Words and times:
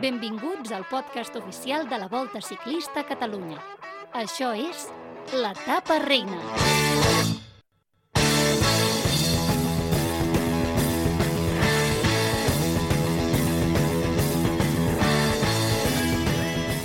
Benvinguts 0.00 0.70
al 0.70 0.84
podcast 0.86 1.34
oficial 1.34 1.88
de 1.88 1.98
la 1.98 2.06
Volta 2.06 2.38
Ciclista 2.40 3.00
a 3.00 3.06
Catalunya. 3.06 3.56
Això 4.14 4.52
és 4.54 4.84
l'etapa 5.34 5.96
reina. 6.04 6.38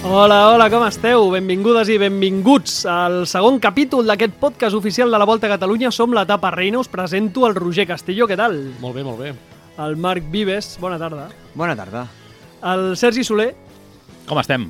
Hola, 0.10 0.40
hola, 0.50 0.72
com 0.74 0.88
esteu? 0.88 1.28
Benvingudes 1.36 1.94
i 1.94 2.00
benvinguts 2.02 2.80
al 2.90 3.28
segon 3.30 3.62
capítol 3.62 4.10
d'aquest 4.10 4.42
podcast 4.42 4.74
oficial 4.74 5.14
de 5.14 5.22
la 5.22 5.30
Volta 5.30 5.46
a 5.52 5.54
Catalunya. 5.54 5.94
Som 5.94 6.18
l'etapa 6.18 6.50
reina, 6.58 6.82
us 6.82 6.90
presento 6.90 7.46
el 7.46 7.54
Roger 7.62 7.86
Castillo, 7.94 8.26
què 8.26 8.42
tal? 8.42 8.58
Molt 8.82 8.98
bé, 8.98 9.06
molt 9.06 9.22
bé. 9.22 9.38
El 9.86 10.02
Marc 10.02 10.26
Vives, 10.34 10.80
bona 10.82 10.98
tarda. 10.98 11.30
Bona 11.54 11.78
tarda. 11.78 12.08
El 12.64 12.96
Sergi 12.98 13.24
Soler 13.28 13.54
Com 14.28 14.40
estem? 14.40 14.70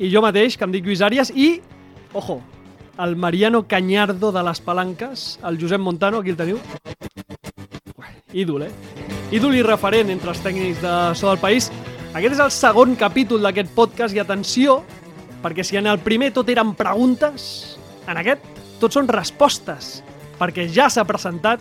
i 0.00 0.08
jo 0.10 0.22
mateix, 0.24 0.56
que 0.56 0.64
em 0.64 0.72
dic 0.72 0.86
Lluís 0.86 1.02
Àries, 1.04 1.28
i, 1.36 1.60
ojo, 2.16 2.38
el 2.98 3.16
Mariano 3.20 3.66
Cañardo 3.68 4.30
de 4.32 4.42
les 4.42 4.60
Palanques, 4.64 5.38
el 5.44 5.58
Josep 5.60 5.80
Montano, 5.80 6.22
aquí 6.22 6.30
el 6.32 6.38
teniu. 6.38 6.56
Ídol, 8.32 8.62
eh? 8.64 8.70
Ídol 9.36 9.58
i 9.58 9.62
referent 9.66 10.08
entre 10.08 10.32
els 10.32 10.40
tècnics 10.40 10.80
de 10.80 10.94
so 11.20 11.28
del 11.28 11.42
país. 11.42 11.68
Aquest 12.14 12.38
és 12.38 12.40
el 12.40 12.54
segon 12.54 12.96
capítol 12.96 13.44
d'aquest 13.44 13.74
podcast 13.76 14.16
i 14.16 14.22
atenció, 14.22 14.80
perquè 15.44 15.68
si 15.68 15.76
en 15.76 15.86
el 15.90 16.00
primer 16.00 16.32
tot 16.32 16.48
eren 16.48 16.72
preguntes, 16.78 17.76
en 18.08 18.16
aquest 18.22 18.40
tot 18.80 18.96
són 18.96 19.10
respostes, 19.12 19.98
perquè 20.40 20.64
ja 20.72 20.88
s'ha 20.88 21.04
presentat 21.04 21.60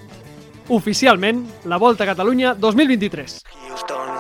oficialment 0.70 1.44
la 1.68 1.76
Volta 1.82 2.06
a 2.06 2.12
Catalunya 2.14 2.54
2023. 2.56 3.42
Houston, 3.68 4.19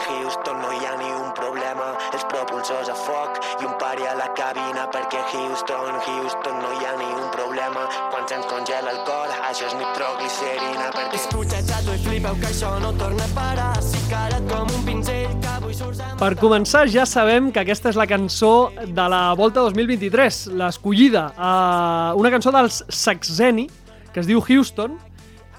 Houston, 5.60 6.00
Houston, 6.08 6.56
no 6.62 6.70
hi 6.72 6.86
ha 6.88 6.94
ni 6.96 7.08
un 7.20 7.26
problema. 7.36 7.82
Quan 8.14 8.24
se'ns 8.32 8.46
congela 8.48 8.94
el 8.94 9.00
cor, 9.04 9.28
això 9.44 9.66
és 9.68 9.74
nitroglicerina 9.76 10.86
perquè... 10.96 11.20
Escucha 11.20 11.60
xato 11.68 11.96
i 11.98 12.00
flipeu 12.00 12.38
que 12.40 12.48
això 12.48 12.70
no 12.80 12.94
torna 12.96 13.26
a 13.26 13.34
parar. 13.36 13.74
Si 13.84 14.00
carat 14.08 14.46
com 14.48 14.72
un 14.72 14.86
pinzell 14.88 15.34
que 15.44 15.50
avui 15.58 15.76
surts 15.76 16.00
amb... 16.06 16.16
Per 16.22 16.30
començar, 16.40 16.86
ja 16.88 17.04
sabem 17.04 17.50
que 17.52 17.60
aquesta 17.60 17.92
és 17.92 18.00
la 18.00 18.08
cançó 18.08 18.54
de 18.88 19.08
la 19.12 19.20
Volta 19.36 19.66
2023, 19.68 20.38
l'escollida, 20.62 21.26
eh, 21.36 22.20
una 22.23 22.32
cançó 22.32 22.56
dels 22.56 22.80
Saxeni, 22.88 23.68
que 24.14 24.23
es 24.23 24.32
diu 24.32 24.40
Houston, 24.40 24.96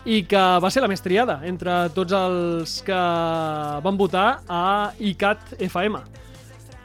i 0.09 0.23
que 0.25 0.47
va 0.65 0.71
ser 0.73 0.81
la 0.81 0.89
més 0.89 1.05
triada 1.05 1.43
entre 1.45 1.83
tots 1.93 2.17
els 2.17 2.79
que 2.89 3.03
van 3.85 4.01
votar 4.01 4.31
a 4.49 4.65
ICAT 4.97 5.59
FM. 5.69 6.01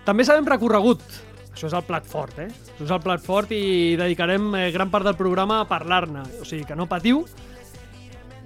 També 0.03 0.27
sabem 0.27 0.51
recorregut. 0.51 1.23
Això 1.55 1.69
és 1.69 1.73
el 1.77 1.85
plat 1.87 2.03
fort, 2.03 2.35
eh? 2.43 2.49
Això 2.51 2.83
és 2.83 2.91
el 2.91 2.99
plat 2.99 3.21
fort 3.23 3.51
i 3.55 3.95
dedicarem 3.95 4.49
eh, 4.59 4.69
gran 4.75 4.91
part 4.91 5.07
del 5.07 5.15
programa 5.15 5.61
a 5.63 5.67
parlar-ne. 5.69 6.25
O 6.43 6.47
sigui, 6.47 6.65
que 6.67 6.75
no 6.75 6.89
patiu. 6.91 7.23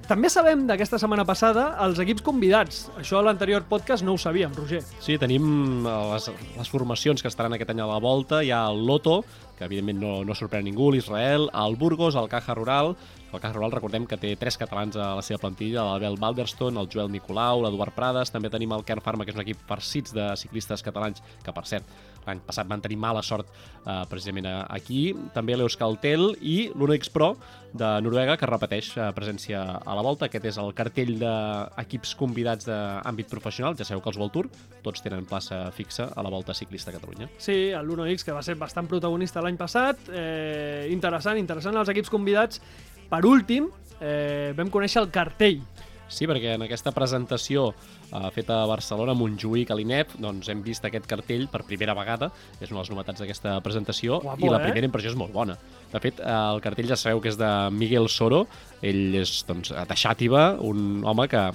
També 0.09 0.29
sabem 0.29 0.63
d'aquesta 0.69 0.97
setmana 1.01 1.25
passada 1.25 1.67
els 1.85 1.97
equips 2.01 2.23
convidats. 2.25 2.83
Això 3.01 3.19
a 3.19 3.25
l'anterior 3.25 3.65
podcast 3.69 4.05
no 4.05 4.13
ho 4.13 4.21
sabíem, 4.21 4.53
Roger. 4.57 4.83
Sí, 5.01 5.17
tenim 5.21 5.85
eh, 5.85 5.97
les, 6.13 6.29
les 6.57 6.69
formacions 6.69 7.21
que 7.21 7.29
estaran 7.33 7.57
aquest 7.57 7.73
any 7.73 7.81
a 7.81 7.89
la 7.89 7.97
volta. 8.01 8.43
Hi 8.45 8.53
ha 8.53 8.63
el 8.69 8.85
Loto, 8.85 9.23
que 9.57 9.65
evidentment 9.65 10.01
no, 10.05 10.13
no 10.25 10.37
sorprèn 10.37 10.69
ningú, 10.69 10.91
l'Israel, 10.93 11.49
el 11.49 11.77
Burgos, 11.81 12.17
el 12.17 12.29
Caja 12.29 12.53
Rural. 12.57 12.93
El 13.31 13.39
Caja 13.39 13.53
Rural, 13.53 13.71
recordem 13.71 14.07
que 14.09 14.17
té 14.17 14.31
tres 14.41 14.55
catalans 14.57 14.95
a 14.97 15.11
la 15.19 15.21
seva 15.21 15.37
plantilla, 15.43 15.83
l'Abel 15.85 16.15
Balderston, 16.17 16.79
el 16.81 16.87
Joel 16.89 17.11
Nicolau, 17.13 17.61
l'Eduard 17.61 17.93
Prades. 17.93 18.31
També 18.33 18.49
tenim 18.49 18.71
el 18.73 18.81
Kern 18.87 19.03
Pharma, 19.05 19.21
que 19.25 19.29
és 19.29 19.37
un 19.37 19.43
equip 19.43 19.59
farcits 19.69 20.15
de 20.17 20.31
ciclistes 20.41 20.81
catalans, 20.81 21.21
que 21.45 21.53
per 21.53 21.63
cert, 21.69 21.85
l'any 22.25 22.41
passat 22.45 22.67
van 22.69 22.81
tenir 22.81 22.97
mala 22.99 23.21
sort 23.25 23.45
eh, 23.85 24.01
precisament 24.09 24.47
a- 24.49 24.65
aquí. 24.73 25.13
També 25.35 25.55
l'Euskaltel 25.55 26.31
i 26.41 26.71
l'Unex 26.73 27.09
Pro 27.13 27.35
de 27.71 27.89
Noruega, 28.01 28.33
que 28.41 28.49
repeteix 28.49 28.89
eh, 28.97 29.11
presència 29.13 29.61
a 29.77 29.93
la 29.95 30.01
volta. 30.01 30.25
Aquest 30.25 30.49
és 30.49 30.57
el 30.57 30.73
cartell 30.73 31.13
d'equips 31.21 32.15
convidats 32.17 32.65
d'àmbit 32.65 33.29
professional. 33.29 33.77
Ja 33.77 33.85
sabeu 33.85 34.01
que 34.01 34.09
els 34.09 34.17
World 34.17 34.33
Tour 34.39 34.49
tots 34.81 35.05
tenen 35.05 35.29
plaça 35.29 35.67
fixa 35.75 36.09
a 36.15 36.25
la 36.25 36.33
Volta 36.33 36.53
Ciclista 36.57 36.89
a 36.89 36.97
Catalunya. 36.97 37.29
Sí, 37.37 37.69
l'1X, 37.77 38.25
que 38.25 38.33
va 38.33 38.41
ser 38.41 38.57
bastant 38.57 38.89
protagonista 38.89 39.41
l'any 39.45 39.57
passat. 39.61 40.01
Eh, 40.09 40.89
interessant, 40.89 41.37
interessant 41.37 41.77
els 41.77 41.93
equips 41.93 42.09
convidats. 42.09 42.61
Per 43.09 43.25
últim, 43.25 43.69
eh, 43.99 44.53
vam 44.57 44.69
conèixer 44.69 45.01
el 45.01 45.09
cartell. 45.13 45.61
Sí, 46.09 46.25
perquè 46.25 46.55
en 46.57 46.63
aquesta 46.65 46.91
presentació 46.93 47.67
eh, 47.69 48.29
feta 48.33 48.63
a 48.63 48.67
Barcelona, 48.69 49.13
Montjuïc, 49.17 49.69
a 49.69 49.77
l'INEP, 49.77 50.15
doncs 50.21 50.49
hem 50.49 50.63
vist 50.65 50.85
aquest 50.85 51.05
cartell 51.09 51.45
per 51.51 51.61
primera 51.67 51.93
vegada. 51.97 52.31
És 52.57 52.71
una 52.71 52.79
de 52.79 52.83
les 52.83 52.93
novetats 52.93 53.21
d'aquesta 53.21 53.59
presentació 53.65 54.17
Guapo, 54.23 54.45
i 54.45 54.49
la 54.49 54.61
eh? 54.61 54.69
primera 54.69 54.89
impressió 54.89 55.13
és 55.13 55.19
molt 55.19 55.33
bona. 55.33 55.57
De 55.93 56.01
fet, 56.01 56.21
eh, 56.21 56.37
el 56.55 56.61
cartell 56.65 56.89
ja 56.89 56.97
sabeu 56.97 57.21
que 57.21 57.29
és 57.29 57.37
de 57.37 57.51
Miguel 57.73 58.09
Soro. 58.09 58.47
Ell 58.81 59.19
és 59.21 59.43
doncs, 59.49 59.73
de 59.73 59.99
Xàtiva, 60.01 60.51
un 60.65 61.05
home 61.05 61.29
que 61.29 61.45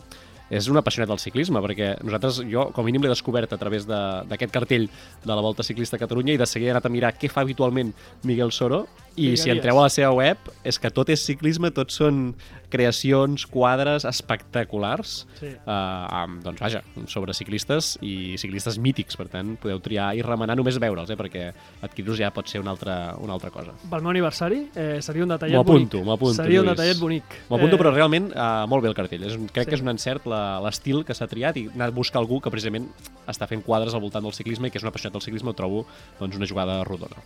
és 0.50 0.68
un 0.68 0.76
apassionat 0.76 1.08
del 1.08 1.18
ciclisme, 1.18 1.60
perquè 1.64 1.94
nosaltres, 2.04 2.42
jo 2.50 2.66
com 2.72 2.84
a 2.84 2.86
mínim 2.86 3.02
l'he 3.02 3.08
descobert 3.08 3.52
a 3.52 3.56
través 3.58 3.86
de- 3.86 4.22
d'aquest 4.28 4.52
cartell 4.52 4.88
de 5.24 5.32
la 5.34 5.40
Volta 5.40 5.62
Ciclista 5.62 5.96
a 5.96 5.98
Catalunya 5.98 6.34
i 6.34 6.36
de 6.36 6.46
seguida 6.46 6.68
he 6.68 6.74
anat 6.76 6.86
a 6.86 6.90
mirar 6.90 7.14
què 7.18 7.30
fa 7.30 7.40
habitualment 7.40 7.92
Miguel 8.24 8.52
Soro. 8.52 8.86
I 9.16 9.36
si 9.36 9.48
entreu 9.50 9.78
a 9.78 9.82
la 9.82 9.88
seva 9.90 10.10
web 10.12 10.36
és 10.64 10.78
que 10.78 10.90
tot 10.90 11.08
és 11.08 11.20
ciclisme, 11.24 11.70
tot 11.70 11.90
són 11.90 12.34
creacions, 12.74 13.46
quadres 13.46 14.04
espectaculars 14.04 15.26
Sí. 15.38 15.46
eh, 15.46 15.60
amb, 15.66 16.42
doncs 16.44 16.60
vaja, 16.60 16.82
sobre 17.06 17.32
ciclistes 17.34 17.94
i 18.02 18.34
ciclistes 18.40 18.78
mítics, 18.82 19.16
per 19.16 19.28
tant 19.32 19.54
podeu 19.60 19.78
triar 19.84 20.10
i 20.18 20.22
remenar 20.26 20.56
només 20.58 20.78
veure'ls, 20.82 21.10
eh, 21.10 21.16
perquè 21.18 21.44
adquirir-los 21.86 22.18
ja 22.18 22.32
pot 22.34 22.48
ser 22.50 22.60
una 22.60 22.72
altra, 22.74 23.14
una 23.22 23.34
altra 23.36 23.50
cosa. 23.54 23.72
Pel 23.90 24.02
meu 24.02 24.10
aniversari 24.10 24.64
eh, 24.74 24.98
seria 25.02 25.22
un 25.24 25.30
detallet 25.30 25.56
bonic. 25.62 25.94
apunto, 25.94 26.34
Seria 26.34 26.60
un 26.60 26.66
Lluís. 26.66 26.76
detallet 26.76 26.98
bonic. 27.00 27.24
M'ho 27.48 27.56
apunto, 27.56 27.76
Eh, 27.76 27.78
però 27.78 27.92
realment 27.94 28.30
eh, 28.34 28.66
molt 28.68 28.82
bé 28.82 28.88
el 28.88 28.94
cartell. 28.94 29.22
És, 29.24 29.36
un- 29.36 29.48
crec 29.48 29.64
Sí. 29.64 29.70
que 29.70 29.76
és 29.76 29.82
un 29.82 29.88
encert 29.88 30.26
l'estil 30.26 31.04
que 31.04 31.14
s'ha 31.14 31.26
triat 31.26 31.56
i 31.56 31.68
anar 31.74 31.88
a 31.88 31.90
buscar 31.90 32.20
algú 32.20 32.40
que 32.40 32.50
precisament 32.50 32.88
està 33.26 33.46
fent 33.48 33.62
quadres 33.62 33.94
al 33.94 34.00
voltant 34.00 34.22
del 34.24 34.32
ciclisme 34.32 34.68
i 34.68 34.70
que 34.70 34.78
és 34.78 34.84
un 34.84 34.88
apassionat 34.88 35.12
del 35.14 35.22
ciclisme, 35.22 35.50
ho 35.50 35.54
trobo 35.54 35.86
doncs, 36.18 36.36
una 36.36 36.46
jugada 36.46 36.82
rodona. 36.84 37.16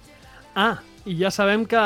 Ah, 0.54 0.78
i 1.08 1.14
ja 1.16 1.30
sabem 1.32 1.62
que, 1.64 1.80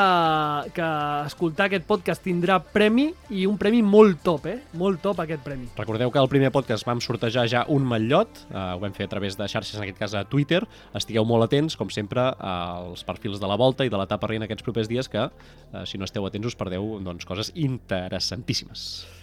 que 0.75 0.87
escoltar 1.29 1.69
aquest 1.69 1.85
podcast 1.87 2.25
tindrà 2.25 2.57
premi 2.59 3.05
i 3.31 3.45
un 3.47 3.55
premi 3.61 3.79
molt 3.85 4.19
top, 4.25 4.49
eh? 4.51 4.57
Molt 4.79 4.99
top 5.05 5.21
aquest 5.23 5.45
premi. 5.45 5.69
Recordeu 5.77 6.11
que 6.11 6.19
al 6.19 6.27
primer 6.31 6.51
podcast 6.51 6.83
vam 6.87 6.99
sortejar 7.03 7.45
ja 7.47 7.63
un 7.71 7.87
matllot, 7.87 8.43
eh, 8.49 8.65
ho 8.75 8.83
vam 8.83 8.95
fer 8.97 9.07
a 9.07 9.13
través 9.15 9.39
de 9.39 9.47
xarxes, 9.47 9.77
en 9.79 9.87
aquest 9.87 10.01
cas 10.01 10.17
a 10.19 10.25
Twitter. 10.27 10.63
Estigueu 10.91 11.23
molt 11.29 11.47
atents, 11.47 11.79
com 11.79 11.91
sempre, 11.93 12.27
als 12.35 13.07
perfils 13.07 13.39
de 13.39 13.47
la 13.47 13.55
Volta 13.59 13.87
i 13.87 13.93
de 13.93 13.99
l'etapa 14.01 14.27
reina 14.27 14.49
aquests 14.49 14.67
propers 14.67 14.91
dies, 14.91 15.07
que 15.07 15.23
eh, 15.29 15.83
si 15.87 16.01
no 16.01 16.09
esteu 16.09 16.27
atents 16.27 16.51
us 16.51 16.59
perdeu 16.59 16.97
doncs, 16.99 17.23
coses 17.23 17.55
interessantíssimes. 17.55 19.22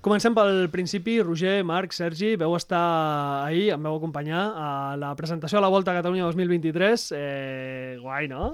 Comencem 0.00 0.34
pel 0.34 0.68
principi. 0.70 1.16
Roger, 1.20 1.64
Marc, 1.66 1.92
Sergi, 1.96 2.36
veu 2.38 2.54
estar 2.54 2.82
ahir, 3.44 3.72
em 3.74 3.82
veu 3.82 3.96
acompanyar 3.98 4.44
a 4.54 4.68
la 5.00 5.10
presentació 5.18 5.58
a 5.58 5.64
la 5.64 5.70
Volta 5.74 5.90
a 5.90 5.98
Catalunya 5.98 6.28
2023. 6.28 7.08
Eh, 7.18 7.96
guai, 8.02 8.28
no? 8.30 8.52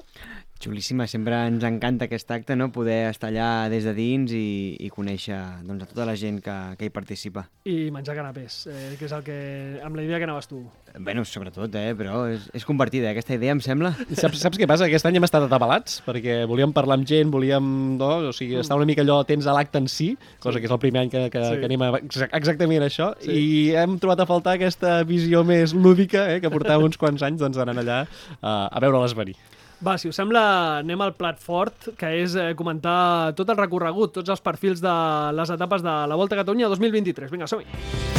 Xulíssima, 0.64 1.04
sempre 1.10 1.36
ens 1.46 1.64
encanta 1.68 2.06
aquest 2.08 2.30
acte, 2.32 2.54
no? 2.56 2.70
Poder 2.72 3.10
estar 3.10 3.28
allà 3.28 3.68
des 3.68 3.84
de 3.84 3.92
dins 3.96 4.32
i, 4.32 4.76
i 4.80 4.88
conèixer 4.92 5.36
doncs, 5.66 5.84
a 5.84 5.88
tota 5.90 6.06
la 6.08 6.14
gent 6.16 6.38
que, 6.44 6.54
que 6.80 6.88
hi 6.88 6.92
participa. 6.94 7.42
I 7.68 7.90
menjar 7.92 8.14
canapés, 8.16 8.62
eh, 8.72 8.94
que 8.98 9.04
és 9.04 9.12
el 9.12 9.24
que... 9.26 9.36
amb 9.84 9.98
la 9.98 10.04
idea 10.06 10.18
que 10.22 10.24
anaves 10.28 10.48
tu. 10.48 10.62
Bueno, 10.96 11.24
sobretot, 11.28 11.74
eh? 11.76 11.92
Però 11.98 12.22
és, 12.32 12.46
és 12.56 12.64
compartida, 12.64 13.10
eh? 13.10 13.12
aquesta 13.12 13.34
idea, 13.36 13.52
em 13.52 13.60
sembla. 13.64 13.92
Saps, 14.16 14.40
saps 14.40 14.60
què 14.60 14.68
passa? 14.70 14.86
Aquest 14.88 15.04
any 15.10 15.18
hem 15.20 15.26
estat 15.28 15.44
atabalats, 15.48 15.98
perquè 16.06 16.40
volíem 16.48 16.72
parlar 16.72 16.96
amb 17.00 17.08
gent, 17.10 17.32
volíem 17.34 17.68
no? 18.00 18.12
o 18.30 18.32
sigui, 18.36 18.56
estar 18.62 18.78
una 18.80 18.88
mica 18.88 19.02
allò 19.04 19.18
atents 19.24 19.48
a 19.50 19.54
l'acte 19.56 19.82
en 19.82 19.88
si, 19.92 20.12
cosa 20.40 20.62
que 20.62 20.70
és 20.70 20.72
el 20.72 20.80
primer 20.80 21.04
any 21.04 21.12
que, 21.12 21.26
que, 21.34 21.42
Sí. 21.44 21.58
que 21.60 21.68
anem 21.68 21.82
a 21.84 21.90
exa- 21.98 22.30
exactament 22.32 22.86
això, 22.86 23.10
Sí. 23.20 23.34
i 23.34 23.74
hem 23.76 23.98
trobat 24.00 24.22
a 24.24 24.26
faltar 24.30 24.54
aquesta 24.56 25.02
visió 25.04 25.42
més 25.44 25.74
lúdica 25.76 26.24
eh, 26.32 26.40
que 26.40 26.48
portàvem 26.52 26.86
uns 26.88 26.96
quants 27.00 27.20
anys 27.26 27.42
doncs, 27.42 27.58
anant 27.60 27.82
allà 27.84 27.98
uh, 28.06 28.70
a 28.70 28.80
veure-les 28.80 29.12
venir. 29.18 29.36
Va, 29.84 29.98
si 30.00 30.08
us 30.08 30.16
sembla, 30.16 30.42
anem 30.80 31.02
al 31.04 31.12
plat 31.18 31.40
fort, 31.42 31.90
que 32.00 32.08
és 32.22 32.38
eh, 32.40 32.52
comentar 32.56 33.34
tot 33.36 33.52
el 33.52 33.60
recorregut, 33.60 34.14
tots 34.16 34.32
els 34.32 34.44
perfils 34.44 34.80
de 34.80 34.96
les 35.36 35.54
etapes 35.58 35.84
de 35.84 35.96
la 36.08 36.20
Volta 36.20 36.38
a 36.38 36.40
Catalunya 36.40 36.72
2023. 36.72 37.34
Vinga, 37.34 37.50
som-hi. 37.50 38.13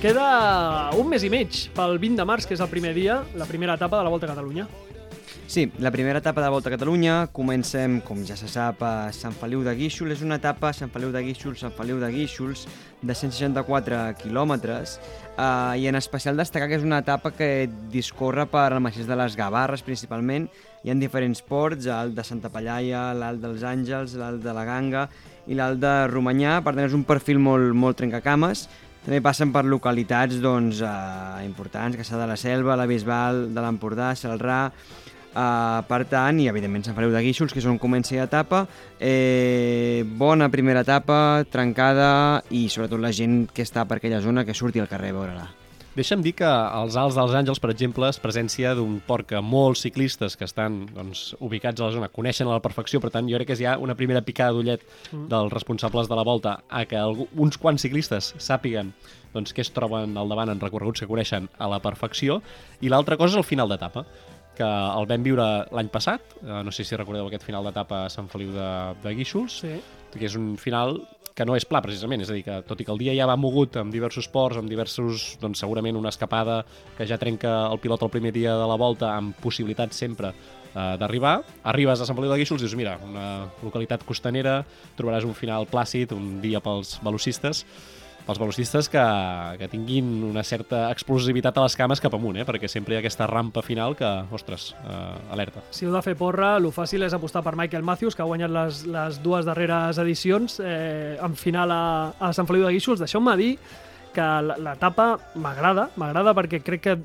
Queda 0.00 0.88
un 0.96 1.10
mes 1.12 1.20
i 1.20 1.28
mig 1.28 1.66
pel 1.76 1.98
20 2.00 2.16
de 2.16 2.24
març, 2.24 2.46
que 2.48 2.54
és 2.56 2.60
el 2.64 2.70
primer 2.72 2.94
dia, 2.96 3.18
la 3.36 3.44
primera 3.44 3.74
etapa 3.76 3.98
de 3.98 4.06
la 4.06 4.08
Volta 4.08 4.24
a 4.24 4.30
Catalunya. 4.30 4.64
Sí, 5.44 5.66
la 5.76 5.90
primera 5.92 6.22
etapa 6.22 6.40
de 6.40 6.48
Volta 6.48 6.70
a 6.70 6.72
Catalunya 6.72 7.26
comencem, 7.36 7.98
com 8.00 8.22
ja 8.24 8.32
se 8.40 8.48
sap, 8.48 8.80
a 8.80 9.12
Sant 9.12 9.36
Feliu 9.36 9.60
de 9.60 9.74
Guíxols. 9.76 10.14
És 10.16 10.24
una 10.24 10.38
etapa 10.40 10.72
Sant 10.72 10.88
Feliu 10.88 11.12
de 11.12 11.20
Guíxols, 11.26 11.60
Sant 11.60 11.76
Feliu 11.76 12.00
de 12.00 12.08
Guíxols, 12.16 12.64
de 13.02 13.12
164 13.12 14.00
quilòmetres, 14.22 14.96
eh, 15.36 15.84
i 15.84 15.86
en 15.92 16.00
especial 16.00 16.40
destacar 16.40 16.72
que 16.72 16.80
és 16.80 16.88
una 16.88 17.04
etapa 17.04 17.36
que 17.36 17.68
discorre 17.92 18.48
per 18.48 18.70
el 18.72 18.80
massís 18.80 19.04
de 19.04 19.20
les 19.20 19.36
Gavarres, 19.36 19.84
principalment. 19.84 20.48
Hi 20.80 20.94
ha 20.94 20.96
diferents 20.96 21.44
ports, 21.44 21.84
l'alt 21.84 22.16
de 22.16 22.24
Santa 22.24 22.48
Pallaia, 22.48 23.10
l'alt 23.12 23.44
dels 23.44 23.68
Àngels, 23.68 24.16
l'alt 24.16 24.40
de 24.40 24.56
la 24.56 24.64
Ganga 24.64 25.10
i 25.44 25.60
l'alt 25.60 25.84
de 25.84 25.98
Romanyà, 26.08 26.62
per 26.64 26.72
tant 26.72 26.86
és 26.88 26.96
un 26.96 27.04
perfil 27.04 27.36
molt, 27.36 27.74
molt 27.76 28.00
trencacames. 28.00 28.70
També 29.04 29.20
passen 29.24 29.52
per 29.52 29.64
localitats 29.64 30.40
doncs, 30.42 30.82
eh, 30.84 31.44
importants, 31.46 31.96
Caçà 31.96 32.18
de 32.20 32.26
la 32.28 32.36
Selva, 32.36 32.76
la 32.76 32.86
Bisbal 32.86 33.48
de 33.54 33.64
l'Empordà, 33.64 34.14
Celrà, 34.14 34.66
Uh, 35.30 35.84
per 35.86 36.00
tant, 36.10 36.40
i 36.42 36.48
evidentment 36.50 36.82
Sant 36.82 36.96
Feliu 36.96 37.12
de 37.14 37.20
Guíxols, 37.22 37.52
que 37.54 37.60
és 37.62 37.68
on 37.70 37.78
comença 37.78 38.16
l'etapa. 38.18 38.64
Eh, 38.98 40.02
bona 40.18 40.50
primera 40.50 40.82
etapa, 40.82 41.46
trencada, 41.46 42.42
i 42.50 42.66
sobretot 42.66 42.98
la 42.98 43.14
gent 43.14 43.44
que 43.54 43.62
està 43.62 43.86
per 43.86 44.00
aquella 44.00 44.18
zona 44.26 44.42
que 44.44 44.58
surti 44.58 44.82
al 44.82 44.90
carrer 44.90 45.14
a 45.14 45.20
veure-la. 45.20 45.59
Deixa'm 45.90 46.20
dir 46.22 46.36
que 46.38 46.46
als 46.46 46.94
Alts 46.94 47.16
dels 47.18 47.32
Àngels, 47.34 47.58
per 47.58 47.72
exemple, 47.72 48.06
és 48.06 48.20
presència 48.22 48.76
d'un 48.78 49.00
port 49.02 49.26
que 49.26 49.40
molts 49.42 49.82
ciclistes 49.82 50.36
que 50.38 50.46
estan 50.46 50.84
doncs, 50.94 51.32
ubicats 51.42 51.82
a 51.82 51.88
la 51.88 51.94
zona 51.96 52.08
coneixen 52.14 52.46
a 52.46 52.54
la 52.54 52.62
perfecció, 52.62 53.00
per 53.02 53.10
tant, 53.10 53.26
jo 53.26 53.40
crec 53.40 53.50
que 53.50 53.56
és 53.56 53.64
ja 53.64 53.74
una 53.82 53.96
primera 53.98 54.22
picada 54.22 54.54
d'ullet 54.54 54.84
dels 55.10 55.50
responsables 55.50 56.06
de 56.06 56.14
la 56.14 56.22
volta 56.22 56.60
a 56.70 56.84
que 56.86 57.00
algú, 57.00 57.26
uns 57.34 57.58
quants 57.58 57.82
ciclistes 57.82 58.36
sàpiguen 58.38 58.92
doncs, 59.34 59.50
què 59.50 59.66
es 59.66 59.74
troben 59.74 60.14
al 60.14 60.30
davant 60.30 60.54
en 60.54 60.62
recorreguts 60.62 61.02
que 61.02 61.10
coneixen 61.10 61.50
a 61.58 61.66
la 61.70 61.82
perfecció, 61.82 62.38
i 62.80 62.90
l'altra 62.90 63.18
cosa 63.18 63.34
és 63.34 63.42
el 63.42 63.50
final 63.50 63.70
d'etapa 63.70 64.06
que 64.60 64.68
el 64.68 65.08
vam 65.08 65.24
viure 65.24 65.46
l'any 65.72 65.88
passat, 65.92 66.36
eh, 66.44 66.60
no 66.66 66.72
sé 66.74 66.84
si 66.84 66.98
recordeu 67.00 67.26
aquest 67.30 67.46
final 67.48 67.64
d'etapa 67.66 68.04
a 68.04 68.12
Sant 68.12 68.28
Feliu 68.28 68.52
de, 68.56 68.68
de 69.02 69.14
Guíxols, 69.16 69.62
Sí. 69.64 69.72
que 70.12 70.26
és 70.28 70.36
un 70.36 70.56
final 70.60 70.98
que 71.34 71.44
no 71.46 71.54
és 71.56 71.64
pla, 71.64 71.80
precisament, 71.80 72.20
és 72.20 72.28
a 72.28 72.34
dir, 72.36 72.42
que 72.44 72.56
tot 72.68 72.80
i 72.82 72.84
que 72.84 72.92
el 72.92 72.98
dia 73.00 73.14
ja 73.16 73.24
va 73.24 73.36
mogut 73.40 73.76
amb 73.80 73.94
diversos 73.94 74.26
ports, 74.28 74.58
amb 74.60 74.68
diversos, 74.68 75.38
doncs 75.40 75.62
segurament 75.62 75.96
una 75.96 76.10
escapada 76.12 76.58
que 76.98 77.06
ja 77.08 77.16
trenca 77.16 77.70
el 77.70 77.78
pilot 77.80 78.02
el 78.04 78.10
primer 78.12 78.32
dia 78.34 78.56
de 78.58 78.66
la 78.68 78.76
volta, 78.76 79.14
amb 79.16 79.38
possibilitat 79.40 79.94
sempre 79.96 80.34
eh, 80.34 80.96
d'arribar. 81.00 81.38
Arribes 81.70 82.02
a 82.02 82.04
Sant 82.08 82.18
Feliu 82.18 82.34
de 82.34 82.40
Guíxols 82.42 82.60
i 82.60 82.66
dius, 82.66 82.76
mira, 82.76 82.98
una 83.06 83.46
localitat 83.62 84.04
costanera, 84.04 84.58
trobaràs 84.98 85.24
un 85.24 85.32
final 85.38 85.64
plàcid, 85.70 86.12
un 86.12 86.42
dia 86.42 86.60
pels 86.60 86.98
velocistes, 87.06 87.64
pels 88.26 88.40
velocistes 88.40 88.88
que, 88.92 89.04
que 89.58 89.68
tinguin 89.72 90.08
una 90.30 90.44
certa 90.46 90.86
explosivitat 90.90 91.58
a 91.58 91.66
les 91.66 91.76
cames 91.78 92.02
cap 92.02 92.14
amunt, 92.16 92.40
eh? 92.40 92.46
perquè 92.48 92.68
sempre 92.70 92.94
hi 92.94 92.98
ha 92.98 93.02
aquesta 93.04 93.28
rampa 93.30 93.62
final 93.66 93.96
que, 93.98 94.08
ostres, 94.36 94.70
eh, 94.84 95.32
alerta. 95.34 95.64
Si 95.74 95.86
heu 95.86 95.94
de 95.94 96.02
fer 96.04 96.16
porra, 96.18 96.54
el 96.60 96.70
fàcil 96.74 97.06
és 97.06 97.16
apostar 97.16 97.44
per 97.46 97.56
Michael 97.58 97.86
Matthews, 97.86 98.16
que 98.16 98.24
ha 98.24 98.30
guanyat 98.30 98.54
les, 98.54 98.82
les 98.90 99.20
dues 99.24 99.46
darreres 99.48 100.00
edicions 100.02 100.60
eh, 100.64 101.18
en 101.20 101.36
final 101.38 101.72
a, 101.74 101.84
a 102.18 102.32
Sant 102.36 102.48
Feliu 102.50 102.66
de 102.66 102.74
Guíxols. 102.76 103.02
Deixeu-me 103.02 103.36
dir 103.40 103.54
que 104.14 104.28
l'etapa 104.62 105.12
m'agrada, 105.40 105.88
m'agrada 106.00 106.34
perquè 106.36 106.62
crec 106.64 106.82
que 106.84 106.96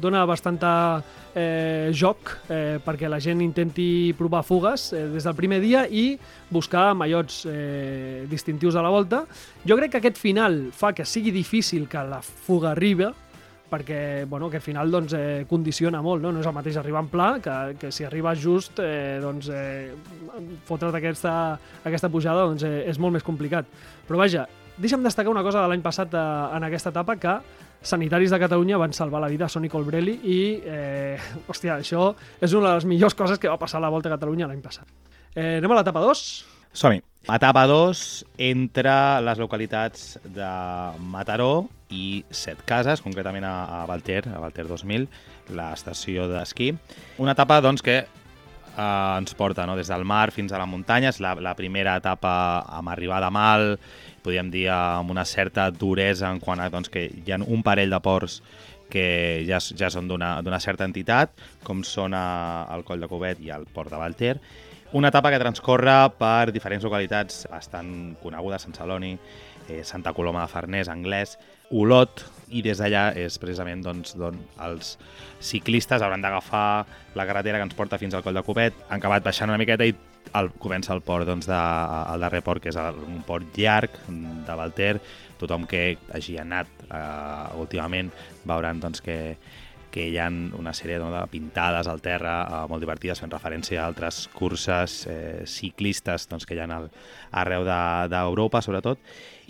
dona 0.00 0.24
bastanta 0.28 1.02
eh, 1.34 1.90
joc 1.92 2.32
eh, 2.48 2.78
perquè 2.84 3.08
la 3.08 3.20
gent 3.20 3.40
intenti 3.44 4.12
provar 4.16 4.42
fugues 4.44 4.90
eh, 4.92 5.06
des 5.12 5.24
del 5.24 5.36
primer 5.36 5.60
dia 5.62 5.84
i 5.88 6.18
buscar 6.50 6.92
mallots 6.94 7.42
eh, 7.48 8.24
distintius 8.30 8.74
de 8.74 8.84
la 8.84 8.92
volta. 8.92 9.24
Jo 9.64 9.76
crec 9.80 9.94
que 9.94 10.02
aquest 10.02 10.20
final 10.20 10.70
fa 10.76 10.92
que 10.92 11.08
sigui 11.08 11.32
difícil 11.32 11.88
que 11.88 12.04
la 12.08 12.22
fuga 12.22 12.72
arribi, 12.72 13.10
perquè 13.72 14.26
bueno, 14.28 14.50
aquest 14.50 14.66
final 14.68 14.90
doncs, 14.92 15.14
eh, 15.16 15.44
condiciona 15.48 16.02
molt, 16.04 16.22
no? 16.22 16.32
no 16.32 16.42
és 16.42 16.48
el 16.48 16.56
mateix 16.56 16.76
arribar 16.76 17.06
en 17.06 17.12
pla 17.12 17.28
que, 17.42 17.54
que 17.80 17.92
si 17.94 18.04
arribes 18.04 18.40
just 18.42 18.82
eh, 18.84 19.18
doncs, 19.22 19.48
eh, 19.48 19.92
fotre't 20.68 20.98
aquesta, 20.98 21.56
aquesta 21.82 22.12
pujada 22.12 22.44
doncs, 22.50 22.66
eh, 22.68 22.82
és 22.90 23.00
molt 23.00 23.16
més 23.16 23.24
complicat. 23.24 23.68
Però 24.08 24.20
vaja, 24.20 24.44
deixa'm 24.78 25.02
destacar 25.04 25.32
una 25.32 25.42
cosa 25.44 25.62
de 25.62 25.68
l'any 25.70 25.82
passat 25.84 26.14
eh, 26.14 26.24
en 26.56 26.64
aquesta 26.68 26.92
etapa 26.94 27.16
que 27.20 27.36
sanitaris 27.82 28.30
de 28.30 28.38
Catalunya 28.38 28.78
van 28.78 28.92
salvar 28.92 29.20
la 29.20 29.28
vida 29.28 29.46
a 29.46 29.50
Sonny 29.52 29.68
Colbrelli 29.68 30.18
i, 30.22 30.40
eh, 30.64 31.18
hòstia, 31.48 31.78
això 31.80 32.12
és 32.40 32.54
una 32.54 32.70
de 32.70 32.74
les 32.80 32.86
millors 32.86 33.16
coses 33.18 33.38
que 33.42 33.50
va 33.50 33.58
passar 33.58 33.80
a 33.80 33.86
la 33.86 33.90
Volta 33.90 34.08
a 34.08 34.16
Catalunya 34.16 34.48
l'any 34.48 34.62
passat. 34.62 34.86
Eh, 35.34 35.58
anem 35.58 35.72
a 35.72 35.80
l'etapa 35.80 36.00
2. 36.04 36.22
Som-hi. 36.72 37.02
Etapa 37.22 37.66
2 37.70 38.24
entre 38.42 38.94
les 39.22 39.38
localitats 39.38 40.16
de 40.24 40.48
Mataró 41.12 41.68
i 41.92 42.24
Set 42.30 42.64
Cases, 42.66 43.02
concretament 43.04 43.44
a, 43.44 43.82
a 43.82 43.84
Valter, 43.86 44.24
a 44.26 44.40
Valter 44.42 44.64
2000, 44.66 45.06
l'estació 45.54 46.26
d'esquí. 46.30 46.72
Una 47.22 47.36
etapa 47.36 47.60
doncs, 47.62 47.84
que 47.84 48.00
eh, 48.76 49.18
ens 49.18 49.34
porta 49.38 49.66
no? 49.66 49.76
des 49.76 49.88
del 49.92 50.04
mar 50.04 50.30
fins 50.32 50.52
a 50.52 50.60
la 50.60 50.66
muntanya. 50.66 51.12
És 51.12 51.20
la, 51.20 51.34
la 51.40 51.54
primera 51.58 51.96
etapa 52.00 52.64
amb 52.68 52.92
arribada 52.92 53.30
mal, 53.30 53.76
podríem 54.22 54.50
dir 54.52 54.68
amb 54.72 55.10
una 55.10 55.24
certa 55.24 55.70
duresa 55.70 56.30
en 56.30 56.40
quant 56.40 56.60
a 56.60 56.70
doncs, 56.72 56.90
que 56.92 57.08
hi 57.10 57.32
ha 57.32 57.40
un 57.42 57.62
parell 57.62 57.90
de 57.90 58.00
ports 58.02 58.40
que 58.92 59.44
ja, 59.48 59.56
ja 59.56 59.88
són 59.88 60.10
d'una 60.10 60.60
certa 60.60 60.84
entitat, 60.84 61.32
com 61.64 61.80
són 61.86 62.12
a, 62.12 62.66
el 62.74 62.84
Coll 62.84 63.00
de 63.00 63.08
Covet 63.08 63.40
i 63.40 63.48
el 63.54 63.64
Port 63.64 63.88
de 63.90 64.00
Valter. 64.00 64.36
Una 64.92 65.08
etapa 65.08 65.30
que 65.32 65.40
transcorre 65.40 65.94
per 66.18 66.52
diferents 66.52 66.84
localitats 66.84 67.46
bastant 67.48 68.12
conegudes, 68.20 68.66
Sant 68.66 68.76
Celoni, 68.76 69.14
eh, 69.72 69.80
Santa 69.88 70.12
Coloma 70.12 70.42
de 70.44 70.52
Farners, 70.52 70.90
Anglès, 70.92 71.38
Olot, 71.72 72.24
i 72.52 72.60
des 72.60 72.76
d'allà 72.82 73.06
és 73.16 73.38
precisament 73.40 73.80
doncs, 73.84 74.12
d'on 74.20 74.36
els 74.66 74.96
ciclistes 75.42 76.02
hauran 76.04 76.20
d'agafar 76.20 76.84
la 77.16 77.24
carretera 77.26 77.58
que 77.58 77.64
ens 77.70 77.76
porta 77.78 77.98
fins 77.98 78.14
al 78.14 78.22
Coll 78.22 78.36
de 78.36 78.42
Copet, 78.44 78.76
han 78.90 79.00
acabat 79.00 79.24
baixant 79.24 79.48
una 79.48 79.58
miqueta 79.60 79.86
i 79.88 79.94
el, 80.38 80.50
comença 80.60 80.92
el 80.94 81.00
port 81.04 81.26
doncs, 81.26 81.48
de, 81.48 81.56
el 82.12 82.20
darrer 82.22 82.42
port, 82.44 82.62
que 82.62 82.70
és 82.70 82.76
el, 82.78 83.00
un 83.08 83.24
port 83.26 83.56
llarg 83.58 83.96
de 84.08 84.54
Valter. 84.56 84.94
Tothom 85.40 85.64
que 85.66 85.96
hagi 86.14 86.36
anat 86.38 86.68
eh, 86.86 87.58
últimament 87.58 88.12
veuran 88.46 88.78
doncs, 88.80 89.00
que, 89.02 89.16
que 89.92 90.06
hi 90.12 90.16
ha 90.22 90.28
una 90.30 90.72
sèrie 90.76 91.00
no, 91.02 91.10
de 91.12 91.24
pintades 91.32 91.88
al 91.90 92.00
terra 92.04 92.36
eh, 92.44 92.62
molt 92.70 92.84
divertides 92.84 93.20
fent 93.20 93.32
referència 93.34 93.82
a 93.82 93.88
altres 93.90 94.28
curses 94.32 95.02
eh, 95.10 95.42
ciclistes 95.50 96.28
doncs, 96.30 96.46
que 96.46 96.54
hi 96.54 96.62
ha 96.62 96.68
al, 96.78 96.86
arreu 97.42 97.66
de- 97.66 98.08
d'Europa, 98.14 98.60
de, 98.62 98.68
sobretot. 98.68 99.02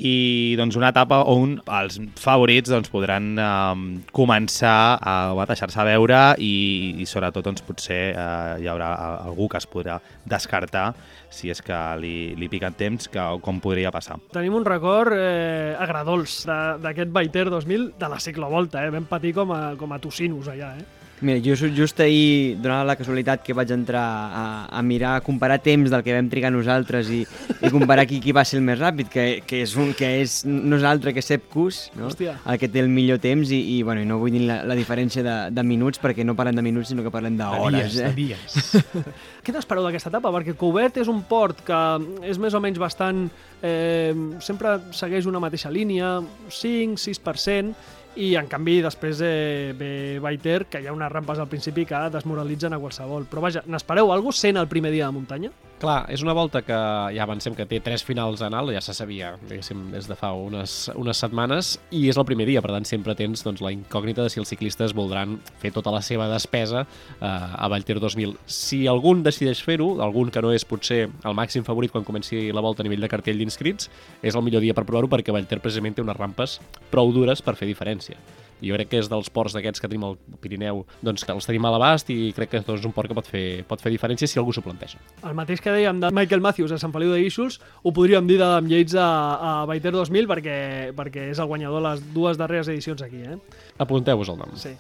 I 0.03 0.55
doncs, 0.59 0.75
una 0.79 0.91
etapa 0.91 1.21
on 1.31 1.57
els 1.79 2.01
favorits 2.19 2.73
doncs, 2.73 2.91
podran 2.91 3.33
eh, 3.39 4.03
començar 4.15 4.99
a, 4.99 5.17
a 5.31 5.47
deixar-se 5.47 5.87
veure 5.87 6.23
i, 6.43 6.55
i 6.99 7.07
sobretot 7.07 7.47
doncs, 7.47 7.63
potser 7.67 8.03
eh, 8.11 8.63
hi 8.63 8.71
haurà 8.71 8.93
algú 9.29 9.47
que 9.53 9.61
es 9.63 9.69
podrà 9.71 10.01
descartar 10.27 10.91
si 11.33 11.51
és 11.53 11.63
que 11.65 11.79
li, 12.03 12.35
li 12.37 12.49
piquen 12.53 12.75
temps, 12.77 13.09
que, 13.09 13.23
com 13.45 13.61
podria 13.65 13.93
passar. 13.95 14.19
Tenim 14.35 14.59
un 14.59 14.67
record 14.69 15.17
eh, 15.17 15.73
agradols 15.81 16.43
d'aquest 16.83 17.13
Baiter 17.15 17.47
2000 17.49 17.93
de 18.01 18.11
la 18.13 18.21
ciclovolta, 18.21 18.85
eh? 18.85 18.93
Vam 18.93 19.09
patir 19.09 19.33
com 19.39 19.55
a, 19.55 19.63
com 19.81 19.95
a 19.95 20.01
tocinos 20.03 20.51
allà, 20.53 20.75
eh? 20.77 21.02
Mira, 21.23 21.39
jo 21.45 21.55
ju- 21.55 21.71
just 21.77 22.01
ahir, 22.03 22.57
donada 22.61 22.85
la 22.85 22.97
casualitat 22.99 23.45
que 23.47 23.55
vaig 23.55 23.71
entrar 23.71 24.03
a, 24.03 24.45
a 24.67 24.83
mirar, 24.83 25.15
a 25.17 25.21
comparar 25.23 25.61
temps 25.63 25.91
del 25.93 26.03
que 26.03 26.13
vam 26.17 26.29
trigar 26.29 26.51
nosaltres 26.51 27.09
i, 27.15 27.21
i 27.63 27.71
comparar 27.71 28.05
qui, 28.11 28.19
qui 28.21 28.33
va 28.35 28.43
ser 28.45 28.59
el 28.59 28.65
més 28.67 28.81
ràpid, 28.81 29.07
que, 29.13 29.27
que 29.47 29.61
és 29.63 29.77
un 29.79 29.93
que 29.95 30.09
és 30.21 30.41
no 30.45 30.77
és 30.81 30.83
altre 30.89 31.15
que 31.15 31.23
Sepp 31.23 31.47
Kuss, 31.53 31.85
no? 31.95 32.09
Hòstia. 32.11 32.35
el 32.45 32.59
que 32.59 32.69
té 32.69 32.83
el 32.83 32.91
millor 32.91 33.21
temps 33.23 33.51
i, 33.55 33.61
i, 33.77 33.83
bueno, 33.87 34.03
i 34.03 34.09
no 34.09 34.19
vull 34.19 34.35
dir 34.35 34.43
la, 34.49 34.61
la 34.67 34.75
diferència 34.79 35.23
de, 35.23 35.37
de 35.55 35.63
minuts 35.67 36.03
perquè 36.03 36.27
no 36.27 36.35
parlem 36.35 36.59
de 36.59 36.67
minuts 36.67 36.91
sinó 36.91 37.07
que 37.07 37.15
parlem 37.15 37.39
d'hores. 37.39 37.95
de 38.01 38.09
Eh? 38.11 38.13
dies. 38.19 38.59
Què 39.47 39.55
n'espereu 39.55 39.87
d'aquesta 39.87 40.11
etapa? 40.11 40.31
Perquè 40.35 40.57
Coubert 40.59 40.99
és 41.03 41.09
un 41.11 41.23
port 41.27 41.63
que 41.67 41.81
és 42.27 42.39
més 42.43 42.55
o 42.55 42.61
menys 42.63 42.83
bastant... 42.83 43.29
Eh, 43.63 44.11
sempre 44.43 44.73
segueix 44.91 45.23
una 45.31 45.39
mateixa 45.39 45.71
línia, 45.71 46.17
5-6%, 46.51 47.75
i 48.17 48.35
en 48.37 48.49
canvi 48.51 48.81
després 48.85 49.21
eh, 49.25 49.73
ve 49.79 49.93
Baiter, 50.23 50.67
que 50.69 50.83
hi 50.83 50.89
ha 50.89 50.95
unes 50.95 51.13
rampes 51.13 51.41
al 51.41 51.49
principi 51.49 51.87
que 51.89 52.01
desmoralitzen 52.13 52.75
a 52.77 52.81
qualsevol. 52.83 53.29
Però 53.31 53.45
vaja, 53.45 53.65
n'espereu 53.67 54.13
alguna 54.13 54.33
cosa 54.33 54.49
sent 54.49 54.61
el 54.61 54.69
primer 54.69 54.93
dia 54.93 55.09
de 55.09 55.17
muntanya? 55.17 55.53
Clar, 55.83 56.05
és 56.15 56.23
una 56.23 56.31
volta 56.31 56.61
que 56.63 56.77
ja 57.11 57.25
avancem 57.25 57.57
que 57.59 57.65
té 57.67 57.81
tres 57.83 58.05
finals 58.07 58.39
en 58.47 58.55
alt, 58.55 58.71
ja 58.71 58.79
se 58.85 58.93
sabia, 58.95 59.33
diguéssim, 59.49 59.81
des 59.91 60.07
de 60.07 60.15
fa 60.15 60.29
unes, 60.39 60.77
unes 60.95 61.19
setmanes, 61.25 61.73
i 61.91 62.05
és 62.07 62.21
el 62.21 62.27
primer 62.29 62.47
dia, 62.47 62.61
per 62.63 62.71
tant 62.71 62.87
sempre 62.87 63.17
tens 63.19 63.43
doncs, 63.43 63.59
la 63.67 63.73
incògnita 63.75 64.23
de 64.23 64.31
si 64.31 64.39
els 64.39 64.53
ciclistes 64.53 64.95
voldran 64.95 65.41
fer 65.59 65.73
tota 65.75 65.91
la 65.91 65.99
seva 66.07 66.29
despesa 66.31 66.85
eh, 66.85 67.27
a 67.27 67.71
Vallter 67.73 67.97
2000. 67.99 68.37
Si 68.47 68.85
algun 68.87 69.25
decideix 69.27 69.65
fer-ho, 69.67 69.89
algun 70.07 70.31
que 70.31 70.45
no 70.47 70.55
és 70.55 70.63
potser 70.63 71.01
el 71.11 71.35
màxim 71.35 71.67
favorit 71.67 71.91
quan 71.91 72.07
comenci 72.07 72.45
la 72.55 72.63
volta 72.63 72.85
a 72.85 72.87
nivell 72.87 73.03
de 73.03 73.11
cartell 73.11 73.43
d'inscrits, 73.43 73.91
és 74.23 74.39
el 74.39 74.47
millor 74.47 74.63
dia 74.63 74.79
per 74.79 74.87
provar-ho 74.87 75.11
perquè 75.11 75.35
Vallter 75.35 75.59
precisament 75.59 75.99
té 75.99 76.07
unes 76.07 76.21
rampes 76.21 76.61
prou 76.95 77.11
dures 77.11 77.43
per 77.43 77.59
fer 77.59 77.67
diferència. 77.67 78.23
I 78.63 78.71
jo 78.71 78.79
crec 78.79 78.93
que 78.93 79.01
és 79.03 79.09
dels 79.11 79.29
ports 79.35 79.57
d'aquests 79.57 79.83
que 79.83 79.91
tenim 79.91 80.07
al 80.07 80.17
Pirineu, 80.43 80.85
doncs 81.03 81.27
que 81.27 81.35
els 81.35 81.49
tenim 81.49 81.67
a 81.67 81.73
l'abast 81.75 82.11
i 82.15 82.31
crec 82.37 82.53
que 82.53 82.63
doncs, 82.63 82.81
és 82.81 82.89
un 82.89 82.95
port 82.95 83.11
que 83.11 83.17
pot 83.19 83.27
fer, 83.29 83.45
pot 83.69 83.83
fer 83.83 83.91
diferència 83.91 84.31
si 84.31 84.39
algú 84.39 84.55
s'ho 84.55 84.63
planteja. 84.65 85.03
El 85.27 85.35
mateix 85.39 85.61
que 85.61 85.75
dèiem 85.75 85.99
de 86.03 86.13
Michael 86.15 86.45
Matthews 86.45 86.77
a 86.77 86.81
Sant 86.81 86.95
Feliu 86.95 87.11
de 87.11 87.21
Guíxols, 87.25 87.59
ho 87.83 87.95
podríem 87.95 88.29
dir 88.31 88.39
d'Adam 88.41 88.71
Yates 88.71 88.95
a, 88.95 89.09
a 89.35 89.55
Baiter 89.67 89.93
2000 89.97 90.31
perquè, 90.31 90.57
perquè 90.97 91.29
és 91.35 91.43
el 91.43 91.51
guanyador 91.51 91.83
de 91.83 91.89
les 91.89 92.05
dues 92.15 92.39
darreres 92.39 92.71
edicions 92.71 93.03
aquí, 93.03 93.25
eh? 93.27 93.41
Apunteu-vos 93.83 94.31
el 94.31 94.39
nom. 94.45 94.55
Sí. 94.61 94.77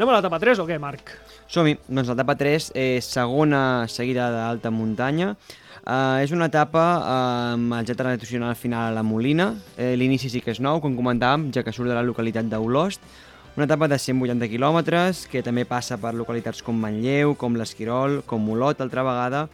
Anem 0.00 0.14
a 0.14 0.16
l'etapa 0.16 0.38
3 0.40 0.62
o 0.62 0.64
què, 0.64 0.78
Marc? 0.80 1.10
Som-hi, 1.52 1.74
doncs 1.84 2.08
l'etapa 2.08 2.32
3 2.40 2.70
és 2.78 3.04
segona 3.04 3.84
seguida 3.92 4.30
d'alta 4.32 4.72
muntanya. 4.72 5.34
Uh, 5.80 6.20
és 6.20 6.32
una 6.36 6.50
etapa 6.50 6.82
uh, 7.00 7.54
amb 7.54 7.72
el 7.78 7.86
jet 7.88 7.96
tradicional 7.96 8.54
final 8.54 8.90
a 8.90 8.94
la 8.98 9.02
Molina. 9.06 9.54
Eh, 9.80 9.94
L'inici 9.96 10.28
sí 10.28 10.42
que 10.44 10.52
és 10.52 10.60
nou, 10.60 10.82
com 10.84 10.96
comentàvem, 10.98 11.48
ja 11.54 11.64
que 11.64 11.72
surt 11.72 11.88
de 11.88 11.96
la 11.96 12.04
localitat 12.04 12.50
d'Olost. 12.52 13.00
Una 13.56 13.66
etapa 13.66 13.88
de 13.90 13.98
180 13.98 14.46
quilòmetres 14.52 15.24
que 15.32 15.42
també 15.42 15.64
passa 15.66 15.98
per 15.98 16.12
localitats 16.14 16.62
com 16.62 16.76
Manlleu, 16.78 17.34
com 17.34 17.56
l'Esquirol, 17.58 18.20
com 18.28 18.46
Olot 18.52 18.80
altra 18.84 19.02
vegada, 19.02 19.48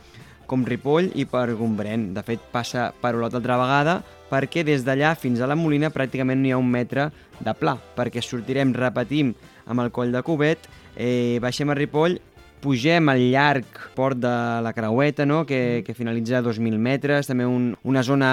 com 0.47 0.67
Ripoll 0.67 1.09
i 1.15 1.25
per 1.31 1.49
Gombrèn. 1.57 2.11
De 2.15 2.23
fet, 2.27 2.43
passa 2.53 2.91
per 3.01 3.15
Olot 3.17 3.35
altra 3.39 3.57
vegada 3.63 4.01
perquè 4.31 4.65
des 4.67 4.85
d'allà 4.85 5.15
fins 5.19 5.41
a 5.41 5.49
la 5.49 5.57
Molina 5.57 5.93
pràcticament 5.95 6.43
no 6.43 6.51
hi 6.51 6.55
ha 6.55 6.61
un 6.61 6.71
metre 6.71 7.11
de 7.39 7.55
pla, 7.55 7.77
perquè 7.97 8.23
sortirem, 8.23 8.75
repetim, 8.75 9.33
amb 9.67 9.83
el 9.83 9.93
coll 9.95 10.13
de 10.15 10.23
Cubet, 10.27 10.67
eh, 10.97 11.39
baixem 11.43 11.71
a 11.71 11.79
Ripoll, 11.79 12.19
pugem 12.63 13.11
al 13.13 13.21
llarg 13.31 13.67
port 13.95 14.19
de 14.19 14.33
la 14.63 14.73
Creueta, 14.73 15.27
no? 15.27 15.45
que, 15.47 15.83
que 15.87 15.95
finalitza 15.95 16.39
a 16.39 16.45
2.000 16.45 16.79
metres, 16.79 17.29
també 17.29 17.47
un, 17.47 17.71
una 17.85 18.03
zona 18.07 18.31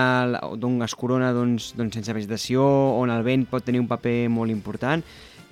d'on 0.59 0.81
es 0.85 0.95
corona 0.95 1.33
doncs, 1.35 1.73
doncs 1.77 1.99
sense 1.99 2.15
vegetació, 2.15 2.63
on 2.99 3.13
el 3.13 3.25
vent 3.25 3.45
pot 3.49 3.65
tenir 3.65 3.83
un 3.83 3.89
paper 3.91 4.29
molt 4.33 4.53
important, 4.53 5.03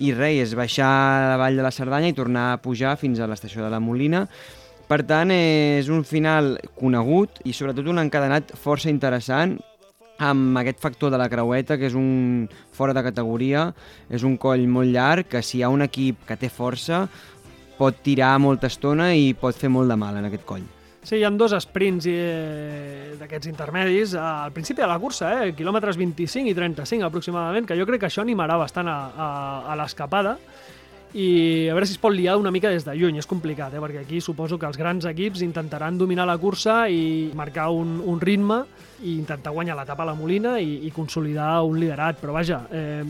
i 0.02 0.10
res, 0.16 0.48
és 0.48 0.56
baixar 0.58 0.88
a 0.88 1.30
la 1.32 1.40
vall 1.40 1.58
de 1.58 1.64
la 1.64 1.74
Cerdanya 1.74 2.10
i 2.10 2.16
tornar 2.16 2.52
a 2.52 2.60
pujar 2.62 2.96
fins 2.98 3.20
a 3.20 3.28
l'estació 3.30 3.62
de 3.62 3.70
la 3.70 3.80
Molina. 3.80 4.24
Per 4.88 5.02
tant, 5.08 5.30
és 5.30 5.88
un 5.92 6.02
final 6.04 6.56
conegut 6.76 7.38
i 7.46 7.54
sobretot 7.54 7.86
un 7.88 8.02
encadenat 8.02 8.50
força 8.58 8.90
interessant 8.90 9.54
amb 10.22 10.58
aquest 10.60 10.78
factor 10.82 11.10
de 11.10 11.18
la 11.18 11.28
creueta, 11.30 11.78
que 11.78 11.88
és 11.88 11.96
un 11.98 12.48
fora 12.74 12.94
de 12.94 13.02
categoria, 13.02 13.70
és 14.10 14.22
un 14.26 14.36
coll 14.38 14.66
molt 14.70 14.92
llarg, 14.92 15.28
que 15.28 15.42
si 15.42 15.58
hi 15.58 15.64
ha 15.64 15.72
un 15.72 15.82
equip 15.82 16.22
que 16.28 16.38
té 16.38 16.50
força, 16.52 17.06
pot 17.82 17.98
tirar 18.04 18.36
molta 18.38 18.70
estona 18.70 19.10
i 19.18 19.32
pot 19.34 19.58
fer 19.58 19.70
molt 19.72 19.90
de 19.90 19.98
mal 19.98 20.20
en 20.20 20.30
aquest 20.30 20.46
coll. 20.46 20.62
Sí, 21.02 21.16
hi 21.18 21.24
ha 21.26 21.30
dos 21.34 21.50
sprints 21.64 22.06
eh, 22.06 23.16
d'aquests 23.18 23.48
intermedis 23.50 24.12
al 24.14 24.52
principi 24.54 24.84
de 24.84 24.86
la 24.86 25.00
cursa, 25.02 25.32
eh, 25.42 25.54
quilòmetres 25.58 25.98
25 25.98 26.52
i 26.52 26.54
35 26.54 27.08
aproximadament, 27.08 27.66
que 27.66 27.78
jo 27.78 27.86
crec 27.88 28.04
que 28.04 28.10
això 28.12 28.22
animarà 28.22 28.54
bastant 28.60 28.86
a, 28.86 29.00
a, 29.10 29.32
a 29.72 29.78
l'escapada 29.80 30.36
i 31.12 31.68
a 31.68 31.74
veure 31.74 31.88
si 31.90 31.96
es 31.96 32.00
pot 32.00 32.14
liar 32.14 32.38
una 32.40 32.52
mica 32.54 32.70
des 32.72 32.86
de 32.86 32.94
lluny, 32.96 33.18
és 33.20 33.28
complicat, 33.28 33.74
eh? 33.74 33.82
perquè 33.82 34.00
aquí 34.06 34.22
suposo 34.22 34.56
que 34.62 34.68
els 34.70 34.78
grans 34.80 35.04
equips 35.10 35.42
intentaran 35.44 35.98
dominar 35.98 36.24
la 36.28 36.38
cursa 36.40 36.86
i 36.88 37.32
marcar 37.36 37.68
un, 37.74 37.98
un 37.98 38.22
ritme 38.22 38.62
i 39.02 39.18
intentar 39.18 39.52
guanyar 39.52 39.76
l'etapa 39.76 40.06
a 40.06 40.12
la 40.12 40.16
Molina 40.16 40.54
i, 40.62 40.86
i 40.86 40.94
consolidar 40.94 41.58
un 41.66 41.82
liderat, 41.82 42.22
però 42.22 42.38
vaja, 42.38 42.62
eh, 42.70 43.02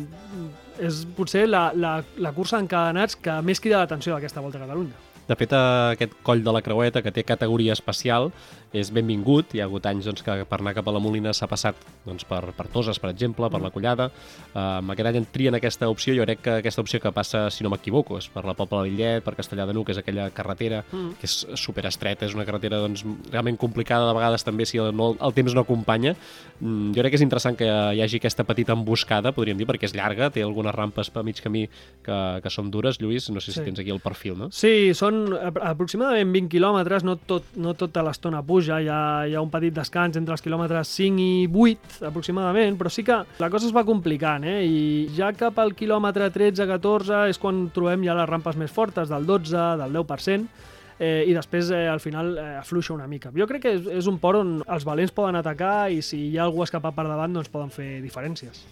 és 0.80 1.02
potser 1.16 1.46
la, 1.48 1.70
la, 1.74 1.98
la 2.16 2.32
cursa 2.32 2.58
d'encadenats 2.60 3.18
que 3.20 3.40
més 3.44 3.60
crida 3.60 3.82
l'atenció 3.82 4.14
d'aquesta 4.14 4.40
Volta 4.44 4.60
a 4.60 4.66
Catalunya. 4.66 5.11
De 5.32 5.36
fet, 5.40 5.52
aquest 5.56 6.12
coll 6.26 6.42
de 6.44 6.52
la 6.52 6.60
creueta, 6.60 7.00
que 7.00 7.10
té 7.14 7.22
categoria 7.24 7.72
especial, 7.72 8.30
és 8.72 8.88
benvingut. 8.92 9.52
Hi 9.56 9.60
ha 9.60 9.66
hagut 9.68 9.84
anys 9.88 10.06
doncs, 10.08 10.22
que 10.24 10.32
per 10.48 10.58
anar 10.60 10.72
cap 10.76 10.86
a 10.88 10.92
la 10.92 11.00
Molina 11.00 11.32
s'ha 11.36 11.48
passat 11.48 11.76
doncs, 12.06 12.24
per, 12.28 12.40
per 12.56 12.66
Toses, 12.72 12.98
per 13.00 13.10
exemple, 13.12 13.48
per 13.52 13.60
la 13.60 13.70
Collada. 13.72 14.06
Um, 14.52 14.90
aquest 14.94 15.08
any 15.10 15.18
en 15.20 15.26
trien 15.32 15.56
aquesta 15.56 15.88
opció. 15.92 16.14
Jo 16.16 16.24
crec 16.24 16.40
que 16.44 16.54
aquesta 16.62 16.80
opció 16.84 17.00
que 17.00 17.12
passa, 17.12 17.46
si 17.52 17.64
no 17.64 17.70
m'equivoco, 17.72 18.16
és 18.20 18.28
per 18.32 18.44
la 18.48 18.54
Pobla 18.56 18.82
de 18.82 18.90
Lillet, 18.90 19.24
per 19.24 19.34
Castellà 19.36 19.66
de 19.68 19.74
Nuc, 19.76 19.90
és 19.92 20.00
aquella 20.00 20.28
carretera 20.32 20.82
Mm. 20.92 21.14
que 21.20 21.26
és 21.28 21.46
superestreta, 21.60 22.26
és 22.26 22.34
una 22.34 22.44
carretera 22.44 22.78
doncs, 22.80 23.04
realment 23.30 23.56
complicada 23.60 24.08
de 24.08 24.14
vegades 24.16 24.44
també 24.44 24.66
si 24.68 24.78
el, 24.78 24.90
no, 24.96 25.12
el 25.20 25.32
temps 25.36 25.54
no 25.54 25.62
acompanya. 25.64 26.14
Mm, 26.60 26.92
jo 26.96 27.00
crec 27.00 27.12
que 27.12 27.20
és 27.20 27.24
interessant 27.24 27.56
que 27.56 27.64
hi 27.68 28.00
hagi 28.04 28.20
aquesta 28.20 28.44
petita 28.44 28.72
emboscada, 28.76 29.32
podríem 29.32 29.56
dir, 29.60 29.66
perquè 29.68 29.84
és 29.88 29.94
llarga, 29.96 30.30
té 30.30 30.42
algunes 30.42 30.74
rampes 30.74 31.08
per 31.10 31.22
mig 31.24 31.40
camí 31.40 31.66
que, 32.04 32.18
que 32.42 32.50
són 32.50 32.70
dures. 32.70 32.98
Lluís, 33.00 33.28
no 33.30 33.40
sé 33.40 33.52
si 33.52 33.58
Sí. 33.60 33.64
tens 33.64 33.78
aquí 33.78 33.90
el 33.90 34.00
perfil, 34.00 34.36
no? 34.38 34.50
Sí, 34.50 34.92
són 34.94 35.21
apro- 35.36 35.62
aproximadament 35.70 36.32
20 36.34 36.50
quilòmetres, 36.52 37.04
no, 37.06 37.16
tot, 37.16 37.52
no 37.60 37.74
tota 37.78 38.02
l'estona 38.06 38.42
puja, 38.46 38.80
hi 38.82 38.88
ha, 38.90 39.00
hi 39.28 39.36
ha 39.36 39.44
un 39.44 39.50
petit 39.52 39.74
descans 39.76 40.18
entre 40.20 40.36
els 40.36 40.44
quilòmetres 40.44 40.92
5 40.98 41.22
i 41.22 41.46
8 41.48 42.02
aproximadament, 42.10 42.76
però 42.80 42.92
sí 42.92 43.04
que 43.06 43.20
la 43.42 43.50
cosa 43.52 43.68
es 43.68 43.76
va 43.76 43.86
complicant, 43.88 44.44
eh? 44.48 44.60
i 44.66 44.82
ja 45.16 45.32
cap 45.36 45.58
al 45.62 45.74
quilòmetre 45.78 46.30
13-14 46.34 47.26
és 47.32 47.40
quan 47.42 47.66
trobem 47.74 48.04
ja 48.06 48.18
les 48.18 48.28
rampes 48.28 48.58
més 48.60 48.72
fortes, 48.72 49.08
del 49.12 49.26
12, 49.28 49.64
del 49.82 49.98
10%, 50.00 50.68
eh, 51.02 51.24
i 51.26 51.34
després 51.34 51.70
eh, 51.74 51.86
al 51.90 52.00
final 52.00 52.36
eh, 52.38 52.46
afluixa 52.60 52.94
una 52.94 53.08
mica. 53.10 53.32
Jo 53.34 53.46
crec 53.50 53.64
que 53.64 53.74
és, 53.78 53.86
és 54.02 54.08
un 54.10 54.18
port 54.22 54.42
on 54.42 54.54
els 54.62 54.86
valents 54.86 55.14
poden 55.14 55.38
atacar 55.40 55.90
i 55.90 56.02
si 56.04 56.28
hi 56.30 56.38
ha 56.38 56.44
algú 56.46 56.62
escapat 56.62 56.94
per 56.94 57.06
davant 57.08 57.34
doncs 57.34 57.50
poden 57.52 57.72
fer 57.74 58.00
diferències. 58.04 58.62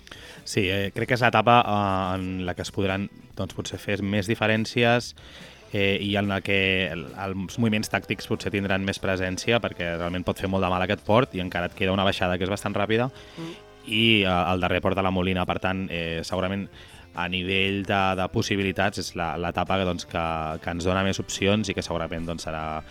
Sí, 0.44 0.68
eh, 0.70 0.90
crec 0.94 1.10
que 1.10 1.18
és 1.18 1.24
l'etapa 1.24 1.60
eh, 1.62 2.18
en 2.18 2.44
la 2.46 2.54
que 2.54 2.62
es 2.66 2.70
podran 2.74 3.08
doncs, 3.36 3.56
potser 3.56 3.80
fer 3.82 4.00
més 4.02 4.30
diferències 4.30 5.14
eh, 5.72 5.98
i 6.02 6.14
en 6.16 6.28
la 6.28 6.40
que 6.40 6.88
el, 6.90 7.06
els 7.14 7.58
moviments 7.58 7.90
tàctics 7.92 8.26
potser 8.30 8.50
tindran 8.54 8.84
més 8.86 8.98
presència 9.02 9.60
perquè 9.62 9.96
realment 9.96 10.24
pot 10.26 10.38
fer 10.40 10.50
molt 10.50 10.64
de 10.64 10.70
mal 10.72 10.82
aquest 10.82 11.04
port 11.06 11.34
i 11.34 11.42
encara 11.44 11.70
et 11.70 11.76
queda 11.78 11.92
una 11.94 12.04
baixada 12.06 12.38
que 12.38 12.46
és 12.46 12.50
bastant 12.52 12.74
ràpida 12.74 13.10
mm. 13.10 13.52
i 13.86 14.22
eh, 14.22 14.30
el 14.30 14.60
darrer 14.64 14.80
port 14.84 14.96
de 14.98 15.04
la 15.06 15.12
Molina, 15.14 15.46
per 15.46 15.58
tant, 15.62 15.86
eh, 15.90 16.20
segurament 16.26 16.68
a 17.14 17.24
nivell 17.28 17.82
de, 17.88 18.00
de 18.16 18.26
possibilitats 18.30 19.00
és 19.02 19.14
la- 19.18 19.36
l'etapa 19.40 19.80
que, 19.80 19.86
doncs, 19.88 20.06
que, 20.06 20.24
que 20.62 20.70
ens 20.70 20.84
dona 20.86 21.02
més 21.02 21.18
opcions 21.18 21.68
i 21.68 21.74
que 21.74 21.82
segurament 21.82 22.28
doncs, 22.28 22.46
serà 22.46 22.82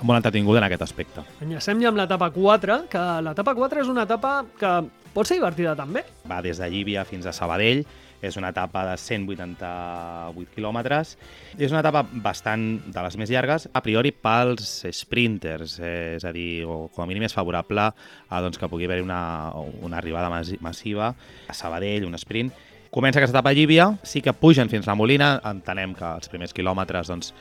molt 0.00 0.16
entretinguda 0.20 0.60
en 0.62 0.68
aquest 0.68 0.84
aspecte. 0.86 1.24
Enllacem 1.42 1.80
ja 1.82 1.90
amb 1.90 1.98
l'etapa 1.98 2.30
4, 2.32 2.78
que 2.88 3.02
l'etapa 3.26 3.54
4 3.58 3.82
és 3.82 3.88
una 3.90 4.04
etapa 4.06 4.44
que 4.60 4.70
pot 5.12 5.26
ser 5.26 5.40
divertida 5.40 5.74
també. 5.76 6.04
va 6.30 6.40
des 6.44 6.60
de 6.60 6.68
Llívia 6.70 7.04
fins 7.04 7.26
a 7.26 7.32
Sabadell, 7.34 7.82
és 8.22 8.36
una 8.36 8.50
etapa 8.50 8.84
de 8.90 8.96
188 8.98 10.54
quilòmetres. 10.54 11.16
És 11.58 11.70
una 11.72 11.80
etapa 11.84 12.04
bastant 12.10 12.66
de 12.86 13.04
les 13.06 13.18
més 13.20 13.30
llargues, 13.32 13.68
a 13.72 13.82
priori 13.84 14.12
pels 14.12 14.84
sprinters, 14.92 15.78
eh, 15.80 16.14
és 16.16 16.24
a 16.24 16.32
dir, 16.34 16.64
o 16.66 16.88
com 16.94 17.04
a 17.04 17.08
mínim 17.10 17.26
és 17.28 17.34
favorable 17.34 17.90
a 17.90 18.40
doncs, 18.42 18.58
que 18.58 18.68
pugui 18.68 18.88
haver 18.88 19.02
una, 19.02 19.52
una 19.82 19.98
arribada 19.98 20.30
massi- 20.30 20.58
massiva 20.60 21.14
a 21.48 21.54
Sabadell, 21.54 22.06
un 22.06 22.14
sprint. 22.18 22.52
Comença 22.90 23.18
aquesta 23.20 23.36
etapa 23.36 23.50
a 23.50 23.52
Llívia, 23.52 23.98
sí 24.02 24.22
que 24.24 24.32
pugen 24.32 24.70
fins 24.72 24.86
a 24.86 24.92
la 24.92 24.96
Molina, 24.96 25.26
entenem 25.44 25.92
que 25.94 26.06
els 26.08 26.30
primers 26.32 26.54
quilòmetres 26.56 27.10
doncs, 27.12 27.34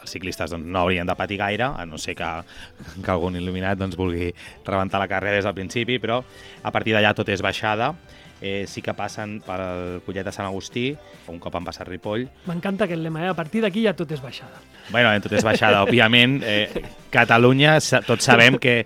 els 0.00 0.10
ciclistes 0.10 0.50
doncs, 0.54 0.64
no 0.64 0.78
haurien 0.80 1.04
de 1.06 1.14
patir 1.14 1.36
gaire, 1.36 1.66
a 1.76 1.84
no 1.84 1.98
ser 2.00 2.14
que, 2.16 2.30
que 3.04 3.10
algun 3.12 3.36
il·luminat 3.36 3.76
doncs, 3.76 3.98
vulgui 4.00 4.30
rebentar 4.64 5.02
la 5.02 5.08
carrera 5.10 5.36
des 5.36 5.44
del 5.44 5.52
principi, 5.58 5.98
però 6.00 6.22
a 6.62 6.72
partir 6.72 6.96
d'allà 6.96 7.12
tot 7.14 7.28
és 7.28 7.44
baixada, 7.44 7.92
eh, 8.40 8.64
sí 8.68 8.82
que 8.82 8.94
passen 8.94 9.38
pel 9.44 10.02
Collet 10.06 10.26
de 10.26 10.32
Sant 10.34 10.46
Agustí, 10.48 10.90
un 11.32 11.40
cop 11.42 11.56
han 11.56 11.66
passat 11.66 11.88
Ripoll. 11.88 12.26
M'encanta 12.48 12.88
aquest 12.88 13.02
lema, 13.02 13.24
eh? 13.24 13.32
a 13.32 13.38
partir 13.38 13.64
d'aquí 13.64 13.84
ja 13.86 13.94
tot 13.96 14.10
és 14.12 14.22
baixada. 14.22 14.62
Bueno, 14.90 15.12
tot 15.24 15.32
és 15.36 15.44
baixada, 15.46 15.82
òbviament. 15.86 16.40
Eh, 16.44 16.84
Catalunya, 17.14 17.78
tots 18.06 18.26
sabem 18.26 18.58
que 18.60 18.82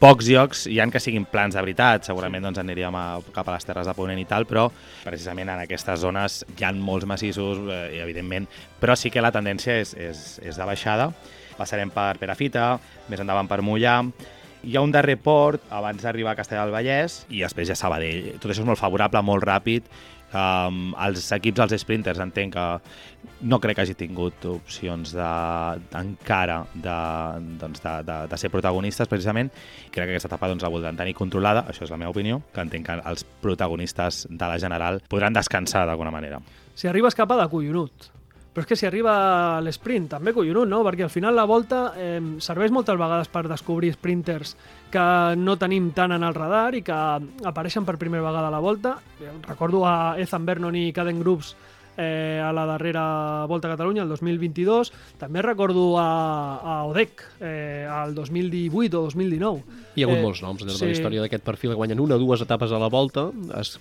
pocs 0.00 0.30
llocs 0.32 0.64
hi 0.70 0.78
han 0.80 0.90
que 0.90 1.00
siguin 1.02 1.26
plans 1.28 1.54
de 1.54 1.60
veritat, 1.60 2.06
segurament 2.08 2.46
doncs, 2.46 2.58
aniríem 2.62 2.96
a, 2.96 3.04
cap 3.34 3.48
a 3.48 3.56
les 3.56 3.68
Terres 3.68 3.88
de 3.88 3.94
Ponent 3.96 4.20
i 4.20 4.24
tal, 4.28 4.46
però 4.48 4.66
precisament 5.04 5.52
en 5.52 5.60
aquestes 5.66 6.00
zones 6.00 6.40
hi 6.56 6.64
han 6.64 6.80
molts 6.80 7.08
massissos, 7.08 7.60
eh, 7.68 7.82
i 7.98 8.02
evidentment, 8.04 8.48
però 8.80 8.96
sí 8.96 9.12
que 9.12 9.20
la 9.20 9.32
tendència 9.34 9.76
és, 9.82 9.94
és, 9.94 10.26
és 10.40 10.56
de 10.56 10.68
baixada. 10.68 11.10
Passarem 11.60 11.92
per 11.92 12.14
Perafita, 12.16 12.72
més 13.12 13.20
endavant 13.20 13.48
per 13.50 13.60
Mollà, 13.60 13.98
hi 14.62 14.76
ha 14.76 14.84
un 14.84 14.92
darrer 14.92 15.16
port 15.20 15.64
abans 15.72 16.02
d'arribar 16.02 16.34
a 16.34 16.38
Castellà 16.38 16.64
del 16.66 16.74
Vallès 16.74 17.24
i 17.30 17.42
després 17.42 17.68
ja 17.70 17.78
Sabadell. 17.78 18.34
Tot 18.38 18.50
això 18.50 18.62
és 18.62 18.68
molt 18.68 18.80
favorable, 18.80 19.22
molt 19.24 19.46
ràpid. 19.46 19.88
Um, 20.30 20.92
els 21.02 21.24
equips, 21.34 21.58
els 21.64 21.82
sprinters, 21.82 22.20
entenc 22.22 22.54
que 22.54 22.66
no 23.50 23.58
crec 23.58 23.80
que 23.80 23.82
hagi 23.82 23.96
tingut 23.98 24.44
opcions 24.46 25.10
de, 25.16 25.30
encara 25.98 26.60
de, 26.74 26.98
doncs 27.58 27.82
de, 27.82 27.96
de, 28.06 28.18
de 28.30 28.38
ser 28.38 28.52
protagonistes, 28.52 29.10
precisament. 29.10 29.50
Crec 29.90 30.06
que 30.06 30.14
aquesta 30.14 30.30
etapa 30.30 30.52
doncs, 30.52 30.62
la 30.62 30.70
voldran 30.70 31.00
tenir 31.00 31.16
controlada, 31.18 31.64
això 31.72 31.82
és 31.88 31.90
la 31.90 31.98
meva 31.98 32.14
opinió, 32.14 32.38
que 32.54 32.62
entenc 32.62 32.86
que 32.86 33.00
els 33.10 33.26
protagonistes 33.42 34.26
de 34.30 34.46
la 34.46 34.60
general 34.62 35.02
podran 35.10 35.34
descansar 35.34 35.82
d'alguna 35.88 36.14
manera. 36.14 36.38
Si 36.78 36.86
arriba 36.86 37.10
a 37.10 37.14
escapar 37.16 37.40
de 37.40 37.50
collonut. 37.50 38.12
Però 38.50 38.64
és 38.64 38.66
que 38.66 38.74
si 38.76 38.86
arriba 38.88 39.12
a 39.56 39.60
l'esprint, 39.62 40.08
també 40.10 40.32
collonut, 40.34 40.66
no? 40.66 40.82
Perquè 40.82 41.04
al 41.06 41.12
final 41.14 41.36
la 41.38 41.44
volta 41.46 41.92
eh, 41.96 42.18
serveix 42.42 42.72
moltes 42.74 42.98
vegades 42.98 43.28
per 43.30 43.44
descobrir 43.46 43.92
sprinters 43.94 44.56
que 44.90 45.04
no 45.38 45.54
tenim 45.56 45.92
tant 45.94 46.10
en 46.16 46.24
el 46.26 46.34
radar 46.34 46.74
i 46.74 46.82
que 46.82 46.96
apareixen 47.46 47.86
per 47.86 47.94
primera 48.00 48.24
vegada 48.26 48.48
a 48.48 48.54
la 48.56 48.58
volta. 48.58 48.96
Eh, 49.20 49.30
Recordo 49.46 49.84
a 49.86 50.16
Ethan 50.18 50.48
Vernon 50.48 50.74
i 50.74 50.88
Caden 50.92 51.20
Groups 51.22 51.54
eh, 51.96 52.40
a 52.42 52.50
la 52.52 52.66
darrera 52.66 53.46
Volta 53.46 53.68
a 53.68 53.76
Catalunya, 53.76 54.02
el 54.02 54.08
2022. 54.08 54.90
També 55.20 55.42
recordo 55.46 55.94
a, 56.00 56.08
a 56.58 56.84
Odec, 56.90 57.22
eh, 57.38 57.86
al 57.86 58.16
2018 58.18 58.98
o 58.98 59.06
2019. 59.06 59.62
Hi 59.94 60.02
ha 60.02 60.08
hagut 60.10 60.18
Eh, 60.18 60.26
molts 60.26 60.42
noms 60.42 60.66
de 60.66 60.74
sí. 60.74 60.84
la 60.86 60.90
història 60.96 61.22
d'aquest 61.22 61.46
perfil 61.46 61.70
que 61.70 61.78
guanyen 61.78 62.02
una 62.02 62.18
o 62.18 62.22
dues 62.22 62.42
etapes 62.42 62.72
a 62.74 62.82
la 62.82 62.90
volta, 62.90 63.28
es 63.60 63.78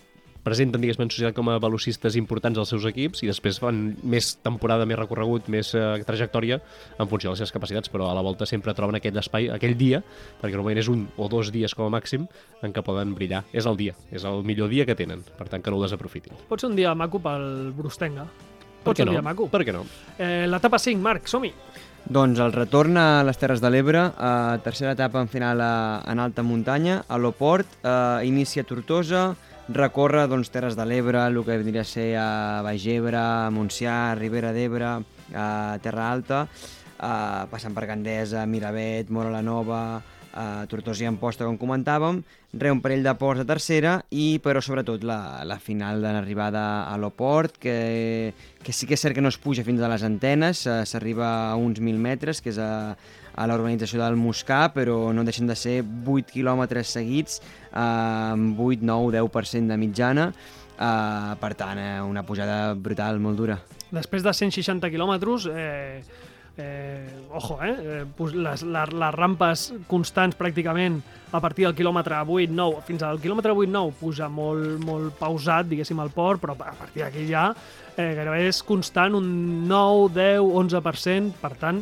presenten, 0.50 0.82
diguéssim, 0.82 1.06
en 1.06 1.14
societat 1.14 1.38
com 1.38 1.52
a 1.54 1.60
velocistes 1.62 2.18
importants 2.20 2.60
als 2.60 2.74
seus 2.74 2.88
equips 2.90 3.24
i 3.24 3.30
després 3.30 3.62
fan 3.62 3.84
més 4.02 4.34
temporada, 4.46 4.88
més 4.90 5.00
recorregut, 5.00 5.48
més 5.54 5.72
eh, 5.78 5.86
trajectòria 6.08 6.60
en 6.98 7.08
funció 7.08 7.30
de 7.30 7.36
les 7.36 7.44
seves 7.44 7.56
capacitats, 7.56 7.94
però 7.94 8.10
a 8.10 8.18
la 8.18 8.26
volta 8.26 8.48
sempre 8.50 8.74
troben 8.78 8.98
aquell 9.00 9.18
espai, 9.22 9.52
aquell 9.54 9.78
dia, 9.80 10.02
perquè 10.42 10.56
normalment 10.58 10.82
és 10.82 10.92
un 10.92 11.06
o 11.18 11.30
dos 11.32 11.54
dies 11.56 11.76
com 11.78 11.88
a 11.88 11.94
màxim 11.94 12.28
en 12.66 12.74
què 12.76 12.84
poden 12.86 13.14
brillar. 13.18 13.44
És 13.54 13.70
el 13.70 13.78
dia, 13.80 13.96
és 14.12 14.26
el 14.26 14.44
millor 14.48 14.72
dia 14.74 14.88
que 14.90 14.98
tenen, 14.98 15.24
per 15.38 15.50
tant 15.52 15.64
que 15.64 15.72
no 15.72 15.80
ho 15.80 15.86
desaprofitin. 15.86 16.40
Pot 16.50 16.64
ser 16.64 16.72
un 16.72 16.80
dia 16.80 16.96
maco 16.98 17.22
pel 17.24 17.70
Brustenga. 17.78 18.26
Pot 18.84 18.96
ser 18.96 19.04
què 19.04 19.10
un 19.10 19.14
no? 19.14 19.20
dia 19.20 19.26
maco. 19.26 19.50
Per 19.52 19.62
què 19.68 19.76
no? 19.76 19.86
Eh, 20.18 20.48
L'etapa 20.50 20.80
5, 20.82 21.02
Marc, 21.04 21.30
som-hi. 21.30 21.54
Doncs 22.10 22.40
el 22.42 22.54
retorn 22.56 22.98
a 22.98 23.22
les 23.28 23.38
Terres 23.38 23.62
de 23.62 23.70
l'Ebre, 23.70 24.06
eh, 24.10 24.58
tercera 24.64 24.96
etapa 24.96 25.22
en 25.22 25.28
final 25.30 25.62
a, 25.62 25.74
en 26.10 26.22
alta 26.24 26.42
muntanya, 26.42 27.04
a 27.08 27.20
l'Oport, 27.20 27.80
eh, 27.84 28.26
inicia 28.26 28.64
Tortosa, 28.64 29.36
recorre 29.70 30.26
doncs, 30.28 30.50
Terres 30.50 30.76
de 30.76 30.86
l'Ebre, 30.86 31.22
el 31.28 31.44
que 31.46 31.58
vindria 31.62 31.86
a 31.86 31.88
ser 31.88 32.10
a 32.18 32.62
Baix-Ebre, 32.66 33.18
a 33.20 33.50
Montsià, 33.54 34.16
Ribera 34.18 34.52
d'Ebre, 34.54 34.94
a 35.34 35.78
Terra 35.84 36.12
Alta, 36.12 36.48
eh, 36.98 37.46
passant 37.52 37.76
per 37.76 37.86
Gandesa, 37.86 38.46
Miravet, 38.46 39.10
Mora 39.10 39.30
la 39.30 39.44
Nova, 39.46 40.02
eh, 40.34 40.66
Tortosa 40.68 41.04
i 41.04 41.10
Amposta, 41.10 41.46
com 41.46 41.58
comentàvem, 41.58 42.24
re 42.54 42.72
un 42.74 42.82
parell 42.82 43.06
de 43.06 43.14
ports 43.14 43.44
de 43.44 43.46
tercera 43.46 44.00
i, 44.10 44.40
però 44.44 44.62
sobretot, 44.62 45.04
la, 45.06 45.44
la 45.46 45.60
final 45.62 46.02
de 46.02 46.14
l'arribada 46.16 46.66
a 46.90 46.98
l'Oport, 46.98 47.60
que, 47.62 48.34
que 48.64 48.74
sí 48.74 48.90
que 48.90 48.98
és 48.98 49.06
cert 49.06 49.18
que 49.18 49.22
no 49.22 49.30
es 49.30 49.38
puja 49.38 49.66
fins 49.68 49.82
a 49.82 49.92
les 49.92 50.06
antenes, 50.08 50.66
eh, 50.66 50.82
s'arriba 50.90 51.30
a 51.52 51.56
uns 51.56 51.80
1.000 51.80 52.02
metres, 52.02 52.42
que 52.42 52.54
és 52.54 52.58
a, 52.58 52.98
a 53.40 53.48
la 53.48 53.56
del 53.56 54.16
Moscà, 54.20 54.68
però 54.76 55.14
no 55.14 55.24
deixen 55.24 55.48
de 55.48 55.56
ser 55.56 55.80
8 55.82 56.28
quilòmetres 56.34 56.92
seguits, 56.92 57.40
amb 57.72 58.60
8, 58.60 58.84
9, 58.84 59.14
10% 59.16 59.68
de 59.72 59.78
mitjana, 59.78 60.34
eh, 60.76 61.36
per 61.40 61.54
tant, 61.56 61.78
eh, 61.80 62.02
una 62.02 62.24
pujada 62.24 62.74
brutal, 62.74 63.20
molt 63.20 63.38
dura. 63.38 63.60
Després 63.92 64.24
de 64.24 64.34
160 64.34 64.90
quilòmetres, 64.92 65.48
eh, 65.56 66.04
eh, 66.58 67.08
ojo, 67.32 67.62
eh, 67.64 68.04
eh, 68.04 68.06
les, 68.34 68.64
les, 68.64 68.92
les 68.92 69.16
rampes 69.16 69.72
constants 69.88 70.36
pràcticament 70.36 71.00
a 71.32 71.40
partir 71.40 71.64
del 71.64 71.76
quilòmetre 71.78 72.20
8-9, 72.26 72.84
fins 72.84 73.06
al 73.08 73.22
quilòmetre 73.24 73.54
8-9 73.56 73.94
puja 74.02 74.28
molt, 74.28 74.84
molt 74.84 75.16
pausat, 75.18 75.70
diguéssim, 75.70 76.00
al 76.04 76.12
port, 76.12 76.42
però 76.42 76.58
a 76.60 76.76
partir 76.76 77.06
d'aquí 77.06 77.24
ja 77.30 77.54
eh, 77.96 78.12
gairebé 78.18 78.50
és 78.50 78.60
constant 78.68 79.16
un 79.16 79.32
9, 79.70 80.12
10, 80.18 80.44
11%, 80.66 81.40
per 81.40 81.54
tant, 81.56 81.80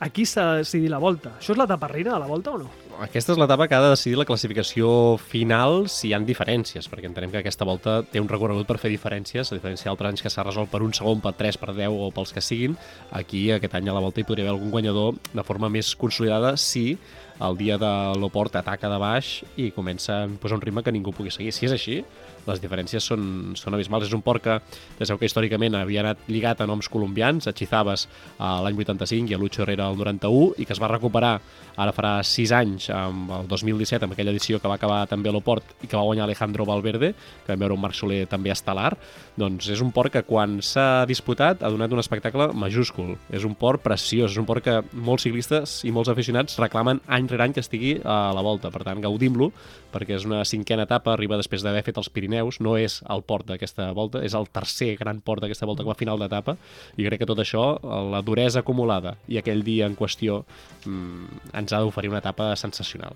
aquí 0.00 0.24
s'ha 0.26 0.44
de 0.52 0.64
decidir 0.64 0.90
la 0.90 0.98
volta. 0.98 1.36
Això 1.38 1.54
és 1.54 1.60
l'etapa 1.60 1.88
reina 1.88 2.14
de 2.14 2.20
la 2.22 2.30
volta 2.30 2.54
o 2.54 2.58
no? 2.58 2.70
Aquesta 3.02 3.32
és 3.34 3.38
l'etapa 3.40 3.66
que 3.66 3.74
ha 3.74 3.82
de 3.82 3.90
decidir 3.90 4.18
la 4.20 4.26
classificació 4.28 5.16
final 5.18 5.88
si 5.90 6.08
hi 6.08 6.12
han 6.14 6.26
diferències, 6.26 6.86
perquè 6.90 7.08
entenem 7.10 7.32
que 7.32 7.40
aquesta 7.40 7.66
volta 7.66 7.96
té 8.06 8.22
un 8.22 8.28
recorregut 8.30 8.68
per 8.68 8.78
fer 8.78 8.92
diferències, 8.92 9.50
a 9.50 9.58
diferència 9.58 9.90
d'altres 9.90 10.12
anys 10.12 10.22
que 10.22 10.30
s'ha 10.30 10.44
resolt 10.46 10.70
per 10.70 10.82
un 10.84 10.94
segon, 10.94 11.22
per 11.24 11.34
3, 11.38 11.58
per 11.58 11.74
10 11.74 11.90
o 11.90 12.12
pels 12.14 12.34
que 12.34 12.44
siguin. 12.44 12.78
Aquí, 13.10 13.48
aquest 13.50 13.74
any 13.74 13.90
a 13.90 13.96
la 13.96 14.04
volta, 14.04 14.22
hi 14.22 14.28
podria 14.28 14.46
haver 14.46 14.54
algun 14.54 14.70
guanyador 14.74 15.18
de 15.32 15.46
forma 15.46 15.72
més 15.72 15.94
consolidada 15.98 16.54
si 16.56 16.98
el 17.42 17.56
dia 17.58 17.78
de 17.82 17.90
l'Oport 18.20 18.54
ataca 18.60 18.88
de 18.92 18.98
baix 19.02 19.40
i 19.58 19.72
comença 19.74 20.22
a 20.22 20.28
posar 20.40 20.60
un 20.60 20.62
ritme 20.62 20.84
que 20.86 20.94
ningú 20.94 21.12
pugui 21.12 21.34
seguir. 21.34 21.50
Si 21.52 21.66
és 21.66 21.74
així, 21.74 22.04
les 22.48 22.62
diferències 22.62 23.04
són, 23.04 23.54
són 23.58 23.76
abismals. 23.76 24.08
És 24.08 24.16
un 24.16 24.22
port 24.24 24.42
que, 24.44 24.58
sabeu 25.00 25.20
que 25.20 25.28
històricament 25.28 25.76
havia 25.78 26.04
anat 26.04 26.24
lligat 26.28 26.60
a 26.60 26.68
noms 26.70 26.88
colombians, 26.92 27.48
a 27.48 27.54
Chizabas 27.56 28.06
a 28.38 28.56
l'any 28.64 28.78
85 28.84 29.32
i 29.32 29.36
a 29.36 29.40
Lucho 29.40 29.64
Herrera 29.64 29.88
el 29.90 30.00
91, 30.00 30.54
i 30.58 30.68
que 30.68 30.74
es 30.76 30.82
va 30.82 30.90
recuperar 30.92 31.38
ara 31.76 31.94
farà 31.94 32.12
6 32.22 32.52
anys, 32.54 32.88
amb 32.94 33.32
el 33.34 33.48
2017, 33.50 34.06
amb 34.06 34.14
aquella 34.14 34.30
edició 34.34 34.60
que 34.62 34.70
va 34.70 34.76
acabar 34.78 35.04
també 35.10 35.30
a 35.30 35.34
l'Oport 35.34 35.74
i 35.82 35.88
que 35.88 35.96
va 35.96 36.04
guanyar 36.06 36.28
Alejandro 36.28 36.66
Valverde, 36.68 37.12
que 37.44 37.52
vam 37.52 37.64
veure 37.64 37.74
un 37.74 37.82
Marc 37.82 37.98
Soler 37.98 38.24
també 38.30 38.52
estel·lar, 38.54 38.92
doncs 39.40 39.68
és 39.74 39.82
un 39.82 39.90
port 39.94 40.12
que 40.14 40.22
quan 40.26 40.60
s'ha 40.62 41.04
disputat 41.10 41.64
ha 41.64 41.72
donat 41.72 41.92
un 41.92 42.02
espectacle 42.02 42.50
majúscul. 42.54 43.14
És 43.34 43.46
un 43.46 43.56
port 43.58 43.82
preciós, 43.82 44.32
és 44.32 44.40
un 44.40 44.46
port 44.46 44.64
que 44.64 44.80
molts 44.92 45.26
ciclistes 45.26 45.80
i 45.84 45.92
molts 45.94 46.12
aficionats 46.12 46.58
reclamen 46.60 47.02
any 47.08 47.28
rere 47.30 47.48
any 47.48 47.56
que 47.56 47.64
estigui 47.64 47.96
a 48.04 48.32
la 48.34 48.44
volta. 48.44 48.70
Per 48.74 48.84
tant, 48.86 49.02
gaudim-lo, 49.02 49.50
perquè 49.94 50.18
és 50.18 50.26
una 50.28 50.44
cinquena 50.46 50.86
etapa, 50.86 51.12
arriba 51.14 51.38
després 51.40 51.64
d'haver 51.64 51.84
fet 51.86 51.98
els 51.98 52.10
Pirineus, 52.10 52.33
no 52.60 52.76
és 52.76 53.00
el 53.10 53.22
port 53.22 53.46
d'aquesta 53.46 53.92
volta, 53.92 54.22
és 54.24 54.34
el 54.34 54.48
tercer 54.48 54.96
gran 54.96 55.20
port 55.20 55.42
d'aquesta 55.42 55.66
volta 55.66 55.84
va 55.84 55.92
a 55.92 55.98
final 55.98 56.18
d'etapa, 56.18 56.56
i 56.96 57.06
crec 57.06 57.20
que 57.20 57.26
tot 57.26 57.38
això, 57.38 57.78
la 58.10 58.22
duresa 58.22 58.60
acumulada 58.60 59.16
i 59.28 59.38
aquell 59.38 59.64
dia 59.64 59.86
en 59.86 59.96
qüestió, 59.96 60.44
mmm, 60.86 61.50
ens 61.54 61.72
ha 61.72 61.80
d'oferir 61.80 62.10
una 62.10 62.22
etapa 62.24 62.54
sensacional. 62.56 63.14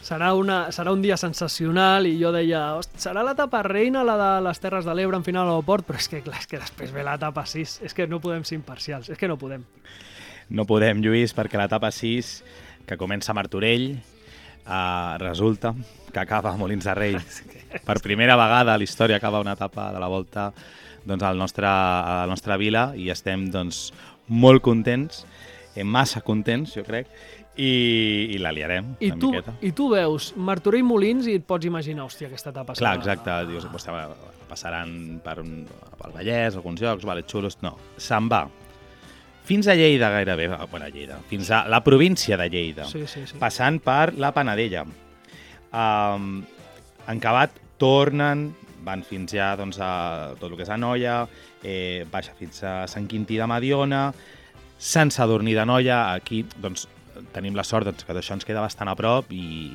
Serà, 0.00 0.32
una, 0.32 0.70
serà 0.72 0.94
un 0.94 1.02
dia 1.02 1.16
sensacional 1.20 2.06
i 2.08 2.14
jo 2.18 2.32
deia, 2.32 2.74
"Host, 2.76 2.96
serà 2.96 3.22
l'etapa 3.22 3.62
reina 3.62 4.02
la 4.02 4.16
de 4.16 4.44
les 4.46 4.58
Terres 4.58 4.84
de 4.84 4.94
l'Ebre 4.94 5.16
en 5.16 5.24
final 5.24 5.42
a 5.42 5.50
l'aeroport, 5.50 5.86
però 5.86 5.98
és 5.98 6.08
que, 6.08 6.22
clar, 6.22 6.38
és 6.38 6.46
que 6.46 6.58
després 6.58 6.92
ve 6.92 7.04
l'etapa 7.04 7.44
6, 7.44 7.82
és 7.82 7.94
que 7.94 8.06
no 8.06 8.18
podem 8.18 8.42
ser 8.44 8.56
imparcials, 8.56 9.10
és 9.10 9.18
que 9.18 9.28
no 9.28 9.36
podem. 9.36 9.64
No 10.48 10.64
podem, 10.64 11.02
Lluís, 11.02 11.34
perquè 11.36 11.58
l'etapa 11.58 11.90
6, 11.90 12.42
que 12.86 12.96
comença 12.96 13.32
a 13.32 13.34
Martorell, 13.34 14.00
eh, 14.66 15.18
resulta 15.18 15.74
que 16.12 16.18
acaba 16.18 16.50
a 16.50 16.56
Molins 16.56 16.84
de 16.84 16.94
Rei. 16.94 17.16
Per 17.86 18.00
primera 18.02 18.36
vegada 18.36 18.74
a 18.74 18.78
la 18.78 18.84
història 18.84 19.16
acaba 19.20 19.40
una 19.40 19.52
etapa 19.58 19.92
de 19.94 20.00
la 20.02 20.08
volta 20.10 20.50
doncs, 21.04 21.22
al 21.24 21.38
nostre, 21.38 21.66
a 21.66 22.22
la 22.22 22.26
nostra 22.28 22.56
vila 22.60 22.90
i 22.96 23.08
estem 23.10 23.48
doncs, 23.50 23.90
molt 24.28 24.62
contents, 24.62 25.24
eh, 25.74 25.84
massa 25.84 26.20
contents, 26.20 26.74
jo 26.76 26.84
crec, 26.86 27.06
i, 27.56 28.30
i 28.34 28.38
la 28.38 28.52
liarem 28.54 28.92
I 29.00 29.10
una 29.10 29.18
tu, 29.20 29.30
miqueta. 29.32 29.54
I 29.66 29.72
tu 29.76 29.88
veus 29.90 30.30
Martorell 30.36 30.84
Molins 30.86 31.26
i 31.28 31.34
et 31.40 31.44
pots 31.46 31.66
imaginar, 31.66 32.04
hòstia, 32.06 32.28
aquesta 32.30 32.52
etapa 32.54 32.76
Clar, 32.78 32.94
exacte, 33.00 33.34
dius, 33.50 33.66
vostè 33.72 33.92
va- 33.94 34.08
passaran 34.50 35.20
per 35.24 35.38
un, 35.42 35.64
pel 35.98 36.14
Vallès, 36.14 36.56
alguns 36.56 36.80
llocs, 36.82 37.04
vale, 37.06 37.22
xulos, 37.28 37.58
no. 37.62 37.76
Se'n 37.98 38.28
va 38.30 38.44
fins 39.50 39.66
a 39.66 39.74
Lleida 39.74 40.10
gairebé, 40.14 40.46
bueno, 40.70 40.86
a 40.86 40.90
Lleida, 40.94 41.16
fins 41.26 41.48
a 41.50 41.64
la 41.68 41.80
província 41.82 42.36
de 42.38 42.48
Lleida, 42.50 42.84
Sí, 42.86 43.02
sí, 43.06 43.24
sí. 43.26 43.38
passant 43.40 43.80
per 43.82 44.12
la 44.14 44.30
Panadella. 44.36 44.84
Um, 45.72 46.42
en 47.10 47.18
acabat, 47.18 47.56
tornen, 47.80 48.50
van 48.86 49.02
fins 49.04 49.34
ja 49.34 49.52
doncs, 49.58 49.80
a 49.82 50.34
tot 50.38 50.50
el 50.50 50.56
que 50.58 50.64
és 50.64 50.72
Anoia, 50.72 51.24
eh, 51.62 52.06
baixa 52.10 52.36
fins 52.38 52.62
a 52.62 52.74
Sant 52.88 53.08
Quintí 53.10 53.38
de 53.40 53.48
Mediona, 53.50 54.10
Sant 54.78 55.10
Sadurní 55.12 55.52
de 55.56 55.66
Noia, 55.66 56.14
aquí 56.14 56.44
doncs, 56.62 56.86
tenim 57.34 57.56
la 57.58 57.66
sort 57.66 57.88
doncs, 57.88 58.06
que 58.06 58.16
això 58.16 58.36
ens 58.36 58.46
queda 58.48 58.62
bastant 58.64 58.88
a 58.88 58.96
prop 58.96 59.28
i, 59.34 59.72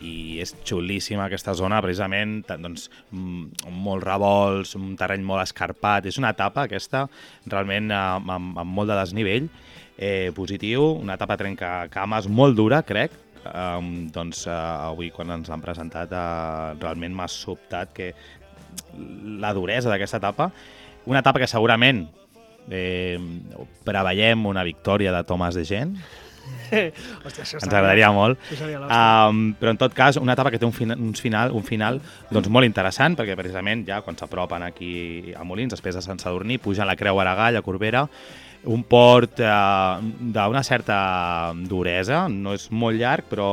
i 0.00 0.12
és 0.40 0.54
xulíssima 0.64 1.26
aquesta 1.26 1.52
zona, 1.58 1.82
precisament, 1.84 2.40
doncs, 2.48 2.88
mm, 3.10 3.74
molts 3.82 4.06
revolts, 4.06 4.76
un 4.78 4.94
terreny 4.96 5.26
molt 5.26 5.44
escarpat, 5.44 6.06
és 6.06 6.20
una 6.20 6.32
etapa 6.36 6.64
aquesta 6.64 7.08
realment 7.46 7.90
amb, 7.92 8.30
amb 8.30 8.70
molt 8.70 8.88
de 8.92 9.02
desnivell 9.02 9.50
eh, 9.98 10.30
positiu, 10.34 10.94
una 10.94 11.18
etapa 11.18 11.36
trencacames 11.36 12.30
molt 12.30 12.56
dura, 12.56 12.80
crec, 12.86 13.12
um, 13.46 14.08
doncs 14.14 14.46
uh, 14.46 14.90
avui 14.90 15.10
quan 15.14 15.30
ens 15.38 15.48
l'han 15.50 15.62
presentat 15.64 16.12
uh, 16.12 16.74
realment 16.80 17.14
m'ha 17.14 17.28
sobtat 17.30 17.92
que 17.96 18.12
la 19.40 19.52
duresa 19.56 19.90
d'aquesta 19.90 20.20
etapa, 20.20 20.50
una 21.08 21.20
etapa 21.22 21.40
que 21.40 21.48
segurament 21.50 22.06
eh, 22.70 23.18
preveiem 23.84 24.46
una 24.46 24.64
victòria 24.66 25.12
de 25.14 25.22
Thomas 25.24 25.54
de 25.56 25.64
Gent, 25.64 25.94
Hòstia, 26.68 27.44
ens 27.44 27.50
seria- 27.50 27.66
agradaria 27.68 28.10
molt. 28.12 28.38
Um, 28.88 29.54
però 29.60 29.72
en 29.72 29.78
tot 29.80 29.94
cas, 29.96 30.16
una 30.20 30.32
etapa 30.36 30.50
que 30.50 30.58
té 30.60 30.66
un, 30.68 30.72
fina, 30.72 30.96
uns 30.96 31.20
final, 31.20 31.52
un 31.52 31.64
final 31.64 32.00
doncs, 32.30 32.48
molt 32.52 32.68
interessant, 32.68 33.16
perquè 33.18 33.36
precisament 33.36 33.86
ja 33.88 34.00
quan 34.04 34.16
s'apropen 34.16 34.64
aquí 34.66 35.34
a 35.36 35.44
Molins, 35.48 35.72
després 35.76 35.96
de 35.96 36.02
Sant 36.04 36.20
Sadurní, 36.20 36.58
pugen 36.58 36.88
la 36.88 36.96
Creu 36.96 37.20
Aragall, 37.20 37.56
a 37.56 37.64
Corbera, 37.64 38.06
un 38.64 38.82
port 38.82 39.40
eh, 39.40 39.48
d'una 40.34 40.64
certa 40.66 41.52
duresa, 41.68 42.26
no 42.28 42.56
és 42.56 42.68
molt 42.70 42.98
llarg, 42.98 43.28
però 43.30 43.50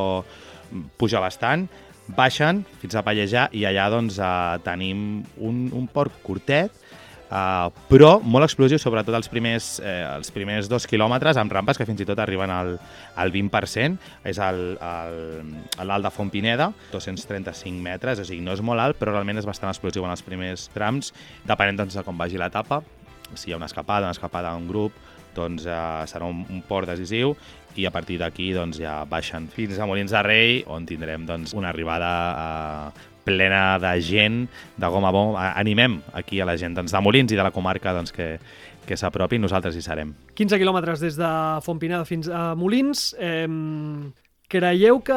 puja 0.98 1.22
bastant, 1.24 1.68
baixen 2.15 2.63
fins 2.82 2.96
a 2.96 3.04
Pallejà 3.06 3.50
i 3.54 3.65
allà 3.65 3.89
doncs, 3.94 4.18
eh, 4.20 4.58
tenim 4.65 5.24
un, 5.38 5.68
un 5.74 5.88
port 5.91 6.24
curtet, 6.26 6.82
Uh, 7.26 7.72
però 7.89 8.20
molt 8.22 8.46
explosiu, 8.46 8.78
sobretot 8.78 9.15
els 9.18 9.28
primers, 9.34 9.80
eh, 9.82 10.04
els 10.06 10.30
primers 10.32 10.68
dos 10.70 10.86
quilòmetres, 10.86 11.39
amb 11.41 11.52
rampes 11.52 11.80
que 11.80 11.88
fins 11.89 12.04
i 12.04 12.06
tot 12.06 12.20
arriben 12.22 12.52
al, 12.54 12.76
al 13.18 13.34
20%, 13.34 13.98
és 14.30 14.38
l'alt 14.38 16.06
de 16.06 16.12
Font 16.13 16.30
Pineda, 16.30 16.70
235 16.94 17.82
metres, 17.82 18.22
o 18.22 18.28
sigui, 18.30 18.46
no 18.46 18.54
és 18.54 18.62
molt 18.62 18.84
alt, 18.84 19.00
però 19.02 19.15
realment 19.15 19.41
és 19.41 19.50
bastant 19.50 19.74
explosiu 19.74 20.06
en 20.06 20.13
els 20.13 20.22
primers 20.24 20.68
trams, 20.78 21.12
depenent 21.50 21.82
doncs, 21.82 21.98
de 21.98 22.06
com 22.06 22.22
vagi 22.22 22.38
l'etapa, 22.38 22.84
si 23.34 23.50
hi 23.50 23.54
ha 23.54 23.58
una 23.58 23.66
escapada, 23.66 24.06
una 24.06 24.16
escapada 24.16 24.54
en 24.56 24.68
grup, 24.70 24.94
doncs 25.36 25.66
eh, 25.66 25.76
serà 26.08 26.26
un, 26.30 26.46
un 26.50 26.62
port 26.68 26.88
decisiu 26.88 27.34
i 27.76 27.84
a 27.86 27.92
partir 27.92 28.20
d'aquí 28.22 28.54
doncs, 28.56 28.78
ja 28.80 29.02
baixen 29.10 29.50
fins 29.52 29.80
a 29.80 29.86
Molins 29.90 30.14
de 30.16 30.22
Rei, 30.24 30.62
on 30.72 30.86
tindrem 30.88 31.26
doncs, 31.28 31.52
una 31.58 31.74
arribada 31.74 32.12
eh, 32.94 33.10
plena 33.26 33.80
de 33.82 33.96
gent, 34.06 34.44
de 34.78 34.88
gom 34.94 35.04
a 35.04 35.12
bom. 35.12 35.34
A- 35.36 35.56
Animem 35.60 35.98
aquí 36.14 36.40
a 36.40 36.46
la 36.46 36.56
gent 36.62 36.76
doncs, 36.78 36.94
de 36.94 37.02
Molins 37.02 37.34
i 37.34 37.36
de 37.36 37.44
la 37.44 37.52
comarca 37.52 37.92
doncs, 37.98 38.14
que, 38.16 38.38
que 38.86 38.96
s'apropi, 38.96 39.40
nosaltres 39.42 39.76
hi 39.76 39.82
serem. 39.84 40.14
15 40.38 40.60
quilòmetres 40.62 41.02
des 41.04 41.18
de 41.20 41.32
Fontpineda 41.66 42.06
fins 42.06 42.30
a 42.30 42.54
Molins. 42.56 43.10
Eh, 43.20 43.48
creieu 44.47 44.99
que 45.01 45.15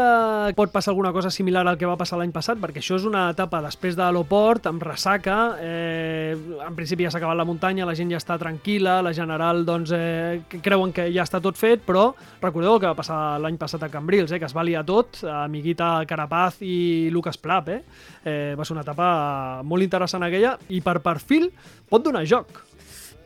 pot 0.57 0.73
passar 0.73 0.93
alguna 0.93 1.13
cosa 1.13 1.31
similar 1.31 1.67
al 1.67 1.77
que 1.79 1.89
va 1.89 1.97
passar 2.01 2.19
l'any 2.19 2.33
passat? 2.33 2.59
Perquè 2.61 2.81
això 2.83 2.97
és 2.99 3.07
una 3.09 3.29
etapa 3.33 3.61
després 3.65 3.97
de 3.99 4.07
l'Oport, 4.13 4.67
amb 4.71 4.83
ressaca. 4.83 5.39
Eh, 5.61 6.37
en 6.65 6.77
principi 6.77 7.05
ja 7.05 7.13
s'ha 7.13 7.21
acabat 7.21 7.37
la 7.39 7.47
muntanya, 7.49 7.87
la 7.89 7.97
gent 7.99 8.13
ja 8.13 8.21
està 8.21 8.39
tranquil·la, 8.41 9.01
la 9.05 9.13
general 9.17 9.65
doncs, 9.69 9.93
eh, 9.95 10.61
creuen 10.65 10.95
que 10.97 11.09
ja 11.15 11.27
està 11.27 11.43
tot 11.45 11.59
fet, 11.61 11.85
però 11.87 12.13
recordeu 12.43 12.77
el 12.77 12.81
que 12.81 12.91
va 12.91 12.99
passar 12.99 13.39
l'any 13.43 13.59
passat 13.61 13.85
a 13.85 13.93
Cambrils, 13.93 14.33
eh, 14.33 14.41
que 14.41 14.49
es 14.49 14.57
va 14.57 14.67
liar 14.67 14.85
tot, 14.89 15.23
amiguita 15.25 16.05
Carapaz 16.09 16.63
i 16.63 17.09
Lucas 17.13 17.39
Plap. 17.39 17.69
Eh? 17.69 17.83
Eh, 18.25 18.55
va 18.59 18.65
ser 18.65 18.77
una 18.77 18.87
etapa 18.87 19.63
molt 19.65 19.85
interessant 19.85 20.25
aquella 20.25 20.57
i 20.69 20.81
per 20.81 21.01
perfil 21.05 21.51
pot 21.89 22.05
donar 22.05 22.25
joc. 22.29 22.68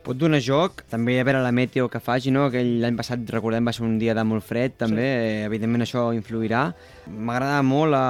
Pot 0.03 0.19
donar 0.19 0.41
joc, 0.43 0.83
també 0.91 1.19
a 1.21 1.25
veure 1.27 1.41
la 1.43 1.53
meteo 1.55 1.89
que 1.91 2.01
faci, 2.03 2.33
no? 2.35 2.47
Aquell 2.49 2.81
l'any 2.83 2.97
passat, 2.99 3.23
recordem, 3.31 3.67
va 3.67 3.75
ser 3.75 3.85
un 3.87 3.95
dia 4.01 4.15
de 4.19 4.25
molt 4.27 4.45
fred, 4.45 4.75
també, 4.81 5.05
sí. 5.07 5.29
eh, 5.29 5.45
evidentment 5.47 5.87
això 5.87 6.05
influirà. 6.17 6.65
M'agrada 7.13 7.61
molt 7.67 7.93
la, 7.95 8.05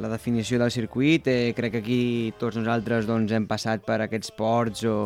la 0.00 0.10
definició 0.12 0.60
del 0.60 0.72
circuit, 0.72 1.28
eh, 1.28 1.52
crec 1.56 1.76
que 1.76 1.82
aquí 1.84 2.00
tots 2.40 2.58
nosaltres 2.60 3.08
doncs, 3.08 3.32
hem 3.36 3.48
passat 3.50 3.84
per 3.86 4.00
aquests 4.04 4.32
ports 4.38 4.84
o 4.88 4.98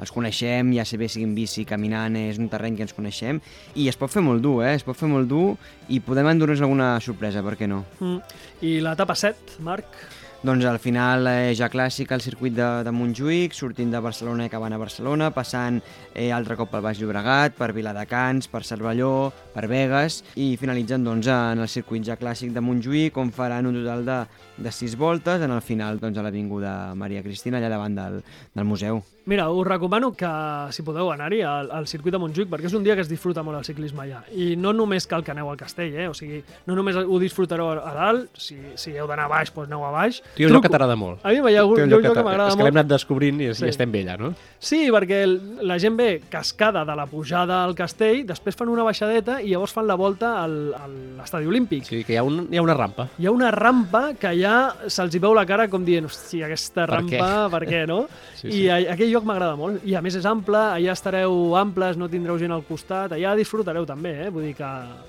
els 0.00 0.14
coneixem, 0.14 0.72
ja 0.78 0.86
sé 0.88 1.00
bé 1.00 1.10
si 1.12 1.24
en 1.26 1.34
bici, 1.36 1.66
caminant, 1.68 2.16
és 2.20 2.40
un 2.40 2.48
terreny 2.52 2.78
que 2.78 2.86
ens 2.88 2.96
coneixem, 2.96 3.42
i 3.76 3.88
es 3.92 4.00
pot 4.00 4.12
fer 4.12 4.24
molt 4.24 4.44
dur, 4.44 4.62
eh? 4.64 4.76
es 4.78 4.86
pot 4.86 4.96
fer 4.98 5.10
molt 5.10 5.28
dur 5.28 5.52
i 5.92 6.00
podem 6.04 6.32
endur-nos 6.32 6.64
alguna 6.64 6.94
sorpresa, 7.04 7.44
per 7.44 7.58
què 7.60 7.68
no? 7.68 7.84
Mm. 8.00 8.40
I 8.68 8.78
l'etapa 8.84 9.16
7, 9.18 9.60
Marc? 9.64 10.00
Doncs 10.38 10.64
al 10.70 10.78
final 10.78 11.26
eh, 11.26 11.54
ja 11.58 11.66
clàssic 11.66 12.12
el 12.14 12.22
circuit 12.22 12.54
de, 12.54 12.66
de 12.86 12.90
Montjuïc, 12.94 13.56
sortint 13.58 13.90
de 13.90 13.98
Barcelona 13.98 14.44
i 14.46 14.46
acabant 14.46 14.70
a 14.70 14.78
Barcelona, 14.78 15.32
passant 15.34 15.80
eh, 16.14 16.28
altre 16.30 16.54
cop 16.54 16.70
pel 16.70 16.84
Baix 16.84 17.00
Llobregat, 17.02 17.56
per 17.58 17.72
Viladecans, 17.74 18.46
per 18.46 18.62
Cervelló, 18.62 19.32
per 19.50 19.66
Vegas 19.66 20.20
i 20.38 20.52
finalitzant 20.60 21.10
doncs, 21.10 21.26
en 21.26 21.66
el 21.66 21.66
circuit 21.66 22.06
ja 22.06 22.20
clàssic 22.22 22.54
de 22.54 22.62
Montjuïc 22.62 23.18
on 23.18 23.34
faran 23.34 23.66
un 23.66 23.82
total 23.82 24.06
de, 24.06 24.22
de 24.62 24.76
sis 24.78 24.94
voltes 24.94 25.42
en 25.42 25.58
el 25.58 25.64
final 25.74 25.98
doncs, 25.98 26.22
a 26.22 26.28
l'Avinguda 26.28 26.94
Maria 26.94 27.26
Cristina 27.26 27.58
allà 27.58 27.74
davant 27.74 27.98
del, 27.98 28.22
del 28.54 28.74
museu. 28.76 29.02
Mira, 29.28 29.50
us 29.52 29.66
recomano 29.66 30.08
que, 30.16 30.28
si 30.72 30.80
podeu 30.82 31.10
anar-hi 31.12 31.42
al, 31.44 31.66
al 31.70 31.86
circuit 31.86 32.14
de 32.14 32.18
Montjuïc, 32.22 32.48
perquè 32.48 32.64
és 32.70 32.74
un 32.78 32.82
dia 32.86 32.94
que 32.96 33.02
es 33.04 33.10
disfruta 33.10 33.42
molt 33.44 33.58
el 33.58 33.66
ciclisme 33.68 34.06
allà. 34.06 34.22
I 34.32 34.54
no 34.56 34.72
només 34.72 35.04
cal 35.06 35.20
que 35.26 35.34
aneu 35.34 35.50
al 35.52 35.58
castell, 35.60 35.92
eh? 36.00 36.06
O 36.08 36.14
sigui, 36.16 36.38
no 36.64 36.74
només 36.78 36.96
ho 36.96 37.18
disfrutareu 37.20 37.74
a 37.76 37.92
dalt, 37.92 38.30
si, 38.40 38.56
si 38.80 38.94
heu 38.96 39.04
d'anar 39.10 39.26
a 39.28 39.32
baix, 39.34 39.52
doncs 39.52 39.68
aneu 39.68 39.84
a 39.84 39.90
baix. 39.92 40.22
Té 40.38 40.46
un 40.48 40.54
lloc 40.56 40.64
que 40.64 40.70
t'agrada 40.72 40.96
molt. 40.96 41.20
A 41.28 41.34
mi 41.34 41.42
hi 41.52 41.58
ha 41.60 41.64
un, 41.68 41.76
un 41.76 41.92
lloc 41.92 42.06
que 42.08 42.24
m'agrada 42.24 42.48
És 42.48 42.56
que 42.56 42.62
molt. 42.62 42.70
l'hem 42.70 42.78
anat 42.80 42.88
descobrint 42.94 43.42
i, 43.44 43.50
Sí. 43.58 43.66
i 43.66 43.68
estem 43.74 43.92
bé 43.92 44.00
allà, 44.06 44.16
no? 44.18 44.32
Sí, 44.58 44.80
perquè 44.94 45.20
la 45.60 45.76
gent 45.78 45.98
ve 46.00 46.08
cascada 46.32 46.86
de 46.88 46.96
la 46.96 47.04
pujada 47.06 47.60
al 47.66 47.74
castell, 47.76 48.24
després 48.26 48.56
fan 48.56 48.72
una 48.72 48.86
baixadeta 48.88 49.42
i 49.42 49.52
llavors 49.52 49.76
fan 49.76 49.86
la 49.86 49.94
volta 50.00 50.32
al, 50.42 50.56
a 50.72 50.88
l'estadi 51.20 51.46
olímpic. 51.52 51.84
Sí, 51.84 52.00
que 52.02 52.16
hi 52.16 52.16
ha, 52.16 52.24
un, 52.24 52.46
hi 52.50 52.56
ha 52.56 52.64
una 52.64 52.74
rampa. 52.80 53.10
Hi 53.18 53.28
ha 53.28 53.36
una 53.36 53.50
rampa 53.52 54.14
que 54.18 54.32
ja 54.40 54.56
se'ls 54.88 55.14
hi 55.14 55.20
veu 55.20 55.36
la 55.36 55.44
cara 55.44 55.68
com 55.68 55.84
dient, 55.84 56.08
hòstia, 56.08 56.46
aquesta 56.48 56.86
Per 56.86 56.94
rampa, 56.96 57.28
què?" 57.28 57.52
per 57.58 57.62
què, 57.68 57.84
no? 57.92 58.00
Sí, 58.38 58.46
I 58.46 58.52
sí. 58.52 58.66
a- 58.70 58.92
aquell 58.94 59.08
lloc 59.10 59.17
m'agrada 59.26 59.56
molt. 59.58 59.82
I 59.88 59.94
a 59.98 60.02
més 60.04 60.16
és 60.18 60.26
ample, 60.28 60.58
allà 60.58 60.94
estareu 60.94 61.54
amples, 61.58 61.98
no 61.98 62.08
tindreu 62.10 62.38
gent 62.40 62.52
al 62.54 62.64
costat, 62.66 63.14
allà 63.16 63.34
disfrutareu 63.38 63.86
també, 63.88 64.14
eh? 64.26 64.30
Vull 64.34 64.48
dir 64.48 64.54
que 64.58 64.68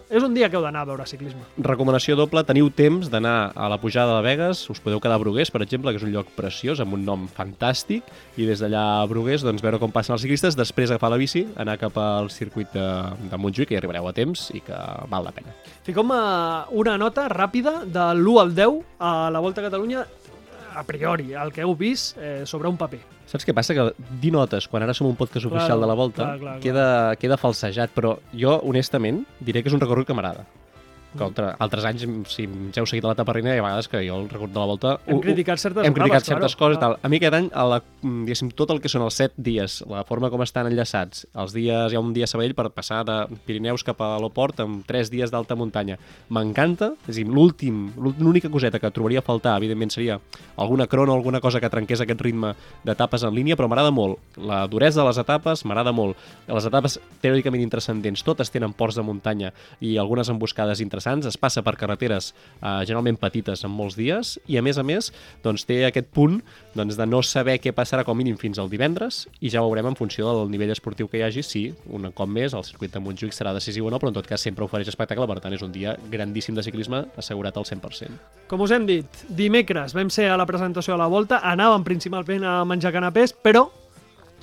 és 0.09 0.25
un 0.25 0.33
dia 0.33 0.49
que 0.49 0.57
heu 0.57 0.63
d'anar 0.65 0.83
a 0.85 0.89
veure 0.89 1.05
ciclisme. 1.09 1.41
Recomanació 1.65 2.15
doble, 2.19 2.43
teniu 2.47 2.69
temps 2.73 3.09
d'anar 3.11 3.51
a 3.55 3.69
la 3.71 3.79
pujada 3.81 4.17
de 4.17 4.25
Vegas, 4.25 4.63
us 4.71 4.81
podeu 4.81 5.01
quedar 5.03 5.19
a 5.19 5.23
Bruguers, 5.23 5.51
per 5.53 5.61
exemple, 5.65 5.93
que 5.93 6.01
és 6.01 6.05
un 6.07 6.13
lloc 6.13 6.31
preciós, 6.37 6.81
amb 6.81 6.95
un 6.97 7.05
nom 7.05 7.27
fantàstic, 7.35 8.07
i 8.37 8.47
des 8.49 8.63
d'allà 8.63 8.85
a 9.01 9.07
Bruguers 9.09 9.45
doncs, 9.45 9.63
veure 9.65 9.81
com 9.81 9.93
passen 9.93 10.15
els 10.15 10.25
ciclistes, 10.25 10.57
després 10.57 10.89
agafar 10.93 11.11
la 11.13 11.21
bici, 11.21 11.45
anar 11.59 11.77
cap 11.81 11.97
al 12.01 12.31
circuit 12.33 12.71
de, 12.73 12.87
de 13.29 13.41
Montjuïc, 13.41 13.69
que 13.69 13.77
hi 13.77 13.81
arribareu 13.81 14.07
a 14.09 14.15
temps 14.15 14.49
i 14.55 14.63
que 14.65 14.79
val 15.11 15.27
la 15.27 15.35
pena. 15.35 15.53
Fiquem 15.85 16.15
eh, 16.15 16.23
una 16.81 16.97
nota 17.01 17.27
ràpida 17.29 17.83
de 17.85 18.09
l'1 18.15 18.41
al 18.41 18.55
10 18.55 18.81
a 18.99 19.13
la 19.33 19.43
Volta 19.43 19.61
a 19.61 19.69
Catalunya 19.69 20.05
a 20.75 20.83
priori, 20.83 21.33
el 21.33 21.51
que 21.51 21.65
heu 21.65 21.75
vist 21.75 22.17
eh, 22.17 22.43
sobre 22.45 22.69
un 22.69 22.77
paper. 22.77 23.01
Saps 23.29 23.45
què 23.45 23.53
passa? 23.53 23.75
Que 23.77 23.83
dir 24.21 24.31
notes, 24.33 24.65
quan 24.69 24.81
ara 24.81 24.95
som 24.97 25.05
un 25.05 25.17
podcast 25.17 25.45
oficial 25.45 25.81
de 25.81 25.89
la 25.89 25.97
Volta, 25.97 26.23
clar, 26.23 26.39
clar, 26.39 26.53
clar. 26.55 26.61
queda, 26.63 26.85
queda 27.21 27.37
falsejat, 27.37 27.93
però 27.93 28.15
jo, 28.33 28.55
honestament, 28.65 29.21
diré 29.39 29.61
que 29.61 29.69
és 29.69 29.75
un 29.77 29.83
recorregut 29.83 30.09
que 30.09 30.17
m'agrada. 30.17 30.47
Que 31.17 31.23
altre, 31.25 31.47
altres 31.57 31.85
anys, 31.89 32.03
si 32.29 32.43
ens 32.45 32.77
heu 32.77 32.85
seguit 32.85 33.05
a 33.05 33.09
la 33.09 33.15
taparrina, 33.17 33.55
hi 33.55 33.57
ha 33.57 33.63
vegades 33.65 33.87
que 33.89 34.03
jo 34.05 34.17
el 34.19 34.27
recorregut 34.29 34.51
de 34.53 34.59
la 34.61 34.65
Volta... 34.69 34.91
Hem 35.07 35.15
ho- 35.15 35.17
ho- 35.17 35.23
criticat 35.23 35.57
certes 35.57 35.87
hem 35.87 35.95
criticat 35.97 36.27
certes 36.27 36.53
claro, 36.55 36.75
coses 36.75 36.79
tal. 36.83 36.97
A 37.01 37.09
mi 37.09 37.17
aquest 37.17 37.33
any, 37.33 37.47
a 37.49 37.63
la, 37.65 37.79
diguéssim, 38.03 38.51
tot 38.53 38.69
el 38.75 38.81
que 38.83 38.91
són 38.93 39.01
els 39.07 39.17
set 39.17 39.33
dies, 39.35 39.79
la 39.89 40.03
forma 40.05 40.29
com 40.29 40.43
estan 40.45 40.69
enllaçats, 40.69 41.23
els 41.33 41.55
dies, 41.57 41.91
hi 41.91 41.97
ha 41.97 42.03
un 42.03 42.13
dia 42.13 42.27
a 42.27 42.29
Sabadell 42.29 42.53
per 42.53 42.67
passar 42.75 42.99
de 43.09 43.15
Pirineus 43.47 43.81
cap 43.87 44.03
a 44.05 44.11
l'Oport 44.21 44.61
amb 44.61 44.85
tres 44.85 45.09
dies 45.09 45.33
d'alta 45.33 45.57
muntanya. 45.57 45.97
M'encanta, 46.29 46.91
és 47.07 47.15
a 47.15 47.17
dir, 47.17 47.25
l'últim, 47.25 47.87
l'única 47.97 48.51
coseta 48.53 48.77
que 48.79 48.91
trobaria 48.93 49.23
a 49.23 49.25
faltar, 49.25 49.55
evidentment, 49.57 49.89
seria 49.95 50.19
alguna 50.61 50.85
crona 50.87 51.13
o 51.13 51.17
alguna 51.17 51.41
cosa 51.41 51.59
que 51.59 51.71
trenqués 51.73 52.05
aquest 52.05 52.21
ritme 52.21 52.53
d'etapes 52.85 53.25
en 53.25 53.33
línia, 53.33 53.57
però 53.57 53.65
m'agrada 53.71 53.89
molt. 53.89 54.21
La 54.37 54.61
duresa 54.69 55.01
de 55.01 55.07
les 55.09 55.17
etapes, 55.25 55.65
m'agrada 55.65 55.91
molt. 55.91 56.21
Les 56.47 56.69
etapes 56.69 56.99
teòricament 57.25 57.65
intrascendents, 57.65 58.21
totes 58.27 58.53
tenen 58.53 58.77
ports 58.77 58.99
de 58.99 59.07
muntanya 59.09 59.51
i 59.81 59.97
algunes 59.97 60.29
emboscades 60.29 60.85
interessants, 60.99 61.25
es 61.25 61.37
passa 61.37 61.63
per 61.63 61.75
carreteres 61.77 62.33
eh, 62.61 62.83
generalment 62.85 63.17
petites 63.19 63.63
en 63.63 63.71
molts 63.71 63.95
dies 63.95 64.37
i 64.47 64.57
a 64.57 64.61
més 64.61 64.77
a 64.77 64.83
més 64.83 65.11
doncs, 65.43 65.65
té 65.65 65.85
aquest 65.87 66.09
punt 66.11 66.41
doncs, 66.75 66.97
de 66.97 67.05
no 67.07 67.21
saber 67.23 67.59
què 67.59 67.71
passarà 67.73 68.03
com 68.03 68.17
mínim 68.17 68.37
fins 68.37 68.59
al 68.59 68.69
divendres 68.69 69.27
i 69.39 69.49
ja 69.49 69.63
veurem 69.63 69.91
en 69.91 69.95
funció 69.95 70.27
del 70.27 70.51
nivell 70.51 70.71
esportiu 70.71 71.07
que 71.07 71.19
hi 71.19 71.23
hagi 71.23 71.43
si 71.43 71.63
un 71.87 72.11
cop 72.11 72.29
més 72.29 72.53
el 72.53 72.65
circuit 72.67 72.91
de 72.91 72.99
Montjuïc 72.99 73.33
serà 73.33 73.53
decisiu 73.53 73.87
o 73.87 73.91
no, 73.91 73.99
però 73.99 74.11
en 74.11 74.17
tot 74.19 74.27
cas 74.27 74.41
sempre 74.41 74.65
ofereix 74.65 74.89
espectacle, 74.91 75.27
per 75.27 75.39
tant 75.39 75.55
és 75.55 75.63
un 75.63 75.71
dia 75.71 75.95
grandíssim 76.11 76.55
de 76.55 76.63
ciclisme 76.65 77.05
assegurat 77.17 77.55
al 77.57 77.67
100%. 77.67 78.19
Com 78.49 78.65
us 78.65 78.73
hem 78.75 78.87
dit, 78.89 79.23
dimecres 79.29 79.95
vam 79.95 80.11
ser 80.11 80.29
a 80.29 80.37
la 80.39 80.47
presentació 80.49 80.95
de 80.95 81.01
la 81.03 81.09
Volta, 81.09 81.41
anàvem 81.45 81.85
principalment 81.87 82.43
a 82.43 82.59
menjar 82.67 82.93
canapés, 82.95 83.33
però, 83.33 83.67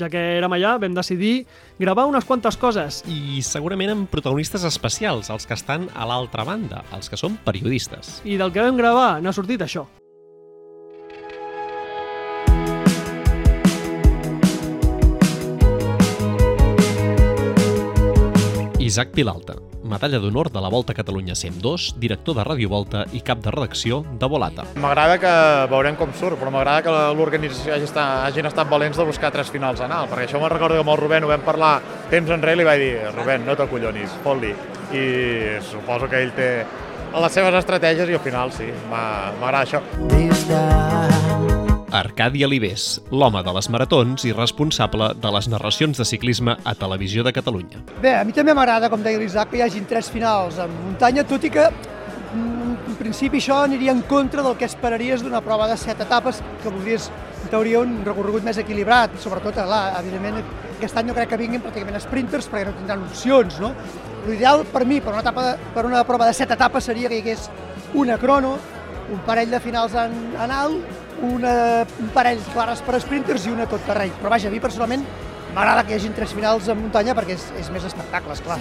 ja 0.01 0.09
que 0.13 0.23
érem 0.39 0.57
allà, 0.57 0.77
vam 0.81 0.97
decidir 0.97 1.47
gravar 1.79 2.07
unes 2.09 2.25
quantes 2.25 2.57
coses. 2.61 3.03
I 3.09 3.43
segurament 3.45 3.93
amb 3.93 4.11
protagonistes 4.13 4.65
especials, 4.69 5.31
els 5.33 5.47
que 5.47 5.57
estan 5.57 5.89
a 5.95 6.09
l'altra 6.09 6.45
banda, 6.45 6.85
els 6.97 7.11
que 7.11 7.21
són 7.21 7.39
periodistes. 7.45 8.21
I 8.25 8.39
del 8.41 8.53
que 8.53 8.65
vam 8.65 8.81
gravar 8.81 9.17
n'ha 9.23 9.35
sortit 9.37 9.65
això. 9.65 9.87
Isaac 18.87 19.11
Pilalta, 19.17 19.57
medalla 19.87 20.19
d'honor 20.23 20.51
de 20.53 20.61
la 20.63 20.71
Volta 20.73 20.93
a 20.93 20.97
Catalunya 20.99 21.35
102, 21.35 21.95
director 22.01 22.37
de 22.37 22.45
Ràdio 22.47 22.69
Volta 22.73 23.05
i 23.17 23.23
cap 23.25 23.41
de 23.45 23.53
redacció 23.55 24.03
de 24.21 24.29
Volata. 24.31 24.67
M'agrada 24.83 25.19
que 25.23 25.33
veurem 25.73 25.97
com 25.99 26.13
surt, 26.15 26.39
però 26.41 26.53
m'agrada 26.55 26.85
que 26.87 26.95
l'organització 27.19 27.75
hagi, 27.77 27.89
estat, 27.89 28.27
hagin 28.29 28.51
estat 28.51 28.71
valents 28.71 28.99
de 28.99 29.09
buscar 29.09 29.33
tres 29.35 29.51
finals 29.55 29.83
en 29.85 29.95
alt, 29.95 30.11
perquè 30.13 30.29
això 30.29 30.41
me'n 30.43 30.53
recordo 30.53 30.77
que 30.77 30.85
amb 30.85 30.95
el 30.95 31.01
Rubén 31.03 31.27
ho 31.27 31.33
vam 31.33 31.45
parlar 31.47 31.75
temps 32.13 32.31
enrere 32.31 32.59
i 32.59 32.63
li 32.63 32.69
vaig 32.69 32.83
dir, 32.83 32.95
Rubén, 33.17 33.47
no 33.47 33.57
t'acollonis, 33.59 34.17
fot-li. 34.25 34.55
I 34.97 35.05
suposo 35.67 36.11
que 36.11 36.23
ell 36.23 36.35
té 36.37 36.51
les 37.17 37.33
seves 37.33 37.55
estratègies 37.63 38.11
i 38.11 38.19
al 38.19 38.25
final 38.25 38.53
sí, 38.55 38.71
m'agrada 38.91 39.65
això. 39.65 41.56
Arcadi 41.93 42.43
Alibés, 42.45 43.01
l'home 43.15 43.43
de 43.47 43.53
les 43.55 43.69
maratons 43.71 44.25
i 44.27 44.33
responsable 44.35 45.13
de 45.23 45.31
les 45.33 45.47
narracions 45.49 45.97
de 45.99 46.05
ciclisme 46.05 46.57
a 46.65 46.75
Televisió 46.75 47.23
de 47.23 47.33
Catalunya. 47.33 47.79
Bé, 48.03 48.17
a 48.19 48.25
mi 48.27 48.35
també 48.35 48.55
m'agrada, 48.55 48.91
com 48.91 49.03
deia 49.05 49.21
l'Isaac, 49.23 49.53
que 49.53 49.61
hi 49.61 49.63
hagin 49.65 49.87
tres 49.87 50.11
finals 50.11 50.59
en 50.59 50.73
muntanya, 50.83 51.23
tot 51.25 51.45
i 51.47 51.51
que 51.55 51.69
mm, 51.71 52.75
en 52.91 52.99
principi 52.99 53.39
això 53.39 53.61
aniria 53.65 53.95
en 53.95 54.03
contra 54.11 54.43
del 54.43 54.57
que 54.59 54.67
esperaries 54.67 55.23
d'una 55.23 55.41
prova 55.47 55.69
de 55.71 55.77
set 55.79 56.03
etapes, 56.03 56.43
que 56.63 56.69
voldries, 56.75 57.07
en 57.45 57.53
teoria, 57.55 57.81
un 57.87 58.01
recorregut 58.05 58.43
més 58.45 58.59
equilibrat, 58.59 59.15
sobretot, 59.23 59.55
clar, 59.63 59.85
evidentment, 60.03 60.43
aquest 60.77 60.99
any 60.99 61.07
no 61.09 61.15
crec 61.17 61.31
que 61.33 61.39
vinguin 61.41 61.63
pràcticament 61.65 62.03
sprinters 62.03 62.51
perquè 62.51 62.67
no 62.67 62.75
tindran 62.81 63.07
opcions, 63.07 63.61
no? 63.63 63.73
L'ideal 64.27 64.67
per 64.75 64.83
mi, 64.85 64.99
per 65.01 65.15
una, 65.15 65.23
etapa, 65.23 65.53
de- 65.53 65.73
per 65.73 65.87
una 65.87 66.03
prova 66.05 66.27
de 66.27 66.35
set 66.35 66.51
etapes, 66.51 66.85
seria 66.91 67.09
que 67.09 67.21
hi 67.21 67.23
hagués 67.23 67.47
una 67.95 68.19
crono, 68.19 68.57
un 69.15 69.21
parell 69.25 69.53
de 69.55 69.61
finals 69.63 69.95
en, 69.95 70.13
en 70.35 70.51
alt, 70.51 71.05
una, 71.23 71.87
un 72.03 72.13
parell 72.15 72.41
clares 72.53 72.83
per 72.85 73.01
sprinters 73.01 73.47
i 73.47 73.55
una 73.55 73.67
tot 73.71 73.85
terreny. 73.89 74.13
Però 74.21 74.33
vaja, 74.33 74.51
a 74.51 74.55
mi 74.55 74.61
personalment 74.61 75.05
m'agrada 75.57 75.87
que 75.87 75.95
hi 75.95 75.97
hagin 75.97 76.15
tres 76.17 76.35
finals 76.37 76.69
en 76.69 76.81
muntanya 76.83 77.17
perquè 77.17 77.37
és, 77.39 77.49
és 77.63 77.71
més 77.73 77.85
espectacle, 77.89 78.37
esclar. 78.37 78.59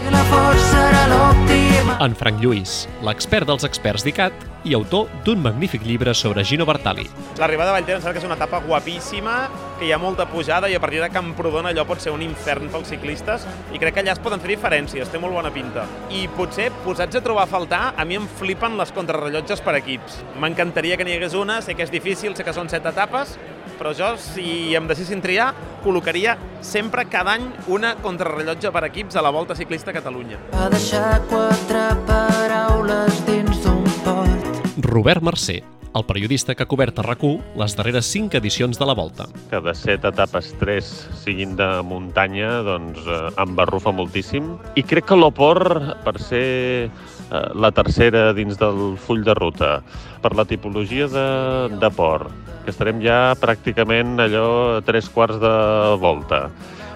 En 1.99 2.15
Frank 2.15 2.43
Lluís, 2.43 2.85
l'expert 3.03 3.51
dels 3.51 3.67
experts 3.67 4.07
d'ICAT 4.07 4.54
i 4.65 4.73
autor 4.73 5.07
d'un 5.23 5.41
magnífic 5.41 5.85
llibre 5.85 6.13
sobre 6.17 6.43
Gino 6.43 6.65
Bartali. 6.65 7.05
L'arribada 7.37 7.69
a 7.71 7.77
Vallter 7.77 7.95
em 7.95 8.01
sembla 8.01 8.15
que 8.15 8.21
és 8.23 8.27
una 8.27 8.37
etapa 8.39 8.59
guapíssima, 8.65 9.35
que 9.79 9.85
hi 9.85 9.93
ha 9.93 9.99
molta 10.01 10.25
pujada 10.27 10.69
i 10.71 10.75
a 10.75 10.81
partir 10.81 11.01
de 11.03 11.11
Camprodon 11.13 11.69
allò 11.69 11.85
pot 11.85 12.01
ser 12.01 12.13
un 12.15 12.23
infern 12.25 12.71
pels 12.73 12.89
ciclistes 12.89 13.45
i 13.71 13.81
crec 13.81 13.95
que 13.95 14.03
allà 14.03 14.15
es 14.15 14.23
poden 14.23 14.41
fer 14.41 14.55
diferències, 14.55 15.11
té 15.11 15.21
molt 15.21 15.37
bona 15.37 15.53
pinta. 15.53 15.85
I 16.09 16.25
potser, 16.35 16.71
posats 16.85 17.19
a 17.19 17.23
trobar 17.23 17.45
a 17.45 17.51
faltar, 17.51 17.83
a 17.95 18.05
mi 18.05 18.17
em 18.17 18.25
flipen 18.39 18.79
les 18.79 18.93
contrarrellotges 18.95 19.61
per 19.61 19.77
equips. 19.79 20.23
M'encantaria 20.41 20.97
que 20.97 21.05
n'hi 21.05 21.19
hagués 21.19 21.37
una, 21.37 21.61
sé 21.61 21.77
que 21.77 21.85
és 21.85 21.93
difícil, 21.93 22.35
sé 22.35 22.47
que 22.47 22.55
són 22.55 22.71
set 22.71 22.87
etapes, 22.89 23.37
però 23.75 23.91
jo, 23.93 24.13
si 24.21 24.73
em 24.77 24.87
deixessin 24.87 25.21
triar, 25.23 25.51
col·locaria 25.83 26.37
sempre 26.65 27.05
cada 27.11 27.35
any 27.35 27.45
una 27.67 27.95
contrarrellotge 28.01 28.71
per 28.73 28.85
equips 28.89 29.19
a 29.19 29.25
la 29.25 29.33
Volta 29.35 29.57
Ciclista 29.57 29.91
a 29.91 29.99
Catalunya. 29.99 30.41
Va 30.55 30.69
deixar 30.73 31.19
quatre 31.29 31.87
paraules 32.09 33.23
dins 33.29 33.63
d'un 33.65 33.83
pot. 34.07 34.54
Robert 34.77 35.23
Mercè, 35.23 35.61
el 35.95 36.03
periodista 36.03 36.51
que 36.53 36.65
ha 36.65 36.67
cobert 36.67 36.97
a 36.99 37.03
rac 37.05 37.21
les 37.55 37.75
darreres 37.77 38.05
cinc 38.11 38.33
edicions 38.35 38.77
de 38.77 38.85
la 38.85 38.93
Volta. 38.93 39.27
que 39.49 39.61
de 39.61 39.73
set 39.73 40.03
etapes 40.03 40.53
tres 40.59 41.07
siguin 41.23 41.55
de 41.55 41.81
muntanya, 41.81 42.61
doncs 42.61 42.99
eh, 43.07 43.31
em 43.39 43.55
barrufa 43.55 43.91
moltíssim. 43.91 44.57
I 44.75 44.83
crec 44.83 45.05
que 45.05 45.15
l'Opor, 45.15 45.95
per 46.03 46.19
ser 46.19 46.89
eh, 46.91 47.49
la 47.55 47.71
tercera 47.71 48.33
dins 48.33 48.57
del 48.59 48.97
full 48.97 49.23
de 49.23 49.33
ruta, 49.33 49.81
per 50.21 50.35
la 50.35 50.43
tipologia 50.43 51.07
de, 51.07 51.79
de 51.79 51.89
port, 51.95 52.31
que 52.65 52.71
estarem 52.71 52.99
ja 52.99 53.33
pràcticament 53.39 54.19
allò 54.19 54.81
tres 54.83 55.07
quarts 55.07 55.39
de 55.39 55.55
volta, 56.01 56.49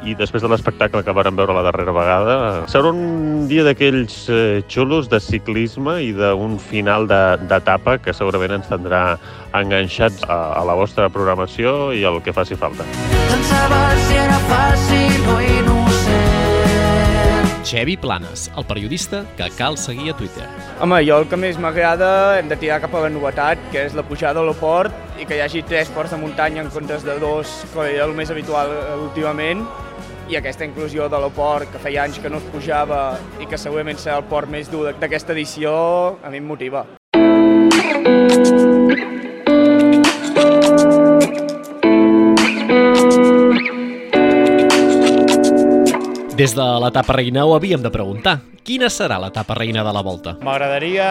i 0.08 0.16
després 0.16 0.44
de 0.44 0.50
l'espectacle 0.52 1.04
que 1.04 1.16
vàrem 1.16 1.36
veure 1.40 1.56
la 1.56 1.64
darrera 1.66 1.94
vegada, 1.96 2.38
serà 2.72 2.92
un 2.94 3.48
dia 3.50 3.66
d'aquells 3.68 4.22
eh, 4.32 4.62
xulos 4.72 5.10
de 5.12 5.20
ciclisme 5.24 6.00
i 6.06 6.14
d'un 6.16 6.58
final 6.62 7.08
d'etapa 7.10 7.98
que 8.04 8.16
segurament 8.16 8.60
ens 8.60 8.72
tindrà 8.72 9.04
enganxats 9.58 10.24
a, 10.28 10.40
a 10.60 10.64
la 10.68 10.78
vostra 10.80 11.10
programació 11.14 11.92
i 11.96 12.06
el 12.08 12.22
que 12.24 12.36
faci 12.36 12.60
falta. 12.60 12.88
Saber 13.50 13.96
si 14.08 14.20
era 14.20 14.40
fàcil 14.50 15.34
o 15.34 15.40
innocent. 15.44 16.40
Xevi 17.70 17.98
Planes, 18.02 18.48
el 18.58 18.66
periodista 18.66 19.26
que 19.38 19.46
cal 19.58 19.78
seguir 19.78 20.10
a 20.10 20.18
Twitter. 20.18 20.48
Home, 20.82 21.04
jo 21.06 21.20
el 21.22 21.28
que 21.30 21.38
més 21.38 21.60
m'agrada 21.62 22.40
hem 22.40 22.50
de 22.50 22.58
tirar 22.58 22.80
cap 22.82 22.96
a 22.98 23.04
la 23.04 23.12
novetat, 23.14 23.62
que 23.74 23.84
és 23.86 23.94
la 23.98 24.02
pujada 24.08 24.42
a 24.42 24.48
l'Oport 24.48 25.22
i 25.22 25.28
que 25.30 25.38
hi 25.38 25.44
hagi 25.44 25.62
tres 25.68 25.92
ports 25.94 26.16
de 26.16 26.18
muntanya 26.18 26.64
en 26.64 26.72
comptes 26.74 27.06
de 27.06 27.20
dos, 27.22 27.52
com 27.74 27.84
era 27.86 28.08
el 28.08 28.16
més 28.18 28.32
habitual 28.34 28.74
eh, 28.74 28.98
últimament, 29.04 29.62
i 30.30 30.38
aquesta 30.38 30.66
inclusió 30.66 31.10
de 31.10 31.18
l'Oport, 31.18 31.72
que 31.74 31.82
feia 31.82 32.04
anys 32.06 32.20
que 32.22 32.30
no 32.30 32.38
es 32.38 32.46
pujava 32.54 33.18
i 33.42 33.48
que 33.50 33.58
segurament 33.58 33.98
serà 33.98 34.20
el 34.22 34.28
port 34.30 34.50
més 34.50 34.70
dur 34.70 34.86
d'aquesta 35.02 35.34
edició, 35.34 35.74
a 36.22 36.30
mi 36.30 36.38
em 36.38 36.46
motiva. 36.46 36.86
Des 46.40 46.54
de 46.56 46.66
l'etapa 46.80 47.18
reina 47.18 47.44
ho 47.44 47.56
havíem 47.58 47.82
de 47.84 47.90
preguntar. 47.92 48.38
Quina 48.64 48.88
serà 48.94 49.18
l'etapa 49.20 49.58
reina 49.58 49.82
de 49.84 49.92
la 49.92 50.04
volta? 50.06 50.38
M'agradaria, 50.46 51.10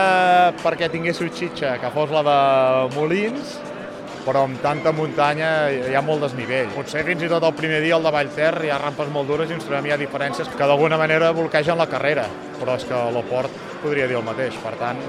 perquè 0.63 0.89
tingués 0.89 1.19
un 1.21 1.35
xitxa, 1.35 1.75
que 1.83 1.91
fos 1.93 2.15
la 2.15 2.23
de 2.25 2.39
Molins, 2.95 3.59
però 4.29 4.45
amb 4.45 4.61
tanta 4.61 4.93
muntanya 4.93 5.71
hi 5.73 5.95
ha 5.97 6.03
molt 6.05 6.27
desnivell. 6.27 6.69
Potser 6.75 7.01
fins 7.07 7.25
i 7.25 7.31
tot 7.33 7.47
el 7.49 7.55
primer 7.57 7.81
dia, 7.81 7.97
el 7.97 8.05
de 8.05 8.13
Vallter, 8.13 8.53
hi 8.67 8.73
ha 8.75 8.77
rampes 8.83 9.09
molt 9.15 9.31
dures 9.33 9.49
i 9.49 9.57
ens 9.57 9.65
trobem 9.65 9.89
ja 9.89 9.97
diferències 9.97 10.53
que 10.53 10.69
d'alguna 10.69 11.01
manera 11.01 11.33
bloquegen 11.33 11.81
la 11.81 11.89
carrera, 11.89 12.27
però 12.61 12.77
és 12.77 12.85
que 12.85 13.01
l'Oport 13.15 13.57
podria 13.81 14.11
dir 14.11 14.19
el 14.21 14.27
mateix. 14.27 14.59
Per 14.61 14.75
tant, 14.77 15.01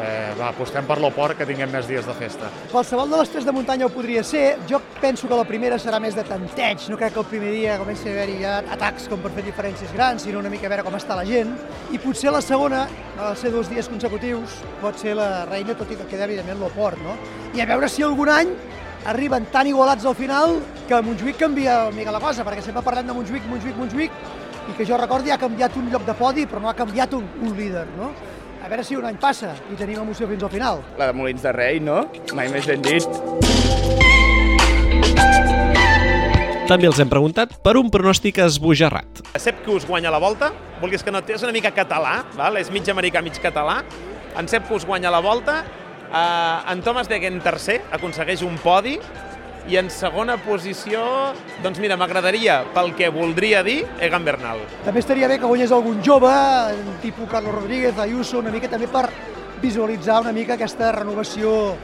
eh, 0.00 0.32
va, 0.38 0.48
apostem 0.50 0.86
per 0.88 0.98
l'Oport 1.02 1.38
que 1.38 1.46
tinguem 1.48 1.70
més 1.72 1.88
dies 1.88 2.06
de 2.06 2.14
festa. 2.18 2.50
Qualsevol 2.72 3.10
de 3.10 3.20
les 3.20 3.32
tres 3.32 3.46
de 3.48 3.54
muntanya 3.54 3.86
ho 3.86 3.92
podria 3.92 4.24
ser. 4.24 4.58
Jo 4.70 4.80
penso 5.00 5.28
que 5.28 5.38
la 5.38 5.46
primera 5.48 5.78
serà 5.82 6.00
més 6.02 6.16
de 6.18 6.24
tanteig. 6.26 6.88
No 6.92 6.98
crec 7.00 7.14
que 7.14 7.22
el 7.22 7.28
primer 7.30 7.52
dia 7.54 7.78
comenci 7.80 8.08
a 8.08 8.14
haver-hi 8.16 8.38
ja 8.42 8.58
atacs 8.76 9.08
com 9.12 9.22
per 9.22 9.32
fer 9.36 9.46
diferències 9.46 9.94
grans, 9.96 10.26
sinó 10.26 10.42
una 10.42 10.52
mica 10.52 10.68
a 10.68 10.72
veure 10.72 10.86
com 10.86 10.98
està 10.98 11.18
la 11.18 11.26
gent. 11.28 11.54
I 11.92 12.00
potser 12.02 12.32
la 12.34 12.42
segona, 12.44 12.84
de 13.16 13.32
ser 13.40 13.52
dos 13.54 13.70
dies 13.70 13.88
consecutius, 13.92 14.60
pot 14.82 14.98
ser 15.00 15.16
la 15.18 15.46
reina, 15.50 15.76
tot 15.78 15.90
i 15.92 15.98
que 15.98 16.08
queda 16.10 16.28
evidentment 16.28 16.60
l'Oport, 16.62 17.00
no? 17.04 17.16
I 17.52 17.62
a 17.62 17.68
veure 17.68 17.90
si 17.92 18.04
algun 18.06 18.32
any 18.32 18.52
arriben 19.10 19.48
tan 19.50 19.66
igualats 19.66 20.06
al 20.06 20.14
final 20.14 20.60
que 20.86 20.94
a 20.94 21.02
Montjuïc 21.02 21.40
canvia 21.40 21.88
una 21.88 21.96
mica 21.96 22.14
la 22.14 22.20
cosa, 22.22 22.44
perquè 22.46 22.62
sempre 22.62 22.84
parlem 22.86 23.08
de 23.08 23.16
Montjuïc, 23.16 23.48
Montjuïc, 23.50 23.78
Montjuïc, 23.78 24.20
i 24.70 24.76
que 24.78 24.86
jo 24.86 24.98
recordi 25.00 25.32
ha 25.34 25.40
canviat 25.42 25.74
un 25.76 25.88
lloc 25.90 26.04
de 26.06 26.14
podi, 26.14 26.46
però 26.46 26.60
no 26.62 26.70
ha 26.70 26.76
canviat 26.78 27.16
un, 27.18 27.26
un 27.42 27.56
líder, 27.58 27.86
no? 27.96 28.12
Veure 28.72 28.86
si 28.88 28.96
un 28.96 29.04
any 29.04 29.18
passa 29.20 29.50
i 29.68 29.74
tenim 29.76 29.98
emoció 30.00 30.24
fins 30.24 30.46
al 30.46 30.48
final. 30.48 30.78
La 30.96 31.10
de 31.10 31.12
Molins 31.12 31.42
de 31.44 31.50
Rei, 31.52 31.76
no? 31.76 32.06
Mai 32.32 32.48
més 32.48 32.64
ben 32.64 32.80
dit. 32.80 33.04
També 36.70 36.88
els 36.88 37.02
hem 37.04 37.10
preguntat 37.12 37.52
per 37.60 37.74
un 37.76 37.90
pronòstic 37.92 38.40
esbojarrat. 38.46 39.20
Sep 39.36 39.60
que 39.66 39.74
us 39.74 39.84
guanya 39.84 40.08
la 40.14 40.22
volta, 40.24 40.48
vulguis 40.80 41.04
que 41.04 41.12
no, 41.12 41.20
és 41.20 41.44
una 41.44 41.52
mica 41.52 41.74
català, 41.76 42.22
val? 42.32 42.56
és 42.56 42.72
mig 42.72 42.88
americà, 42.88 43.20
mig 43.20 43.36
català. 43.44 43.82
En 44.40 44.48
Sep 44.48 44.64
que 44.64 44.80
us 44.80 44.88
guanya 44.88 45.12
la 45.12 45.20
volta, 45.20 45.58
eh, 46.08 46.72
en 46.72 46.80
Thomas 46.80 47.12
Degen 47.12 47.42
tercer, 47.44 47.82
aconsegueix 47.92 48.40
un 48.40 48.56
podi, 48.56 48.96
i 49.70 49.76
en 49.78 49.90
segona 49.92 50.36
posició, 50.42 51.02
doncs 51.62 51.78
mira, 51.82 51.96
m'agradaria, 52.00 52.62
pel 52.74 52.92
que 52.98 53.10
voldria 53.14 53.62
dir, 53.62 53.82
Egan 54.02 54.24
Bernal. 54.26 54.62
També 54.86 55.02
estaria 55.02 55.28
bé 55.30 55.38
que 55.38 55.48
guanyés 55.48 55.72
algun 55.72 56.00
jove, 56.04 56.32
tipus 57.02 57.30
Carlos 57.30 57.54
Rodríguez, 57.54 57.98
Ayuso, 57.98 58.40
una 58.42 58.50
mica 58.50 58.70
també 58.70 58.90
per 58.90 59.06
visualitzar 59.62 60.20
una 60.24 60.32
mica 60.34 60.56
aquesta 60.58 60.90
renovació 60.96 61.76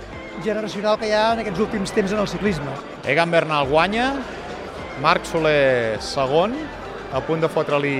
generacional 0.43 0.99
que 0.99 1.09
hi 1.11 1.14
ha 1.14 1.33
en 1.35 1.45
aquests 1.45 1.62
últims 1.62 1.95
temps 1.95 2.14
en 2.14 2.23
el 2.23 2.29
ciclisme. 2.31 2.75
Egan 3.07 3.31
Bernal 3.31 3.71
guanya, 3.71 4.11
Marc 5.03 5.27
Soler 5.31 6.03
segon, 6.03 6.57
a 7.14 7.23
punt 7.25 7.41
de 7.41 7.49
fotre-li 7.49 7.99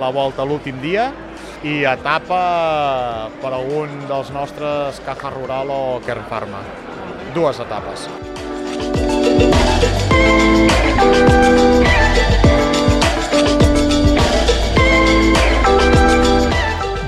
la 0.00 0.08
volta 0.10 0.46
l'últim 0.48 0.80
dia, 0.80 1.10
i 1.62 1.82
etapa 1.86 3.30
per 3.42 3.52
algun 3.52 4.02
dels 4.08 4.32
nostres 4.34 4.98
Caja 5.06 5.30
Rural 5.36 5.70
o 5.70 5.82
Kern 6.02 6.26
Pharma. 6.30 6.64
Dues 7.36 7.62
etapes. 7.62 8.08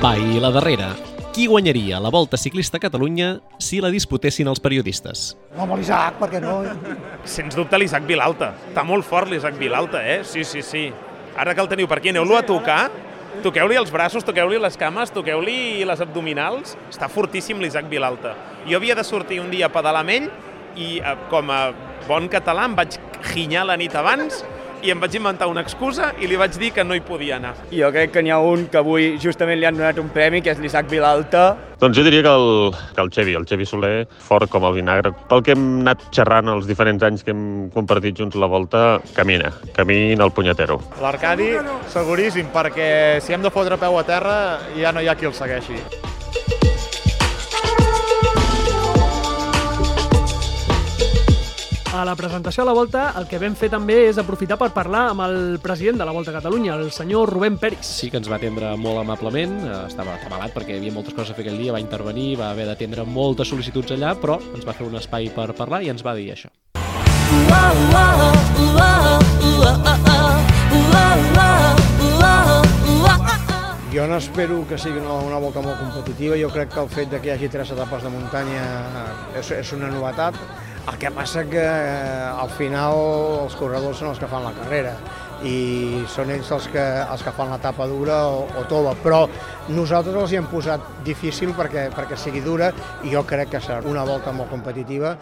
Va, 0.05 0.19
i 0.21 0.37
la 0.37 0.51
darrera. 0.53 0.93
Qui 1.35 1.49
guanyaria 1.49 1.99
la 1.99 2.11
Volta 2.15 2.37
Ciclista 2.37 2.77
a 2.77 2.81
Catalunya 2.81 3.41
si 3.59 3.81
la 3.83 3.89
disputessin 3.91 4.47
els 4.47 4.61
periodistes? 4.63 5.33
Home, 5.57 5.81
l'Isaac, 5.81 6.21
per 6.21 6.29
què 6.31 6.39
no? 6.45 6.61
Sens 7.27 7.57
dubte 7.59 7.81
l'Isaac 7.81 8.05
Vilalta. 8.07 8.53
Està 8.69 8.85
molt 8.87 9.03
fort 9.09 9.33
l'Isaac 9.33 9.57
Vilalta, 9.59 10.05
eh? 10.07 10.21
Sí, 10.29 10.45
sí, 10.45 10.63
sí. 10.63 10.85
Ara 11.35 11.57
que 11.57 11.65
el 11.65 11.71
teniu 11.73 11.89
per 11.91 11.99
aquí, 11.99 12.13
aneu-lo 12.13 12.37
a 12.39 12.45
tocar, 12.47 12.85
toqueu-li 13.43 13.81
els 13.81 13.91
braços, 13.91 14.23
toqueu-li 14.23 14.61
les 14.63 14.79
cames, 14.79 15.11
toqueu-li 15.11 15.83
les 15.89 16.05
abdominals. 16.05 16.77
Està 16.93 17.09
fortíssim 17.11 17.59
l'Isaac 17.59 17.89
Vilalta. 17.91 18.37
Jo 18.69 18.79
havia 18.79 18.95
de 18.95 19.03
sortir 19.09 19.41
un 19.43 19.51
dia 19.51 19.67
a 19.67 19.75
pedalar 19.75 20.05
amb 20.05 20.15
ell 20.15 20.29
i 20.77 20.99
eh, 20.99 21.17
com 21.31 21.51
a 21.51 21.63
bon 22.09 22.29
català 22.33 22.67
em 22.69 22.77
vaig 22.77 22.99
ginyar 23.33 23.65
la 23.69 23.79
nit 23.81 23.95
abans 23.97 24.43
i 24.85 24.91
em 24.93 25.01
vaig 25.01 25.15
inventar 25.17 25.47
una 25.49 25.63
excusa 25.65 26.11
i 26.21 26.29
li 26.29 26.37
vaig 26.37 26.59
dir 26.61 26.71
que 26.77 26.85
no 26.85 26.97
hi 26.97 27.01
podia 27.01 27.39
anar. 27.39 27.55
Jo 27.73 27.89
crec 27.93 28.13
que 28.13 28.23
n'hi 28.23 28.33
ha 28.35 28.39
un 28.45 28.67
que 28.69 28.77
avui 28.83 29.15
justament 29.21 29.57
li 29.57 29.65
han 29.65 29.79
donat 29.79 29.99
un 30.03 30.11
premi, 30.13 30.43
que 30.45 30.53
és 30.53 30.61
l'Isaac 30.61 30.91
Vilalta. 30.91 31.45
Doncs 31.81 31.97
jo 31.97 32.05
diria 32.05 32.21
que 32.27 32.35
el, 32.37 32.77
que 32.95 33.01
el 33.01 33.11
Xevi, 33.17 33.37
el 33.39 33.49
Xevi 33.49 33.65
Soler, 33.69 34.05
fort 34.29 34.53
com 34.53 34.69
el 34.69 34.77
vinagre. 34.77 35.15
Pel 35.31 35.45
que 35.47 35.57
hem 35.57 35.65
anat 35.81 36.05
xerrant 36.13 36.53
els 36.53 36.69
diferents 36.69 37.03
anys 37.09 37.25
que 37.25 37.33
hem 37.33 37.71
compartit 37.73 38.21
junts 38.21 38.37
la 38.37 38.51
volta, 38.51 38.85
camina, 39.17 39.55
camina 39.77 40.29
el 40.29 40.37
punyetero. 40.37 40.81
L'Arcadi, 41.01 41.55
seguríssim, 41.95 42.53
perquè 42.53 43.23
si 43.25 43.33
hem 43.33 43.45
de 43.45 43.53
fotre 43.55 43.81
peu 43.81 43.97
a 43.97 44.05
terra 44.05 44.37
ja 44.77 44.93
no 44.93 45.01
hi 45.01 45.09
ha 45.09 45.17
qui 45.17 45.33
el 45.33 45.37
segueixi. 45.37 45.81
A 51.95 52.03
la 52.05 52.17
presentació 52.19 52.65
a 52.65 52.67
la 52.67 52.73
Volta 52.75 53.03
el 53.21 53.29
que 53.31 53.39
vam 53.39 53.55
fer 53.55 53.69
també 53.71 53.95
és 54.09 54.17
aprofitar 54.19 54.57
per 54.59 54.73
parlar 54.75 55.05
amb 55.13 55.23
el 55.29 55.37
president 55.63 56.01
de 56.01 56.07
la 56.09 56.11
Volta 56.17 56.33
a 56.33 56.35
Catalunya, 56.35 56.75
el 56.75 56.91
senyor 56.91 57.31
Rubén 57.31 57.55
Peris. 57.63 57.87
Sí 57.87 58.09
que 58.11 58.19
ens 58.19 58.27
va 58.27 58.41
atendre 58.41 58.73
molt 58.75 58.99
amablement, 59.05 59.55
eh, 59.63 59.77
estava 59.87 60.17
atabalat 60.17 60.51
perquè 60.57 60.75
hi 60.75 60.81
havia 60.81 60.97
moltes 60.97 61.15
coses 61.15 61.31
a 61.31 61.37
fer 61.39 61.45
aquell 61.47 61.61
dia, 61.63 61.71
va 61.77 61.79
intervenir, 61.79 62.33
va 62.41 62.51
haver 62.51 62.67
d'atendre 62.67 63.07
moltes 63.07 63.53
sol·licituds 63.53 63.95
allà, 63.95 64.17
però 64.19 64.41
ens 64.43 64.67
va 64.67 64.75
fer 64.75 64.89
un 64.89 64.99
espai 64.99 65.31
per 65.37 65.53
parlar 65.55 65.85
i 65.87 65.93
ens 65.95 66.03
va 66.03 66.17
dir 66.19 66.33
això. 66.35 66.51
Jo 73.95 74.11
no 74.11 74.19
espero 74.19 74.65
que 74.67 74.77
sigui 74.83 74.99
una, 74.99 75.23
una 75.23 75.39
volta 75.39 75.63
molt 75.63 75.79
competitiva, 75.79 76.35
jo 76.35 76.51
crec 76.51 76.75
que 76.75 76.83
el 76.83 76.91
fet 76.91 77.15
de 77.15 77.23
que 77.23 77.31
hi 77.31 77.37
hagi 77.39 77.55
tres 77.55 77.71
etapes 77.71 78.03
de 78.03 78.11
muntanya 78.11 78.65
és, 79.39 79.55
és 79.63 79.77
una 79.79 79.95
novetat. 79.95 80.35
El 80.85 80.99
que 81.01 81.11
passa 81.17 81.47
que 81.49 81.63
eh, 81.65 82.25
al 82.29 82.51
final 82.53 82.99
els 83.45 83.55
corredors 83.57 84.03
són 84.03 84.11
els 84.11 84.19
que 84.21 84.29
fan 84.29 84.45
la 84.45 84.53
carrera 84.57 84.93
i 85.45 86.05
són 86.13 86.31
ells 86.33 86.51
els 86.57 86.67
que, 86.73 86.83
els 87.03 87.25
que 87.25 87.33
fan 87.37 87.51
l'etapa 87.53 87.87
dura 87.89 88.19
o, 88.29 88.45
o 88.61 88.65
tova, 88.69 88.93
però 89.01 89.23
nosaltres 89.73 90.17
els 90.21 90.33
hi 90.33 90.39
hem 90.41 90.49
posat 90.53 90.85
difícil 91.05 91.55
perquè, 91.57 91.89
perquè 91.97 92.19
sigui 92.21 92.45
dura 92.45 92.71
i 93.03 93.13
jo 93.13 93.25
crec 93.29 93.55
que 93.57 93.63
serà 93.65 93.81
una 93.89 94.05
volta 94.09 94.33
molt 94.37 94.53
competitiva 94.53 95.17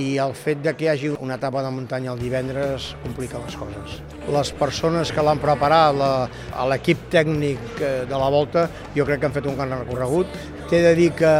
i 0.00 0.16
el 0.22 0.32
fet 0.38 0.62
de 0.64 0.72
que 0.76 0.86
hi 0.86 0.88
hagi 0.92 1.10
una 1.12 1.36
etapa 1.36 1.62
de 1.64 1.70
muntanya 1.74 2.12
el 2.12 2.20
divendres 2.22 2.92
complica 3.02 3.40
les 3.42 3.56
coses. 3.60 3.98
Les 4.32 4.52
persones 4.56 5.12
que 5.12 5.24
l'han 5.24 5.40
preparat, 5.42 5.98
l'equip 6.70 7.08
tècnic 7.12 7.80
eh, 7.80 7.92
de 8.08 8.18
la 8.18 8.30
volta, 8.32 8.68
jo 8.96 9.06
crec 9.08 9.20
que 9.20 9.28
han 9.28 9.36
fet 9.36 9.48
un 9.50 9.58
gran 9.58 9.74
recorregut. 9.82 10.32
T'he 10.70 10.80
de 10.80 10.94
dir 10.96 11.10
que, 11.12 11.32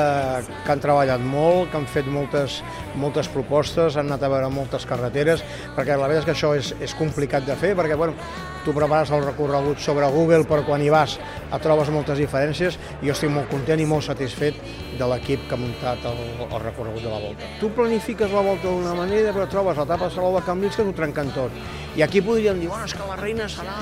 que 0.66 0.72
han 0.72 0.82
treballat 0.82 1.22
molt, 1.24 1.70
que 1.72 1.80
han 1.80 1.88
fet 1.88 2.08
moltes, 2.12 2.60
moltes 3.00 3.30
propostes, 3.32 3.96
han 3.96 4.10
anat 4.10 4.26
a 4.26 4.32
veure 4.34 4.52
moltes 4.52 4.84
carreteres, 4.88 5.44
perquè 5.76 5.96
la 5.96 6.10
veritat 6.10 6.26
és 6.26 6.28
que 6.28 6.36
això 6.36 6.52
és, 6.58 6.74
és 6.84 6.96
complicat 6.98 7.48
de 7.48 7.56
fer, 7.56 7.72
perquè 7.78 7.96
bueno, 7.96 8.18
tu 8.64 8.74
prepares 8.76 9.10
el 9.10 9.24
recorregut 9.24 9.80
sobre 9.80 10.10
Google, 10.12 10.44
però 10.44 10.62
quan 10.66 10.82
hi 10.84 10.90
vas 10.92 11.16
et 11.48 11.64
trobes 11.64 11.90
moltes 11.90 12.20
diferències 12.20 12.78
jo 13.02 13.14
estic 13.14 13.32
molt 13.32 13.50
content 13.50 13.80
i 13.80 13.88
molt 13.88 14.06
satisfet 14.06 14.58
de 15.02 15.08
l'equip 15.10 15.44
que 15.48 15.56
ha 15.56 15.60
muntat 15.60 16.06
el, 16.08 16.20
el 16.46 16.58
recorregut 16.62 17.02
de 17.02 17.10
la 17.10 17.20
volta. 17.22 17.50
Tu 17.60 17.70
planifiques 17.76 18.32
la 18.32 18.44
volta 18.46 18.70
d'una 18.70 18.94
manera, 18.98 19.34
però 19.34 19.48
trobes 19.50 19.80
l'etapa 19.82 20.08
de 20.08 20.14
Salou 20.14 20.38
de 20.38 20.44
Cambrils 20.46 20.78
que 20.78 20.86
t'ho 20.86 20.94
trenquen 20.96 21.32
tot. 21.34 21.62
I 21.98 22.06
aquí 22.06 22.22
podríem 22.24 22.62
dir, 22.62 22.70
bueno, 22.70 22.86
és 22.88 22.94
que 22.96 23.08
la 23.08 23.18
reina 23.20 23.48
serà 23.50 23.78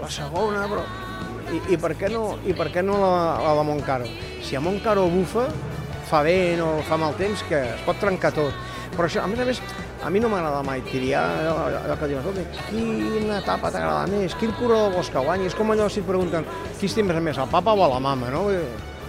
la 0.00 0.10
segona, 0.10 0.66
però... 0.70 0.86
I, 1.52 1.58
i 1.74 1.76
per 1.76 1.92
què 2.00 2.08
no, 2.08 2.38
i 2.48 2.54
per 2.56 2.70
què 2.72 2.80
no 2.86 2.96
la, 2.96 3.14
la 3.42 3.52
de 3.58 3.64
Montcaro? 3.68 4.06
Si 4.42 4.56
a 4.56 4.62
Montcaro 4.64 5.04
bufa, 5.12 5.48
fa 6.08 6.22
vent 6.24 6.62
o 6.64 6.74
fa 6.88 6.96
mal 7.00 7.16
temps, 7.18 7.42
que 7.48 7.58
es 7.74 7.82
pot 7.86 7.98
trencar 8.00 8.32
tot. 8.36 8.56
Però 8.92 9.08
això, 9.08 9.24
a 9.24 9.28
més 9.28 9.40
a 9.40 9.48
més, 9.48 9.60
a 10.04 10.10
mi 10.12 10.20
no 10.20 10.30
m'agrada 10.32 10.62
mai 10.66 10.82
triar 10.86 11.24
allò, 11.42 11.66
allò 11.82 11.98
que 12.00 12.08
dius, 12.10 12.30
quina 12.68 13.38
etapa 13.38 13.70
t'agrada 13.72 14.06
més, 14.10 14.34
quin 14.40 14.54
corredor 14.58 14.96
vols 14.96 15.12
que 15.12 15.26
guanyi? 15.28 15.50
És 15.50 15.58
com 15.58 15.70
allò 15.72 15.90
si 15.92 16.00
et 16.02 16.08
pregunten 16.08 16.48
qui 16.78 16.88
estimes 16.90 17.20
més, 17.22 17.38
el 17.38 17.52
papa 17.52 17.76
o 17.76 17.88
la 17.88 18.00
mama, 18.02 18.32
no? 18.34 18.48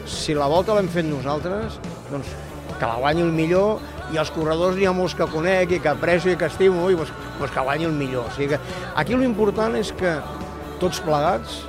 Si 0.05 0.35
la 0.35 0.47
volta 0.51 0.75
l'hem 0.75 0.89
fet 0.91 1.07
nosaltres, 1.07 1.79
doncs 2.11 2.31
que 2.79 2.87
la 2.87 2.99
guanyi 2.99 3.23
el 3.23 3.33
millor 3.35 3.83
i 4.13 4.19
els 4.19 4.31
corredors 4.35 4.75
n'hi 4.77 4.87
ha 4.89 4.93
molts 4.95 5.15
que 5.15 5.27
conec 5.31 5.71
i 5.77 5.79
que 5.83 5.91
aprecio 5.93 6.33
i 6.33 6.39
que 6.39 6.49
estimo 6.51 6.89
i 6.91 6.97
doncs, 6.99 7.13
doncs 7.39 7.53
que 7.53 7.67
guanyi 7.67 7.87
el 7.89 7.95
millor. 7.97 8.27
O 8.27 8.35
sigui 8.35 8.53
que 8.53 8.59
aquí 8.99 9.15
l'important 9.15 9.77
és 9.79 9.93
que 9.95 10.17
tots 10.81 10.99
plegats 11.05 11.61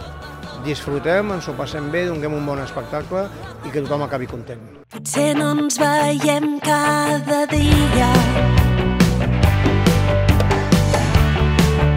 disfrutem, 0.64 1.34
ens 1.36 1.48
ho 1.48 1.54
passem 1.58 1.90
bé, 1.92 2.06
donem 2.08 2.38
un 2.38 2.46
bon 2.48 2.62
espectacle 2.62 3.26
i 3.64 3.70
que 3.70 3.84
tothom 3.84 4.06
acabi 4.08 4.26
content. 4.30 4.62
Potser 4.94 5.32
no 5.38 5.52
ens 5.58 5.78
veiem 5.80 6.58
cada 6.64 7.44
dia 7.52 8.12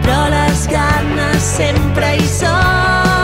però 0.08 0.24
les 0.32 0.66
ganes 0.72 1.48
sempre 1.58 2.14
hi 2.16 2.28
són 2.38 3.17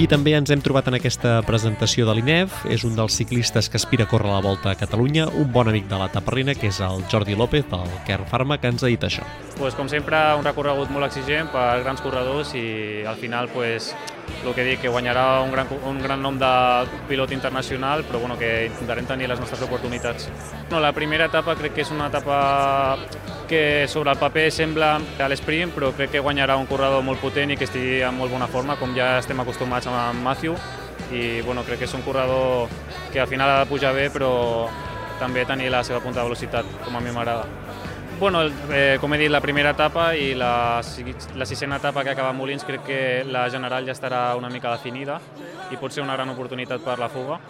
Qui 0.00 0.06
també 0.08 0.32
ens 0.32 0.48
hem 0.48 0.62
trobat 0.64 0.86
en 0.88 0.94
aquesta 0.96 1.34
presentació 1.44 2.06
de 2.08 2.14
l'INEF 2.16 2.62
és 2.72 2.86
un 2.88 2.94
dels 2.96 3.18
ciclistes 3.20 3.66
que 3.68 3.76
aspira 3.76 4.06
a 4.06 4.08
córrer 4.08 4.30
la 4.30 4.38
volta 4.40 4.70
a 4.70 4.78
Catalunya, 4.80 5.26
un 5.42 5.50
bon 5.52 5.68
amic 5.68 5.90
de 5.90 5.98
la 6.00 6.06
taparrina, 6.08 6.54
que 6.56 6.70
és 6.70 6.78
el 6.80 7.04
Jordi 7.12 7.36
López, 7.36 7.66
del 7.68 7.92
Kern 8.06 8.24
Pharma, 8.30 8.56
que 8.56 8.70
ens 8.72 8.80
ha 8.80 8.88
dit 8.88 9.04
això. 9.04 9.26
Pues, 9.58 9.76
com 9.76 9.92
sempre, 9.92 10.16
un 10.40 10.48
recorregut 10.48 10.88
molt 10.88 11.04
exigent 11.10 11.52
per 11.52 11.82
grans 11.82 12.00
corredors 12.00 12.54
i 12.56 13.04
al 13.04 13.20
final 13.20 13.52
pues, 13.52 13.90
el 14.44 14.54
que 14.54 14.64
dic, 14.64 14.80
que 14.82 14.92
guanyarà 14.92 15.40
un 15.44 15.52
gran, 15.52 15.68
un 15.86 16.00
gran 16.02 16.22
nom 16.22 16.38
de 16.38 16.50
pilot 17.08 17.32
internacional, 17.36 18.04
però 18.08 18.20
bueno, 18.20 18.38
que 18.38 18.66
intentarem 18.66 19.06
tenir 19.06 19.28
les 19.28 19.40
nostres 19.40 19.62
oportunitats. 19.62 20.28
No, 20.70 20.80
la 20.80 20.92
primera 20.96 21.26
etapa 21.30 21.56
crec 21.58 21.74
que 21.76 21.84
és 21.84 21.90
una 21.90 22.08
etapa 22.08 22.98
que 23.50 23.86
sobre 23.88 24.12
el 24.12 24.18
paper 24.18 24.46
sembla 24.54 24.92
a 25.18 25.28
l'esprint, 25.28 25.72
però 25.74 25.90
crec 25.96 26.14
que 26.14 26.22
guanyarà 26.22 26.54
un 26.56 26.68
corredor 26.70 27.02
molt 27.02 27.20
potent 27.20 27.50
i 27.50 27.58
que 27.58 27.66
estigui 27.66 27.98
en 28.06 28.14
molt 28.14 28.30
bona 28.30 28.46
forma, 28.46 28.78
com 28.78 28.94
ja 28.94 29.16
estem 29.18 29.42
acostumats 29.42 29.90
amb 29.90 30.22
Matthew, 30.22 30.54
i 31.10 31.40
bueno, 31.42 31.64
crec 31.66 31.82
que 31.82 31.88
és 31.90 31.96
un 31.98 32.06
corredor 32.06 32.70
que 33.12 33.20
al 33.20 33.26
final 33.26 33.50
ha 33.50 33.58
de 33.64 33.70
pujar 33.70 33.92
bé, 33.96 34.06
però 34.14 34.30
també 35.18 35.44
tenir 35.44 35.68
la 35.74 35.82
seva 35.84 36.00
punta 36.00 36.22
de 36.22 36.30
velocitat, 36.30 36.78
com 36.84 36.96
a 36.96 37.02
mi 37.02 37.10
m'agrada. 37.10 37.69
Bueno, 38.20 38.42
eh, 38.70 38.98
com 39.00 39.14
he 39.14 39.18
dit, 39.18 39.30
la 39.32 39.40
primera 39.40 39.70
etapa 39.72 40.10
i 40.12 40.34
la, 40.36 40.82
la 41.40 41.46
sisena 41.48 41.78
etapa 41.80 42.02
que 42.04 42.12
acaba 42.12 42.34
Molins 42.36 42.66
crec 42.68 42.82
que 42.84 42.98
la 43.24 43.46
general 43.48 43.86
ja 43.88 43.94
estarà 43.96 44.36
una 44.36 44.50
mica 44.52 44.74
definida 44.74 45.16
i 45.72 45.78
pot 45.80 45.88
ser 45.96 46.04
una 46.04 46.18
gran 46.18 46.28
oportunitat 46.28 46.84
per 46.84 46.98
la 47.00 47.08
fuga. 47.08 47.40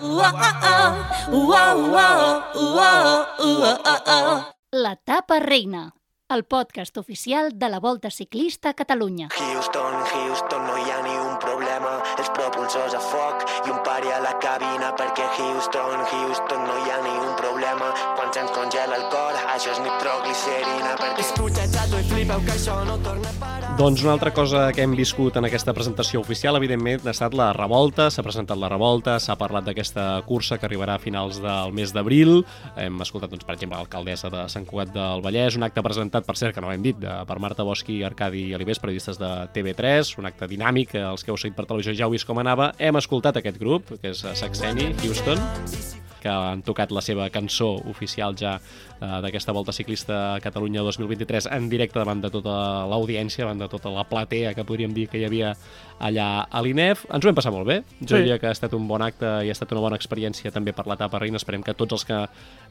La 4.71 4.95
tapa 4.95 5.41
reina, 5.43 5.89
el 6.29 6.45
podcast 6.45 7.03
oficial 7.03 7.51
de 7.59 7.69
la 7.69 7.81
Volta 7.81 8.11
Ciclista 8.15 8.71
a 8.71 8.75
Catalunya. 8.75 9.29
Houston, 9.35 9.95
Houston, 10.15 10.67
no 10.71 10.79
hi 10.79 10.91
ha 10.95 11.03
ni 11.03 11.19
un 11.19 11.30
problema, 11.71 12.03
els 12.19 12.31
propulsors 12.35 12.95
a 12.95 13.01
foc 13.01 13.45
i 13.67 13.71
un 13.71 13.79
pari 13.87 14.11
a 14.11 14.19
la 14.25 14.33
cabina 14.43 14.91
perquè 14.99 15.27
Houston, 15.37 16.03
Houston, 16.11 16.67
no 16.67 16.77
hi 16.83 16.91
ha 16.91 16.99
ni 17.05 17.15
un 17.29 17.35
problema, 17.39 17.93
quan 18.17 18.33
se'ns 18.35 18.51
congela 18.51 18.97
el 18.97 19.07
cor, 19.15 19.39
això 19.55 19.71
és 19.77 19.83
nitroglicerina 19.87 20.97
perquè... 20.99 21.29
Escucha, 21.29 21.69
chato, 21.71 22.01
i 22.03 22.09
flipeu 22.11 22.43
que 22.47 22.57
això 22.59 22.83
no 22.85 22.99
torna 23.07 23.31
a 23.31 23.39
parar. 23.45 23.70
Doncs 23.79 24.03
una 24.03 24.13
altra 24.13 24.31
cosa 24.35 24.73
que 24.73 24.83
hem 24.85 24.93
viscut 24.97 25.37
en 25.39 25.47
aquesta 25.49 25.73
presentació 25.77 26.21
oficial, 26.21 26.57
evidentment, 26.59 27.07
ha 27.07 27.15
estat 27.15 27.33
la 27.37 27.51
revolta, 27.57 28.11
s'ha 28.13 28.25
presentat 28.27 28.59
la 28.61 28.69
revolta, 28.69 29.15
s'ha 29.23 29.37
parlat 29.41 29.65
d'aquesta 29.65 30.05
cursa 30.29 30.59
que 30.61 30.69
arribarà 30.69 30.99
a 30.99 31.03
finals 31.03 31.39
del 31.41 31.73
mes 31.77 31.95
d'abril, 31.97 32.43
hem 32.77 33.01
escoltat, 33.01 33.33
doncs, 33.33 33.47
per 33.49 33.57
exemple, 33.57 33.79
l'alcaldessa 33.81 34.29
de 34.33 34.45
Sant 34.53 34.67
Cugat 34.69 34.93
del 34.93 35.25
Vallès, 35.25 35.57
un 35.57 35.65
acte 35.65 35.85
presentat, 35.87 36.27
per 36.29 36.37
cert, 36.37 36.55
que 36.55 36.61
no 36.61 36.69
ho 36.69 36.75
hem 36.75 36.85
dit, 36.85 36.99
de, 37.01 37.15
per 37.29 37.39
Marta 37.41 37.65
Bosch 37.65 37.89
i 37.95 38.03
Arcadi 38.05 38.51
Alibés, 38.59 38.83
periodistes 38.83 39.21
de 39.23 39.33
TV3, 39.57 40.13
un 40.21 40.29
acte 40.29 40.51
dinàmic, 40.51 40.93
que 40.97 41.07
els 41.15 41.25
que 41.25 41.33
heu 41.33 41.41
seguit 41.41 41.57
per 41.57 41.69
televisió 41.71 41.97
ja 41.97 42.09
heu 42.09 42.17
vist 42.19 42.29
com 42.29 42.43
anava. 42.43 42.75
Hem 42.79 43.01
escoltat 43.01 43.41
aquest 43.41 43.59
grup, 43.63 43.97
que 44.03 44.13
és 44.13 44.25
Saxeni, 44.43 44.93
Houston, 45.01 45.41
que 46.21 46.29
han 46.31 46.63
tocat 46.63 46.93
la 46.93 47.01
seva 47.03 47.29
cançó 47.33 47.73
oficial 47.91 48.37
ja 48.39 48.57
eh, 49.01 49.21
d'aquesta 49.25 49.53
Volta 49.57 49.73
Ciclista 49.73 50.37
a 50.37 50.41
Catalunya 50.41 50.83
2023 50.87 51.49
en 51.57 51.69
directe 51.73 51.99
davant 51.99 52.21
de 52.23 52.31
tota 52.31 52.87
l'audiència, 52.91 53.45
davant 53.45 53.59
de 53.65 53.69
tota 53.73 53.91
la 53.95 54.05
platea 54.05 54.55
que 54.55 54.65
podríem 54.65 54.93
dir 54.95 55.09
que 55.09 55.19
hi 55.19 55.25
havia 55.27 55.55
allà 56.01 56.47
a 56.49 56.63
l'INEF. 56.65 57.05
Ens 57.13 57.25
ho 57.25 57.29
hem 57.29 57.37
passat 57.37 57.53
molt 57.53 57.67
bé. 57.69 57.81
Jo 58.01 58.17
Sí. 58.17 58.23
diria 58.23 58.39
que 58.39 58.47
ha 58.49 58.53
estat 58.57 58.73
un 58.75 58.87
bon 58.89 59.03
acte 59.03 59.27
i 59.45 59.49
ha 59.51 59.53
estat 59.53 59.73
una 59.73 59.83
bona 59.83 59.97
experiència 59.97 60.51
també 60.53 60.73
per 60.73 60.87
l'etapa 60.87 61.19
reina. 61.21 61.37
Esperem 61.37 61.63
que 61.63 61.75
tots 61.75 61.93
els 61.93 62.05
que 62.05 62.21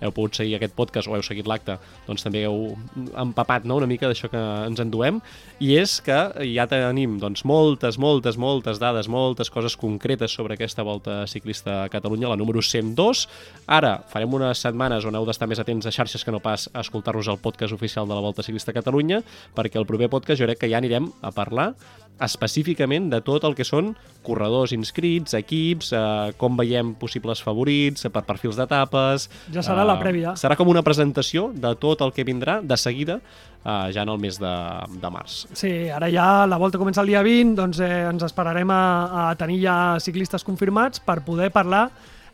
heu 0.01 0.11
pogut 0.11 0.33
seguir 0.35 0.55
aquest 0.55 0.73
podcast 0.73 1.07
o 1.07 1.15
heu 1.15 1.21
seguit 1.21 1.45
l'acte 1.47 1.77
doncs 2.07 2.23
també 2.23 2.43
heu 2.45 2.75
empapat 3.17 3.65
no, 3.65 3.75
una 3.77 3.87
mica 3.87 4.07
d'això 4.09 4.29
que 4.31 4.41
ens 4.67 4.79
enduem. 4.79 5.21
I 5.59 5.75
és 5.77 5.99
que 6.01 6.17
ja 6.55 6.65
tenim 6.67 7.19
doncs, 7.19 7.43
moltes, 7.45 7.97
moltes, 7.97 8.37
moltes 8.37 8.79
dades, 8.79 9.07
moltes 9.07 9.49
coses 9.49 9.75
concretes 9.77 10.31
sobre 10.31 10.55
aquesta 10.55 10.83
volta 10.83 11.25
ciclista 11.27 11.83
a 11.83 11.89
Catalunya, 11.89 12.29
la 12.29 12.35
número 12.39 12.61
102. 12.61 13.27
Ara 13.69 13.99
farem 14.09 14.33
unes 14.33 14.61
setmanes 14.65 15.05
on 15.05 15.15
heu 15.15 15.27
d'estar 15.27 15.47
més 15.49 15.61
atents 15.61 15.85
a 15.85 15.93
xarxes 15.93 16.25
que 16.25 16.33
no 16.33 16.41
pas 16.41 16.67
a 16.73 16.81
escoltar-nos 16.81 17.29
el 17.29 17.37
podcast 17.37 17.75
oficial 17.75 18.07
de 18.09 18.17
la 18.17 18.23
Volta 18.25 18.45
Ciclista 18.45 18.73
Catalunya, 18.73 19.21
perquè 19.55 19.77
el 19.77 19.85
proper 19.89 20.09
podcast 20.09 20.41
jo 20.41 20.47
crec 20.49 20.63
que 20.63 20.71
ja 20.71 20.79
anirem 20.81 21.11
a 21.21 21.31
parlar 21.35 21.73
específicament 22.19 23.09
de 23.11 23.21
tot 23.23 23.45
el 23.47 23.55
que 23.55 23.65
són 23.67 23.93
corredors 24.25 24.73
inscrits, 24.75 25.33
equips, 25.37 25.93
eh, 25.95 26.33
com 26.39 26.57
veiem 26.59 26.93
possibles 26.99 27.41
favorits, 27.43 28.05
eh, 28.05 28.11
per 28.13 28.25
perfils 28.27 28.59
d'etapes... 28.59 29.29
Ja 29.55 29.63
serà 29.65 29.85
la 29.87 29.97
prèvia. 30.01 30.35
Serà 30.39 30.57
com 30.59 30.69
una 30.71 30.83
presentació 30.85 31.49
de 31.55 31.73
tot 31.79 32.03
el 32.05 32.13
que 32.15 32.27
vindrà 32.27 32.59
de 32.61 32.77
seguida, 32.77 33.19
eh, 33.63 33.89
ja 33.95 34.03
en 34.03 34.11
el 34.11 34.19
mes 34.19 34.39
de, 34.41 34.53
de 34.99 35.13
març. 35.13 35.45
Sí, 35.53 35.73
ara 35.93 36.11
ja 36.11 36.45
la 36.49 36.59
volta 36.59 36.81
comença 36.81 37.05
el 37.05 37.13
dia 37.13 37.23
20, 37.25 37.55
doncs 37.59 37.81
eh, 37.85 38.05
ens 38.11 38.27
esperarem 38.27 38.71
a, 38.75 38.83
a 39.29 39.33
tenir 39.39 39.61
ja 39.63 39.79
ciclistes 40.03 40.43
confirmats 40.47 40.99
per 41.03 41.21
poder 41.25 41.53
parlar 41.55 41.87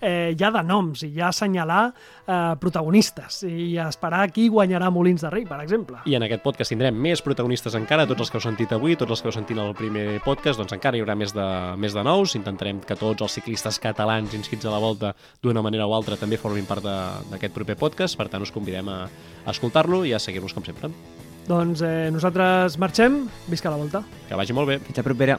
eh, 0.05 0.35
ja 0.37 0.51
de 0.53 0.61
noms 0.63 1.01
i 1.07 1.09
ja 1.17 1.31
assenyalar 1.33 1.87
eh, 1.89 2.53
protagonistes 2.61 3.41
i 3.49 3.73
esperar 3.81 4.27
qui 4.35 4.47
guanyarà 4.53 4.91
Molins 4.93 5.25
de 5.25 5.31
Rei, 5.33 5.45
per 5.49 5.57
exemple. 5.63 5.97
I 6.05 6.15
en 6.19 6.25
aquest 6.27 6.43
podcast 6.45 6.71
tindrem 6.73 6.95
més 7.01 7.23
protagonistes 7.25 7.73
encara, 7.79 8.05
tots 8.05 8.21
els 8.25 8.31
que 8.31 8.37
heu 8.37 8.45
sentit 8.45 8.71
avui, 8.77 8.95
tots 8.99 9.15
els 9.15 9.23
que 9.25 9.31
heu 9.31 9.35
sentit 9.35 9.57
el 9.57 9.73
primer 9.77 10.05
podcast, 10.25 10.61
doncs 10.61 10.75
encara 10.77 10.97
hi 10.97 11.03
haurà 11.03 11.17
més 11.17 11.33
de, 11.33 11.47
més 11.81 11.97
de 11.97 12.03
nous. 12.05 12.35
Intentarem 12.37 12.79
que 12.85 12.95
tots 12.99 13.25
els 13.25 13.35
ciclistes 13.39 13.81
catalans 13.81 14.33
inscrits 14.37 14.65
a 14.69 14.73
la 14.75 14.79
volta 14.83 15.15
d'una 15.41 15.63
manera 15.65 15.87
o 15.89 15.95
altra 15.97 16.15
també 16.21 16.37
formin 16.37 16.65
part 16.69 16.83
de- 16.85 17.29
d'aquest 17.33 17.53
proper 17.57 17.75
podcast, 17.81 18.17
per 18.19 18.29
tant 18.29 18.45
us 18.45 18.51
convidem 18.53 18.87
a, 18.93 19.01
a 19.45 19.51
escoltar-lo 19.51 20.03
i 20.05 20.13
a 20.13 20.19
seguir-nos 20.21 20.53
com 20.53 20.63
sempre. 20.63 20.93
Doncs 21.45 21.81
eh, 21.85 22.09
nosaltres 22.13 22.79
marxem, 22.81 23.23
visca 23.47 23.69
la 23.69 23.77
volta. 23.77 24.01
Que 24.29 24.35
vagi 24.39 24.53
molt 24.57 24.67
bé. 24.71 24.79
Fins 24.81 24.97
la 24.97 25.03
propera. 25.05 25.37